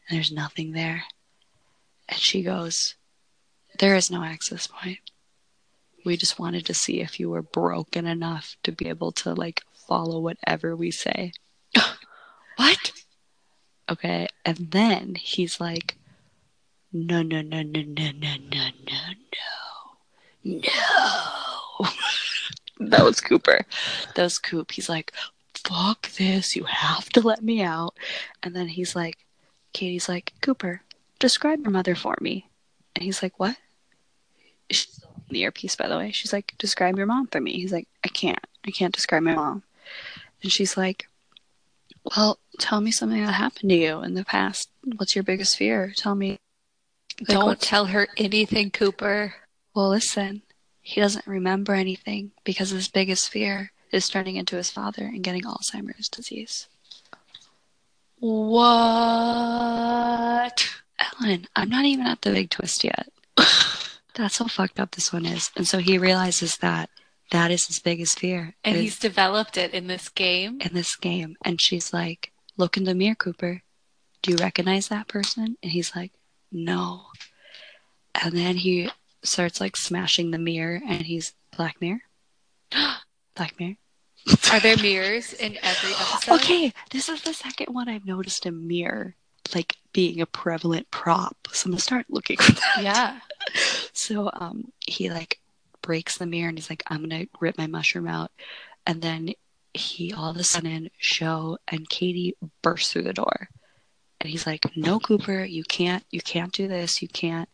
And 0.10 0.18
there's 0.18 0.34
nothing 0.34 0.74
there. 0.74 1.06
And 2.10 2.20
she 2.20 2.44
goes, 2.44 2.96
There 3.80 3.96
is 3.96 4.12
no 4.12 4.22
access 4.22 4.68
point. 4.68 5.00
We 6.04 6.18
just 6.18 6.40
wanted 6.40 6.66
to 6.66 6.74
see 6.74 7.00
if 7.00 7.18
you 7.18 7.30
were 7.30 7.42
broken 7.42 8.06
enough 8.06 8.58
to 8.64 8.74
be 8.74 8.90
able 8.90 9.14
to 9.14 9.34
like 9.34 9.64
follow 9.88 10.20
whatever 10.20 10.76
we 10.76 10.92
say. 10.92 11.32
What? 12.58 12.92
Okay. 13.90 14.28
And 14.44 14.72
then 14.72 15.16
he's 15.16 15.62
like, 15.62 15.96
No, 16.92 17.22
no, 17.22 17.42
no, 17.42 17.62
no, 17.62 17.82
no, 17.82 18.12
no, 18.12 18.36
no, 18.52 18.68
no, 18.84 19.08
no. 20.44 20.60
No. 20.62 21.90
That 22.92 23.04
was 23.04 23.22
Cooper. 23.22 23.66
That 24.16 24.24
was 24.24 24.38
Coop. 24.38 24.72
He's 24.72 24.90
like, 24.90 25.12
Fuck 25.68 26.12
this. 26.12 26.56
You 26.56 26.66
have 26.66 27.10
to 27.10 27.22
let 27.22 27.44
me 27.44 27.62
out. 27.62 27.96
And 28.44 28.56
then 28.56 28.68
he's 28.68 28.96
like, 28.96 29.18
Katie's 29.74 30.10
like, 30.10 30.34
Cooper, 30.42 30.82
describe 31.20 31.62
your 31.62 31.72
mother 31.72 31.96
for 31.96 32.16
me. 32.22 32.50
And 32.96 33.04
he's 33.04 33.24
like, 33.24 33.40
What? 33.40 33.58
She's 34.70 35.04
the 35.30 35.42
earpiece, 35.42 35.76
by 35.76 35.88
the 35.88 35.98
way. 35.98 36.12
She's 36.12 36.34
like, 36.34 36.54
Describe 36.58 36.98
your 36.98 37.08
mom 37.08 37.28
for 37.28 37.42
me. 37.42 37.54
He's 37.54 37.72
like, 37.72 37.88
I 38.04 38.10
can't. 38.10 38.46
I 38.66 38.72
can't 38.72 38.94
describe 38.94 39.24
my 39.24 39.36
mom. 39.36 39.64
And 40.44 40.52
she's 40.52 40.78
like, 40.78 41.08
Well, 42.16 42.40
tell 42.60 42.82
me 42.82 42.92
something 42.92 43.24
that 43.24 43.34
happened 43.34 43.70
to 43.70 43.76
you 43.76 44.02
in 44.02 44.14
the 44.14 44.26
past. 44.26 44.70
What's 44.98 45.16
your 45.16 45.24
biggest 45.24 45.58
fear? 45.58 45.94
Tell 45.96 46.16
me. 46.16 46.38
Like, 47.22 47.30
Don't 47.30 47.62
tell 47.62 47.86
her 47.86 48.08
anything, 48.18 48.72
Cooper. 48.72 49.36
Well, 49.74 49.90
listen, 49.90 50.42
he 50.86 51.02
doesn't 51.02 51.26
remember 51.26 51.74
anything 51.74 52.30
because 52.44 52.70
his 52.70 52.88
biggest 52.88 53.30
fear 53.30 53.72
is 53.92 54.08
turning 54.08 54.36
into 54.36 54.56
his 54.56 54.70
father 54.70 55.02
and 55.02 55.24
getting 55.24 55.42
Alzheimer's 55.42 56.08
disease. 56.08 56.68
What? 58.20 58.70
Ellen, 61.00 61.48
I'm 61.56 61.70
not 61.70 61.86
even 61.86 62.06
at 62.06 62.22
the 62.22 62.30
big 62.30 62.52
twist 62.52 62.84
yet. 62.84 63.08
That's 64.14 64.38
how 64.38 64.46
fucked 64.46 64.80
up 64.80 64.92
this 64.92 65.12
one 65.12 65.26
is. 65.26 65.50
And 65.56 65.68
so 65.68 65.80
he 65.80 65.98
realizes 65.98 66.58
that 66.58 66.92
that 67.32 67.50
is 67.50 67.66
his 67.66 67.80
biggest 67.80 68.20
fear. 68.20 68.54
And 68.64 68.78
he's 68.78 69.00
developed 69.00 69.58
it 69.58 69.74
in 69.74 69.88
this 69.88 70.08
game. 70.10 70.60
in 70.62 70.76
this 70.76 70.96
game. 70.96 71.36
And 71.44 71.60
she's 71.60 71.92
like, 71.92 72.32
Look 72.58 72.78
in 72.78 72.84
the 72.84 72.94
mirror, 72.94 73.16
Cooper. 73.16 73.64
Do 74.22 74.30
you 74.32 74.38
recognize 74.38 74.90
that 74.90 75.08
person? 75.08 75.58
And 75.64 75.72
he's 75.72 75.96
like, 75.96 76.12
No. 76.52 77.08
And 78.24 78.38
then 78.38 78.58
he 78.58 78.92
starts 79.28 79.60
like 79.60 79.78
smashing 79.78 80.32
the 80.32 80.38
mirror 80.38 80.82
and 80.88 81.04
he's 81.04 81.34
Black 81.56 81.80
Mirror. 81.82 82.02
Black 83.36 83.60
Mirror. 83.60 83.76
Are 84.52 84.60
there 84.60 84.78
mirrors 84.78 85.34
in 85.34 85.58
every 85.62 85.92
episode? 85.92 86.36
Okay, 86.36 86.74
this 86.90 87.10
is 87.10 87.22
the 87.22 87.34
second 87.34 87.74
one 87.74 87.88
I've 87.88 88.06
noticed 88.06 88.46
a 88.48 88.52
mirror 88.52 89.16
like 89.54 89.76
being 89.94 90.22
a 90.22 90.26
prevalent 90.26 90.90
prop. 90.90 91.36
So 91.52 91.68
I'm 91.68 91.72
gonna 91.72 91.82
start 91.82 92.06
looking 92.10 92.38
for 92.38 92.54
that. 92.54 92.82
Yeah. 92.82 93.20
So 93.94 94.30
um 94.34 94.74
he 94.86 95.10
like 95.10 95.40
breaks 95.82 96.18
the 96.18 96.26
mirror 96.26 96.50
and 96.50 96.58
he's 96.58 96.70
like, 96.70 96.84
I'm 96.88 97.02
gonna 97.02 97.28
rip 97.40 97.58
my 97.58 97.68
mushroom 97.68 98.08
out. 98.08 98.32
And 98.86 99.02
then 99.02 99.34
he 99.74 100.12
all 100.12 100.32
of 100.32 100.38
a 100.38 100.44
sudden 100.44 100.90
Shou 100.98 101.58
and 101.68 101.88
Katie 101.88 102.36
bursts 102.62 102.92
through 102.92 103.04
the 103.04 103.14
door. 103.14 103.50
And 104.20 104.30
he's 104.30 104.46
like, 104.46 104.66
No, 104.76 105.00
Cooper, 105.00 105.46
you 105.46 105.64
can't 105.64 106.04
you 106.12 106.20
can't 106.20 106.52
do 106.52 106.68
this. 106.68 107.02
You 107.02 107.08
can't 107.08 107.48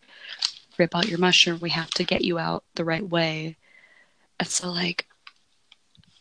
rip 0.77 0.95
out 0.95 1.07
your 1.07 1.19
mushroom. 1.19 1.59
We 1.61 1.69
have 1.71 1.91
to 1.91 2.03
get 2.03 2.23
you 2.23 2.39
out 2.39 2.63
the 2.75 2.85
right 2.85 3.07
way. 3.07 3.57
And 4.39 4.47
so 4.47 4.69
like 4.71 5.07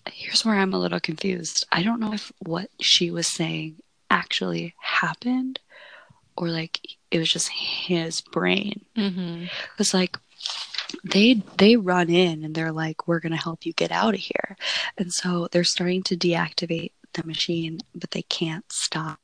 here's 0.06 0.44
where 0.44 0.56
I'm 0.56 0.74
a 0.74 0.78
little 0.78 1.00
confused. 1.00 1.66
I 1.70 1.82
don't 1.82 2.00
know 2.00 2.12
if 2.12 2.32
what 2.38 2.70
she 2.80 3.10
was 3.10 3.26
saying 3.26 3.76
actually 4.10 4.74
happened 4.80 5.60
or 6.36 6.48
like 6.48 6.80
it 7.10 7.18
was 7.18 7.30
just 7.30 7.48
his 7.48 8.20
brain. 8.20 8.84
Mm-hmm. 8.96 9.44
Like 9.92 10.16
they 11.04 11.42
they 11.58 11.76
run 11.76 12.10
in 12.10 12.44
and 12.44 12.54
they're 12.54 12.72
like, 12.72 13.06
We're 13.06 13.20
gonna 13.20 13.36
help 13.36 13.64
you 13.64 13.72
get 13.72 13.92
out 13.92 14.14
of 14.14 14.20
here. 14.20 14.56
And 14.98 15.12
so 15.12 15.48
they're 15.50 15.64
starting 15.64 16.02
to 16.04 16.16
deactivate 16.16 16.92
the 17.12 17.26
machine, 17.26 17.80
but 17.94 18.12
they 18.12 18.22
can't 18.22 18.70
stop 18.72 19.18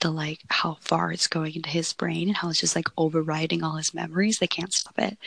the 0.00 0.10
like 0.10 0.40
how 0.48 0.76
far 0.80 1.12
it's 1.12 1.26
going 1.26 1.54
into 1.54 1.70
his 1.70 1.92
brain 1.92 2.28
and 2.28 2.36
how 2.36 2.48
it's 2.50 2.60
just 2.60 2.76
like 2.76 2.88
overriding 2.96 3.62
all 3.62 3.76
his 3.76 3.94
memories. 3.94 4.38
They 4.38 4.46
can't 4.46 4.72
stop 4.72 4.98
it. 4.98 5.18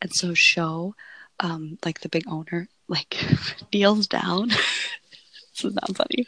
And 0.00 0.12
so 0.12 0.34
Shou 0.34 0.94
um 1.40 1.78
like 1.84 2.00
the 2.00 2.08
big 2.08 2.24
owner 2.28 2.68
like 2.88 3.16
kneels 3.72 4.06
down. 4.06 4.48
this 4.48 5.64
is 5.64 5.74
not 5.74 5.96
funny. 5.96 6.26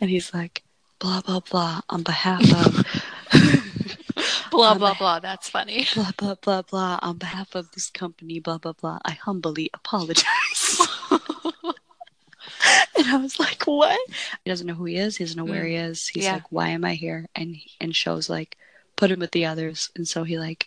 And 0.00 0.10
he's 0.10 0.32
like, 0.32 0.62
blah 0.98 1.20
blah 1.20 1.40
blah 1.40 1.80
on 1.88 2.02
behalf 2.02 2.42
of 2.66 2.84
Blah, 4.50 4.74
blah, 4.74 4.94
blah. 4.94 5.20
That's 5.20 5.48
funny. 5.48 5.86
blah 5.94 6.10
blah 6.16 6.34
blah 6.34 6.62
blah 6.62 6.98
on 7.02 7.18
behalf 7.18 7.54
of 7.54 7.70
this 7.72 7.90
company 7.90 8.40
blah 8.40 8.58
blah 8.58 8.72
blah 8.72 8.98
i 9.04 9.12
humbly 9.12 9.70
apologize 9.72 10.88
and 12.96 13.06
i 13.08 13.16
was 13.16 13.38
like 13.38 13.64
what? 13.64 13.98
He 14.44 14.50
doesn't 14.50 14.66
know 14.66 14.74
who 14.74 14.84
he 14.84 14.96
is. 14.96 15.16
He 15.16 15.24
doesn't 15.24 15.36
know 15.36 15.44
where 15.44 15.64
he 15.64 15.74
mm. 15.74 15.90
is. 15.90 16.08
He's 16.08 16.24
Yeah. 16.24 16.34
like 16.34 16.50
why 16.50 16.68
am 16.70 16.84
i 16.84 16.94
here? 16.94 17.28
And 17.34 17.56
and 17.80 17.94
Shou's 17.94 18.28
like 18.28 18.56
put 18.96 19.10
him 19.10 19.20
with 19.20 19.32
the 19.32 19.46
others. 19.46 19.90
And 19.96 20.06
so 20.06 20.24
he 20.24 20.38
like 20.38 20.66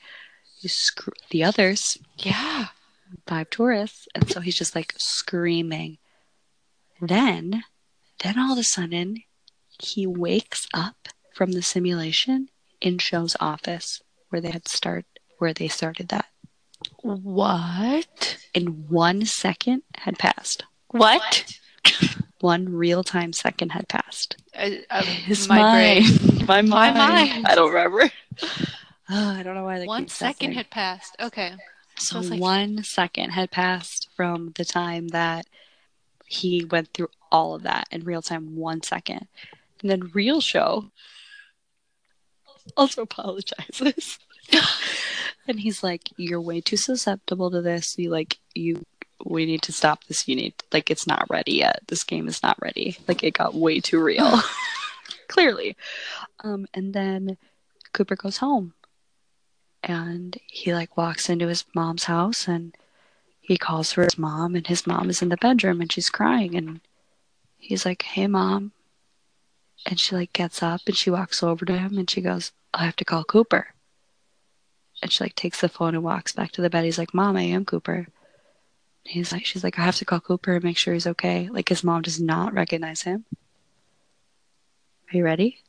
he 0.59 0.67
screw 0.67 1.13
the 1.29 1.43
others 1.43 1.97
Yeah. 2.17 2.67
five 3.27 3.49
tourists 3.49 4.07
and 4.15 4.29
so 4.29 4.39
he's 4.39 4.55
just 4.57 4.75
like 4.75 4.93
screaming. 4.97 5.97
Then 7.01 7.63
then 8.23 8.39
all 8.39 8.53
of 8.53 8.59
a 8.59 8.63
sudden 8.63 9.23
he 9.79 10.05
wakes 10.05 10.67
up 10.73 11.09
from 11.33 11.53
the 11.53 11.61
simulation 11.61 12.49
in 12.79 12.97
Shou's 12.97 13.35
office 13.39 14.01
where 14.29 14.41
they 14.41 14.51
had 14.51 14.67
start 14.67 15.05
where 15.39 15.53
they 15.53 15.67
started 15.67 16.09
that. 16.09 16.27
What? 17.01 18.37
in 18.53 18.87
one 18.89 19.25
second 19.25 19.83
had 19.95 20.17
passed. 20.19 20.63
What? 20.89 21.59
one 22.39 22.67
real-time 22.69 23.33
second 23.33 23.69
had 23.71 23.87
passed 23.87 24.35
Uh, 24.57 24.69
uh, 24.89 25.03
his 25.03 25.47
my 25.47 25.59
mind 25.59 26.05
brain. 26.05 26.45
my 26.47 26.61
My 26.61 26.91
mind. 26.91 26.97
mind. 27.31 27.47
i 27.47 27.55
don't 27.55 27.69
remember 27.73 28.09
Oh, 29.09 29.29
i 29.37 29.43
don't 29.43 29.55
know 29.55 29.63
why 29.65 29.79
they 29.79 29.85
One 29.85 30.07
second 30.07 30.53
had 30.53 30.69
passed. 30.69 31.15
Okay. 31.19 31.53
So 31.97 32.21
So 32.21 32.29
like- 32.29 32.39
one 32.39 32.83
second 32.83 33.31
had 33.31 33.51
passed 33.51 34.07
from 34.15 34.53
the 34.55 34.65
time 34.65 35.09
that 35.09 35.45
he 36.25 36.63
went 36.65 36.93
through 36.93 37.09
all 37.31 37.55
of 37.55 37.63
that 37.63 37.87
in 37.91 38.03
real 38.05 38.21
time. 38.21 38.55
One 38.55 38.81
second, 38.81 39.27
and 39.81 39.89
then 39.91 40.11
real 40.13 40.39
Shou 40.41 40.91
also 42.77 43.01
apologizes, 43.01 44.17
and 45.47 45.59
he's 45.59 45.83
like, 45.83 46.09
"You're 46.17 46.39
way 46.41 46.61
too 46.61 46.77
susceptible 46.77 47.51
to 47.51 47.61
this. 47.61 47.97
You 47.97 48.09
like 48.11 48.37
you." 48.55 48.85
We 49.25 49.45
need 49.45 49.61
to 49.63 49.71
stop 49.71 50.03
this. 50.05 50.27
You 50.27 50.35
need 50.35 50.53
like 50.71 50.89
it's 50.91 51.07
not 51.07 51.27
ready 51.29 51.53
yet. 51.53 51.81
This 51.87 52.03
game 52.03 52.27
is 52.27 52.41
not 52.43 52.57
ready. 52.61 52.97
Like 53.07 53.23
it 53.23 53.33
got 53.33 53.55
way 53.55 53.79
too 53.79 54.01
real. 54.01 54.39
Clearly. 55.27 55.75
Um 56.43 56.67
and 56.73 56.93
then 56.93 57.37
Cooper 57.93 58.15
goes 58.15 58.37
home 58.37 58.73
and 59.83 60.37
he 60.47 60.73
like 60.73 60.95
walks 60.97 61.29
into 61.29 61.47
his 61.47 61.65
mom's 61.73 62.05
house 62.05 62.47
and 62.47 62.75
he 63.39 63.57
calls 63.57 63.91
for 63.91 64.03
his 64.03 64.17
mom 64.17 64.55
and 64.55 64.67
his 64.67 64.85
mom 64.85 65.09
is 65.09 65.21
in 65.21 65.29
the 65.29 65.37
bedroom 65.37 65.81
and 65.81 65.91
she's 65.91 66.09
crying 66.09 66.55
and 66.55 66.81
he's 67.57 67.85
like 67.85 68.03
hey 68.03 68.27
mom 68.27 68.71
and 69.85 69.99
she 69.99 70.15
like 70.15 70.31
gets 70.33 70.61
up 70.61 70.81
and 70.85 70.95
she 70.95 71.09
walks 71.09 71.41
over 71.41 71.65
to 71.65 71.77
him 71.77 71.97
and 71.97 72.09
she 72.09 72.21
goes 72.21 72.51
i 72.73 72.85
have 72.85 72.95
to 72.95 73.05
call 73.05 73.23
cooper 73.23 73.67
and 75.01 75.11
she 75.11 75.23
like 75.23 75.35
takes 75.35 75.61
the 75.61 75.69
phone 75.69 75.95
and 75.95 76.03
walks 76.03 76.31
back 76.31 76.51
to 76.51 76.61
the 76.61 76.69
bed 76.69 76.85
he's 76.85 76.99
like 76.99 77.13
mom 77.13 77.35
i 77.35 77.41
am 77.41 77.65
cooper 77.65 78.07
he's 79.03 79.31
like 79.31 79.45
she's 79.45 79.63
like 79.63 79.77
i 79.79 79.81
have 79.83 79.95
to 79.95 80.05
call 80.05 80.19
cooper 80.19 80.53
and 80.53 80.63
make 80.63 80.77
sure 80.77 80.93
he's 80.93 81.07
okay 81.07 81.49
like 81.51 81.69
his 81.69 81.83
mom 81.83 82.01
does 82.01 82.19
not 82.19 82.53
recognize 82.53 83.01
him 83.01 83.25
are 85.11 85.17
you 85.17 85.23
ready 85.23 85.61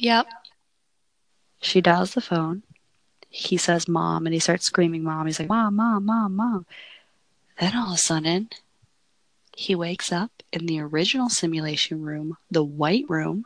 Yep. 0.00 0.26
She 1.60 1.82
dials 1.82 2.14
the 2.14 2.22
phone. 2.22 2.62
He 3.28 3.58
says 3.58 3.86
mom 3.86 4.26
and 4.26 4.32
he 4.32 4.40
starts 4.40 4.64
screaming 4.64 5.02
mom. 5.02 5.26
He's 5.26 5.38
like, 5.38 5.48
Mom, 5.48 5.76
mom, 5.76 6.06
mom, 6.06 6.36
mom. 6.36 6.66
Then 7.58 7.76
all 7.76 7.88
of 7.88 7.94
a 7.94 7.98
sudden, 7.98 8.48
he 9.54 9.74
wakes 9.74 10.10
up 10.10 10.42
in 10.52 10.64
the 10.64 10.80
original 10.80 11.28
simulation 11.28 12.02
room, 12.02 12.38
the 12.50 12.64
white 12.64 13.04
room, 13.08 13.44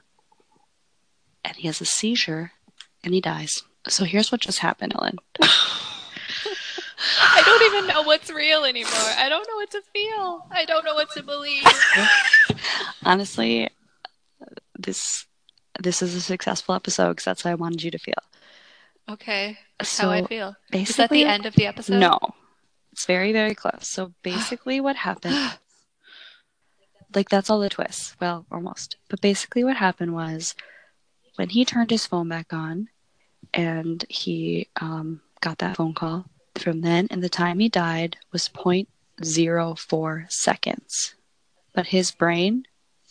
and 1.44 1.56
he 1.56 1.66
has 1.66 1.80
a 1.80 1.84
seizure 1.84 2.52
and 3.02 3.12
he 3.12 3.20
dies. 3.20 3.64
So 3.88 4.04
here's 4.04 4.30
what 4.30 4.40
just 4.40 4.60
happened, 4.60 4.94
Ellen. 4.94 5.18
I 7.64 7.68
don't 7.68 7.84
even 7.84 7.94
know 7.94 8.02
what's 8.02 8.30
real 8.30 8.64
anymore. 8.64 8.90
I 8.92 9.28
don't 9.28 9.46
know 9.48 9.56
what 9.56 9.70
to 9.70 9.82
feel. 9.92 10.46
I 10.50 10.64
don't 10.64 10.84
know 10.84 10.94
what 10.94 11.10
to 11.12 11.22
believe. 11.22 11.64
Honestly, 13.04 13.70
this 14.78 15.26
this 15.80 16.02
is 16.02 16.14
a 16.14 16.20
successful 16.20 16.74
episode 16.74 17.10
because 17.10 17.24
that's 17.24 17.42
how 17.42 17.50
I 17.50 17.54
wanted 17.54 17.82
you 17.82 17.90
to 17.90 17.98
feel. 17.98 18.14
Okay. 19.08 19.58
That's 19.78 19.90
So 19.90 20.04
how 20.04 20.10
I 20.10 20.26
feel. 20.26 20.56
Is 20.72 20.96
that 20.96 21.10
the 21.10 21.24
end 21.24 21.46
of 21.46 21.54
the 21.54 21.66
episode? 21.66 21.98
No. 21.98 22.18
It's 22.92 23.06
very, 23.06 23.32
very 23.32 23.54
close. 23.54 23.88
So 23.88 24.12
basically, 24.22 24.80
what 24.80 24.96
happened, 24.96 25.58
like, 27.14 27.28
that's 27.28 27.50
all 27.50 27.60
the 27.60 27.68
twists. 27.68 28.16
Well, 28.20 28.46
almost. 28.52 28.96
But 29.08 29.20
basically, 29.20 29.64
what 29.64 29.76
happened 29.76 30.14
was 30.14 30.54
when 31.36 31.48
he 31.48 31.64
turned 31.64 31.90
his 31.90 32.06
phone 32.06 32.28
back 32.28 32.52
on 32.52 32.88
and 33.52 34.04
he 34.08 34.68
um, 34.80 35.20
got 35.40 35.58
that 35.58 35.76
phone 35.76 35.94
call, 35.94 36.26
from 36.58 36.80
then 36.82 37.06
and 37.10 37.22
the 37.22 37.28
time 37.28 37.58
he 37.58 37.68
died 37.68 38.16
was 38.32 38.48
0.04 38.48 40.30
seconds. 40.32 41.14
But 41.72 41.86
his 41.88 42.10
brain 42.12 42.64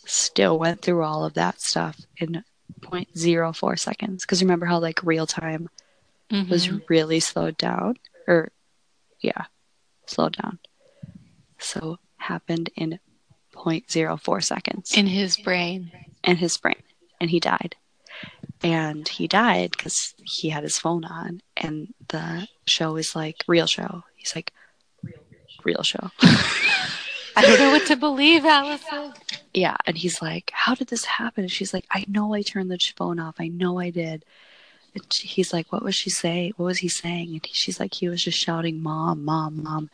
still 0.06 0.58
went 0.58 0.82
through 0.82 1.02
all 1.02 1.24
of 1.24 1.34
that 1.34 1.60
stuff 1.60 2.00
in 2.16 2.42
0.04 2.80 3.78
seconds. 3.78 4.24
Because 4.24 4.42
remember 4.42 4.66
how, 4.66 4.78
like, 4.78 5.02
real 5.02 5.26
time 5.26 5.68
Mhm. 6.30 6.48
was 6.48 6.70
really 6.88 7.20
slowed 7.20 7.56
down 7.58 7.96
or 8.26 8.50
yeah 9.20 9.44
slowed 10.06 10.36
down 10.40 10.58
so 11.58 11.98
happened 12.16 12.70
in 12.76 12.98
0.04 13.52 14.40
seconds 14.42 14.96
in 14.96 15.06
his 15.06 15.36
brain. 15.36 15.92
in 16.24 16.36
his 16.36 16.56
brain 16.56 16.82
and 17.20 17.30
he 17.30 17.38
died 17.40 17.76
and 18.62 19.08
he 19.08 19.26
died 19.28 19.72
because 19.72 20.14
he 20.24 20.48
had 20.48 20.62
his 20.62 20.78
phone 20.78 21.04
on 21.04 21.40
and 21.56 21.92
the 22.08 22.48
show 22.66 22.96
is 22.96 23.14
like 23.14 23.44
real 23.46 23.66
Shou 23.66 24.02
he's 24.16 24.34
like 24.34 24.52
real 25.64 25.82
Shou. 25.82 25.98
I 27.36 27.42
don't 27.42 27.58
know 27.58 27.70
what 27.70 27.86
to 27.86 27.96
believe, 27.96 28.44
Allison. 28.44 29.12
yeah, 29.52 29.76
and 29.86 29.96
he's 29.96 30.22
like, 30.22 30.50
"How 30.54 30.74
did 30.74 30.88
this 30.88 31.04
happen?" 31.04 31.44
And 31.44 31.50
she's 31.50 31.74
like, 31.74 31.84
"I 31.90 32.04
know 32.08 32.32
I 32.32 32.42
turned 32.42 32.70
the 32.70 32.78
phone 32.96 33.18
off. 33.18 33.36
I 33.40 33.48
know 33.48 33.80
I 33.80 33.90
did." 33.90 34.24
And 34.94 35.04
he's 35.12 35.52
like, 35.52 35.72
"What 35.72 35.82
was 35.82 35.96
she 35.96 36.10
saying? 36.10 36.52
What 36.56 36.66
was 36.66 36.78
he 36.78 36.88
saying?" 36.88 37.30
And 37.30 37.44
he, 37.44 37.52
she's 37.52 37.80
like, 37.80 37.94
"He 37.94 38.08
was 38.08 38.22
just 38.22 38.38
shouting, 38.38 38.80
mom, 38.80 39.24
mom, 39.24 39.62
mom." 39.62 39.90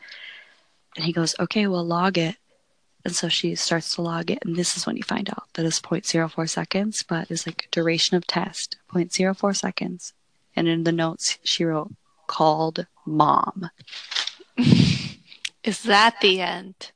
And 0.96 1.04
he 1.04 1.12
goes, 1.12 1.34
"Okay, 1.40 1.66
well, 1.66 1.84
log 1.84 2.18
it." 2.18 2.36
And 3.04 3.14
so 3.14 3.28
she 3.28 3.54
starts 3.54 3.94
to 3.94 4.02
log 4.02 4.30
it, 4.30 4.40
and 4.44 4.56
this 4.56 4.76
is 4.76 4.86
when 4.86 4.96
you 4.96 5.02
find 5.02 5.30
out 5.30 5.44
that 5.54 5.64
it's 5.64 5.80
0.04 5.80 6.48
seconds, 6.48 7.02
but 7.02 7.30
it's 7.30 7.46
like 7.46 7.68
duration 7.70 8.16
of 8.16 8.26
test 8.26 8.76
0.04 8.92 9.56
seconds. 9.56 10.12
And 10.54 10.68
in 10.68 10.84
the 10.84 10.92
notes, 10.92 11.38
she 11.42 11.64
wrote, 11.64 11.92
"Called 12.26 12.86
mom." 13.06 13.70
Is 15.64 15.82
that 15.84 16.20
the 16.20 16.40
end? 16.40 16.92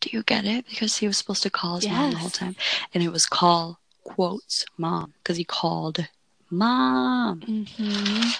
Do 0.00 0.10
you 0.12 0.22
get 0.22 0.44
it? 0.44 0.66
Because 0.68 0.98
he 0.98 1.06
was 1.06 1.16
supposed 1.18 1.42
to 1.44 1.50
call 1.50 1.76
his 1.76 1.88
mom 1.88 2.10
the 2.12 2.16
whole 2.18 2.30
time. 2.30 2.56
And 2.94 3.02
it 3.02 3.10
was 3.10 3.26
call 3.26 3.80
quotes 4.04 4.64
mom 4.76 5.14
because 5.22 5.36
he 5.36 5.44
called 5.44 6.08
mom. 6.50 7.40
hmm 7.42 8.30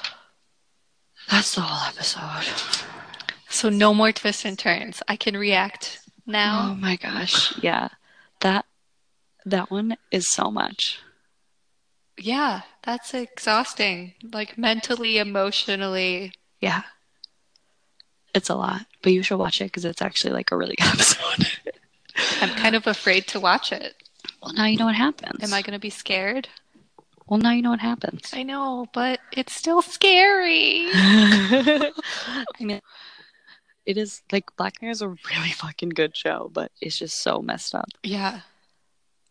That's 1.30 1.54
the 1.54 1.62
whole 1.62 1.88
episode. 1.88 2.84
So 3.48 3.68
no 3.68 3.92
more 3.94 4.12
twists 4.12 4.44
and 4.44 4.58
turns. 4.58 5.02
I 5.08 5.16
can 5.16 5.36
react 5.36 6.00
Oh 6.28 6.32
now. 6.32 6.76
my 6.78 6.96
gosh. 6.96 7.56
Yeah. 7.62 7.88
That 8.40 8.66
that 9.44 9.70
one 9.70 9.96
is 10.10 10.28
so 10.30 10.50
much. 10.50 11.00
Yeah, 12.18 12.62
that's 12.82 13.14
exhausting. 13.14 14.14
Like 14.32 14.58
mentally, 14.58 15.18
emotionally. 15.18 16.32
Yeah. 16.60 16.82
It's 18.34 18.48
a 18.50 18.54
lot. 18.54 18.86
But 19.02 19.12
you 19.12 19.22
should 19.22 19.38
watch 19.38 19.60
it 19.60 19.64
because 19.66 19.84
it's 19.84 20.02
actually 20.02 20.32
like 20.32 20.50
a 20.52 20.56
really 20.56 20.76
good 20.76 20.86
episode. 20.94 21.46
I'm 22.42 22.50
kind 22.50 22.74
of 22.76 22.86
afraid 22.86 23.26
to 23.28 23.40
watch 23.40 23.72
it. 23.72 23.94
well 24.42 24.52
now 24.52 24.66
you 24.66 24.76
know 24.76 24.86
what 24.86 24.94
happens. 24.96 25.42
Am 25.42 25.54
I 25.54 25.62
going 25.62 25.72
to 25.74 25.78
be 25.80 25.90
scared? 25.90 26.48
well 27.28 27.38
now 27.38 27.50
you 27.52 27.62
know 27.62 27.70
what 27.70 27.80
happens. 27.80 28.30
I 28.32 28.42
know, 28.42 28.86
but 28.92 29.20
it's 29.32 29.54
still 29.54 29.82
scary. 29.82 30.88
I 30.94 31.92
mean 32.60 32.80
it 33.88 33.96
is 33.96 34.20
like 34.30 34.54
Black 34.58 34.82
Mirror 34.82 34.92
is 34.92 35.00
a 35.00 35.08
really 35.08 35.50
fucking 35.56 35.88
good 35.88 36.14
show, 36.14 36.50
but 36.52 36.70
it's 36.78 36.98
just 36.98 37.22
so 37.22 37.40
messed 37.40 37.74
up. 37.74 37.88
Yeah. 38.02 38.40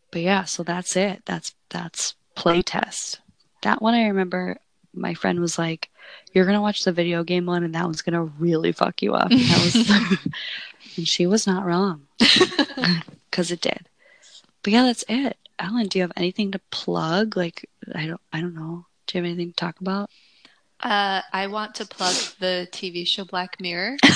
but 0.10 0.24
yeah, 0.24 0.46
so 0.46 0.64
that's 0.64 0.96
it. 0.96 1.22
That's 1.26 1.54
that's 1.70 2.16
playtest. 2.36 3.20
That 3.62 3.84
one 3.84 3.94
I 3.94 4.08
remember 4.08 4.58
my 4.96 5.14
friend 5.14 5.40
was 5.40 5.60
like, 5.60 5.92
You're 6.34 6.48
gonna 6.48 6.62
watch 6.62 6.84
the 6.84 6.92
video 6.92 7.24
game 7.24 7.46
one 7.46 7.64
and 7.64 7.76
that 7.76 7.86
one's 7.86 8.02
gonna 8.02 8.24
really 8.24 8.72
fuck 8.72 9.04
you 9.04 9.14
up. 9.14 9.30
And, 9.30 9.42
that 9.42 9.64
was, 9.64 10.28
and 10.98 11.08
she 11.08 11.28
was 11.28 11.46
not 11.48 11.64
wrong. 11.66 12.08
Because 13.30 13.52
it 13.52 13.62
did. 13.62 13.88
But 14.64 14.74
yeah, 14.74 14.84
that's 14.84 15.04
it. 15.08 15.38
Alan, 15.60 15.88
do 15.88 16.00
you 16.00 16.04
have 16.04 16.14
anything 16.16 16.52
to 16.54 16.60
plug? 16.72 17.38
Like 17.38 17.70
I 17.94 18.08
don't 18.08 18.22
I 18.34 18.42
don't 18.42 18.56
know. 18.56 18.88
Do 19.06 19.18
you 19.18 19.24
have 19.24 19.30
anything 19.30 19.50
to 19.52 19.56
talk 19.56 19.80
about? 19.80 20.10
Uh, 20.82 21.22
I 21.34 21.48
want 21.48 21.76
to 21.76 21.86
plug 21.86 22.16
the 22.40 22.68
TV 22.72 23.06
show 23.08 23.26
Black 23.26 23.60
Mirror. 23.60 23.98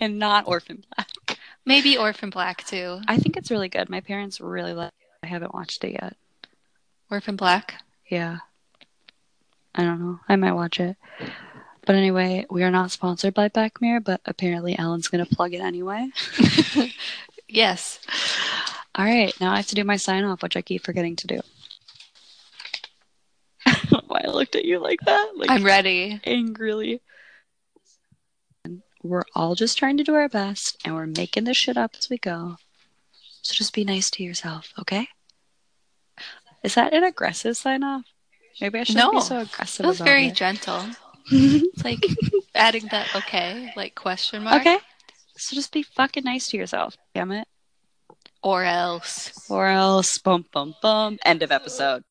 And 0.00 0.20
not 0.20 0.46
Orphan 0.46 0.84
Black. 0.94 1.38
Maybe 1.66 1.96
Orphan 1.96 2.30
Black 2.30 2.64
too. 2.64 3.00
I 3.08 3.16
think 3.16 3.36
it's 3.36 3.50
really 3.50 3.68
good. 3.68 3.90
My 3.90 4.00
parents 4.00 4.40
really 4.40 4.72
like 4.72 4.92
it. 5.00 5.08
I 5.24 5.26
haven't 5.26 5.52
watched 5.52 5.82
it 5.82 5.90
yet. 5.94 6.14
Orphan 7.10 7.34
Black. 7.34 7.82
Yeah. 8.08 8.38
I 9.74 9.82
don't 9.82 9.98
know. 9.98 10.20
I 10.28 10.36
might 10.36 10.52
watch 10.52 10.78
it. 10.78 10.96
But 11.84 11.96
anyway, 11.96 12.46
we 12.48 12.62
are 12.62 12.70
not 12.70 12.92
sponsored 12.92 13.34
by 13.34 13.48
Black 13.48 13.80
Mirror, 13.80 14.02
but 14.02 14.20
apparently 14.24 14.78
Alan's 14.78 15.08
going 15.08 15.26
to 15.26 15.34
plug 15.34 15.52
it 15.52 15.60
anyway. 15.60 16.10
Yes. 17.48 17.98
All 18.94 19.04
right, 19.04 19.32
now 19.40 19.52
I 19.52 19.56
have 19.56 19.66
to 19.68 19.74
do 19.74 19.84
my 19.84 19.96
sign 19.96 20.24
off, 20.24 20.42
which 20.42 20.56
I 20.56 20.62
keep 20.62 20.84
forgetting 20.84 21.16
to 21.16 21.26
do. 21.26 21.40
Why 24.18 24.28
I 24.28 24.32
looked 24.32 24.56
at 24.56 24.64
you 24.64 24.78
like 24.78 25.00
that? 25.02 25.32
Like 25.36 25.50
I'm 25.50 25.64
ready. 25.64 26.20
angrily. 26.24 27.00
We're 29.02 29.22
all 29.34 29.54
just 29.54 29.78
trying 29.78 29.96
to 29.98 30.04
do 30.04 30.14
our 30.14 30.28
best, 30.28 30.76
and 30.84 30.94
we're 30.94 31.06
making 31.06 31.44
this 31.44 31.56
shit 31.56 31.76
up 31.76 31.92
as 31.98 32.10
we 32.10 32.18
go. 32.18 32.56
So 33.42 33.54
just 33.54 33.72
be 33.72 33.84
nice 33.84 34.10
to 34.12 34.24
yourself, 34.24 34.72
okay? 34.78 35.08
Is 36.64 36.74
that 36.74 36.92
an 36.92 37.04
aggressive 37.04 37.56
sign 37.56 37.84
off? 37.84 38.04
Maybe 38.60 38.80
I 38.80 38.82
shouldn't 38.84 39.12
be 39.12 39.20
so 39.20 39.38
aggressive 39.38 39.84
That 39.84 39.88
was 39.88 40.00
very 40.00 40.26
it. 40.26 40.34
gentle. 40.34 40.84
It's 41.30 41.84
like 41.84 42.02
adding 42.54 42.88
that 42.90 43.14
okay, 43.14 43.70
like 43.76 43.94
question 43.94 44.42
mark. 44.42 44.62
Okay. 44.62 44.78
So 45.36 45.54
just 45.54 45.72
be 45.72 45.82
fucking 45.82 46.24
nice 46.24 46.48
to 46.48 46.56
yourself, 46.56 46.96
damn 47.14 47.30
it. 47.32 47.46
Or 48.42 48.64
else. 48.64 49.48
Or 49.50 49.66
else, 49.66 50.18
bum, 50.18 50.46
bum, 50.52 50.74
bum. 50.80 51.18
End 51.24 51.42
of 51.42 51.52
episode. 51.52 52.02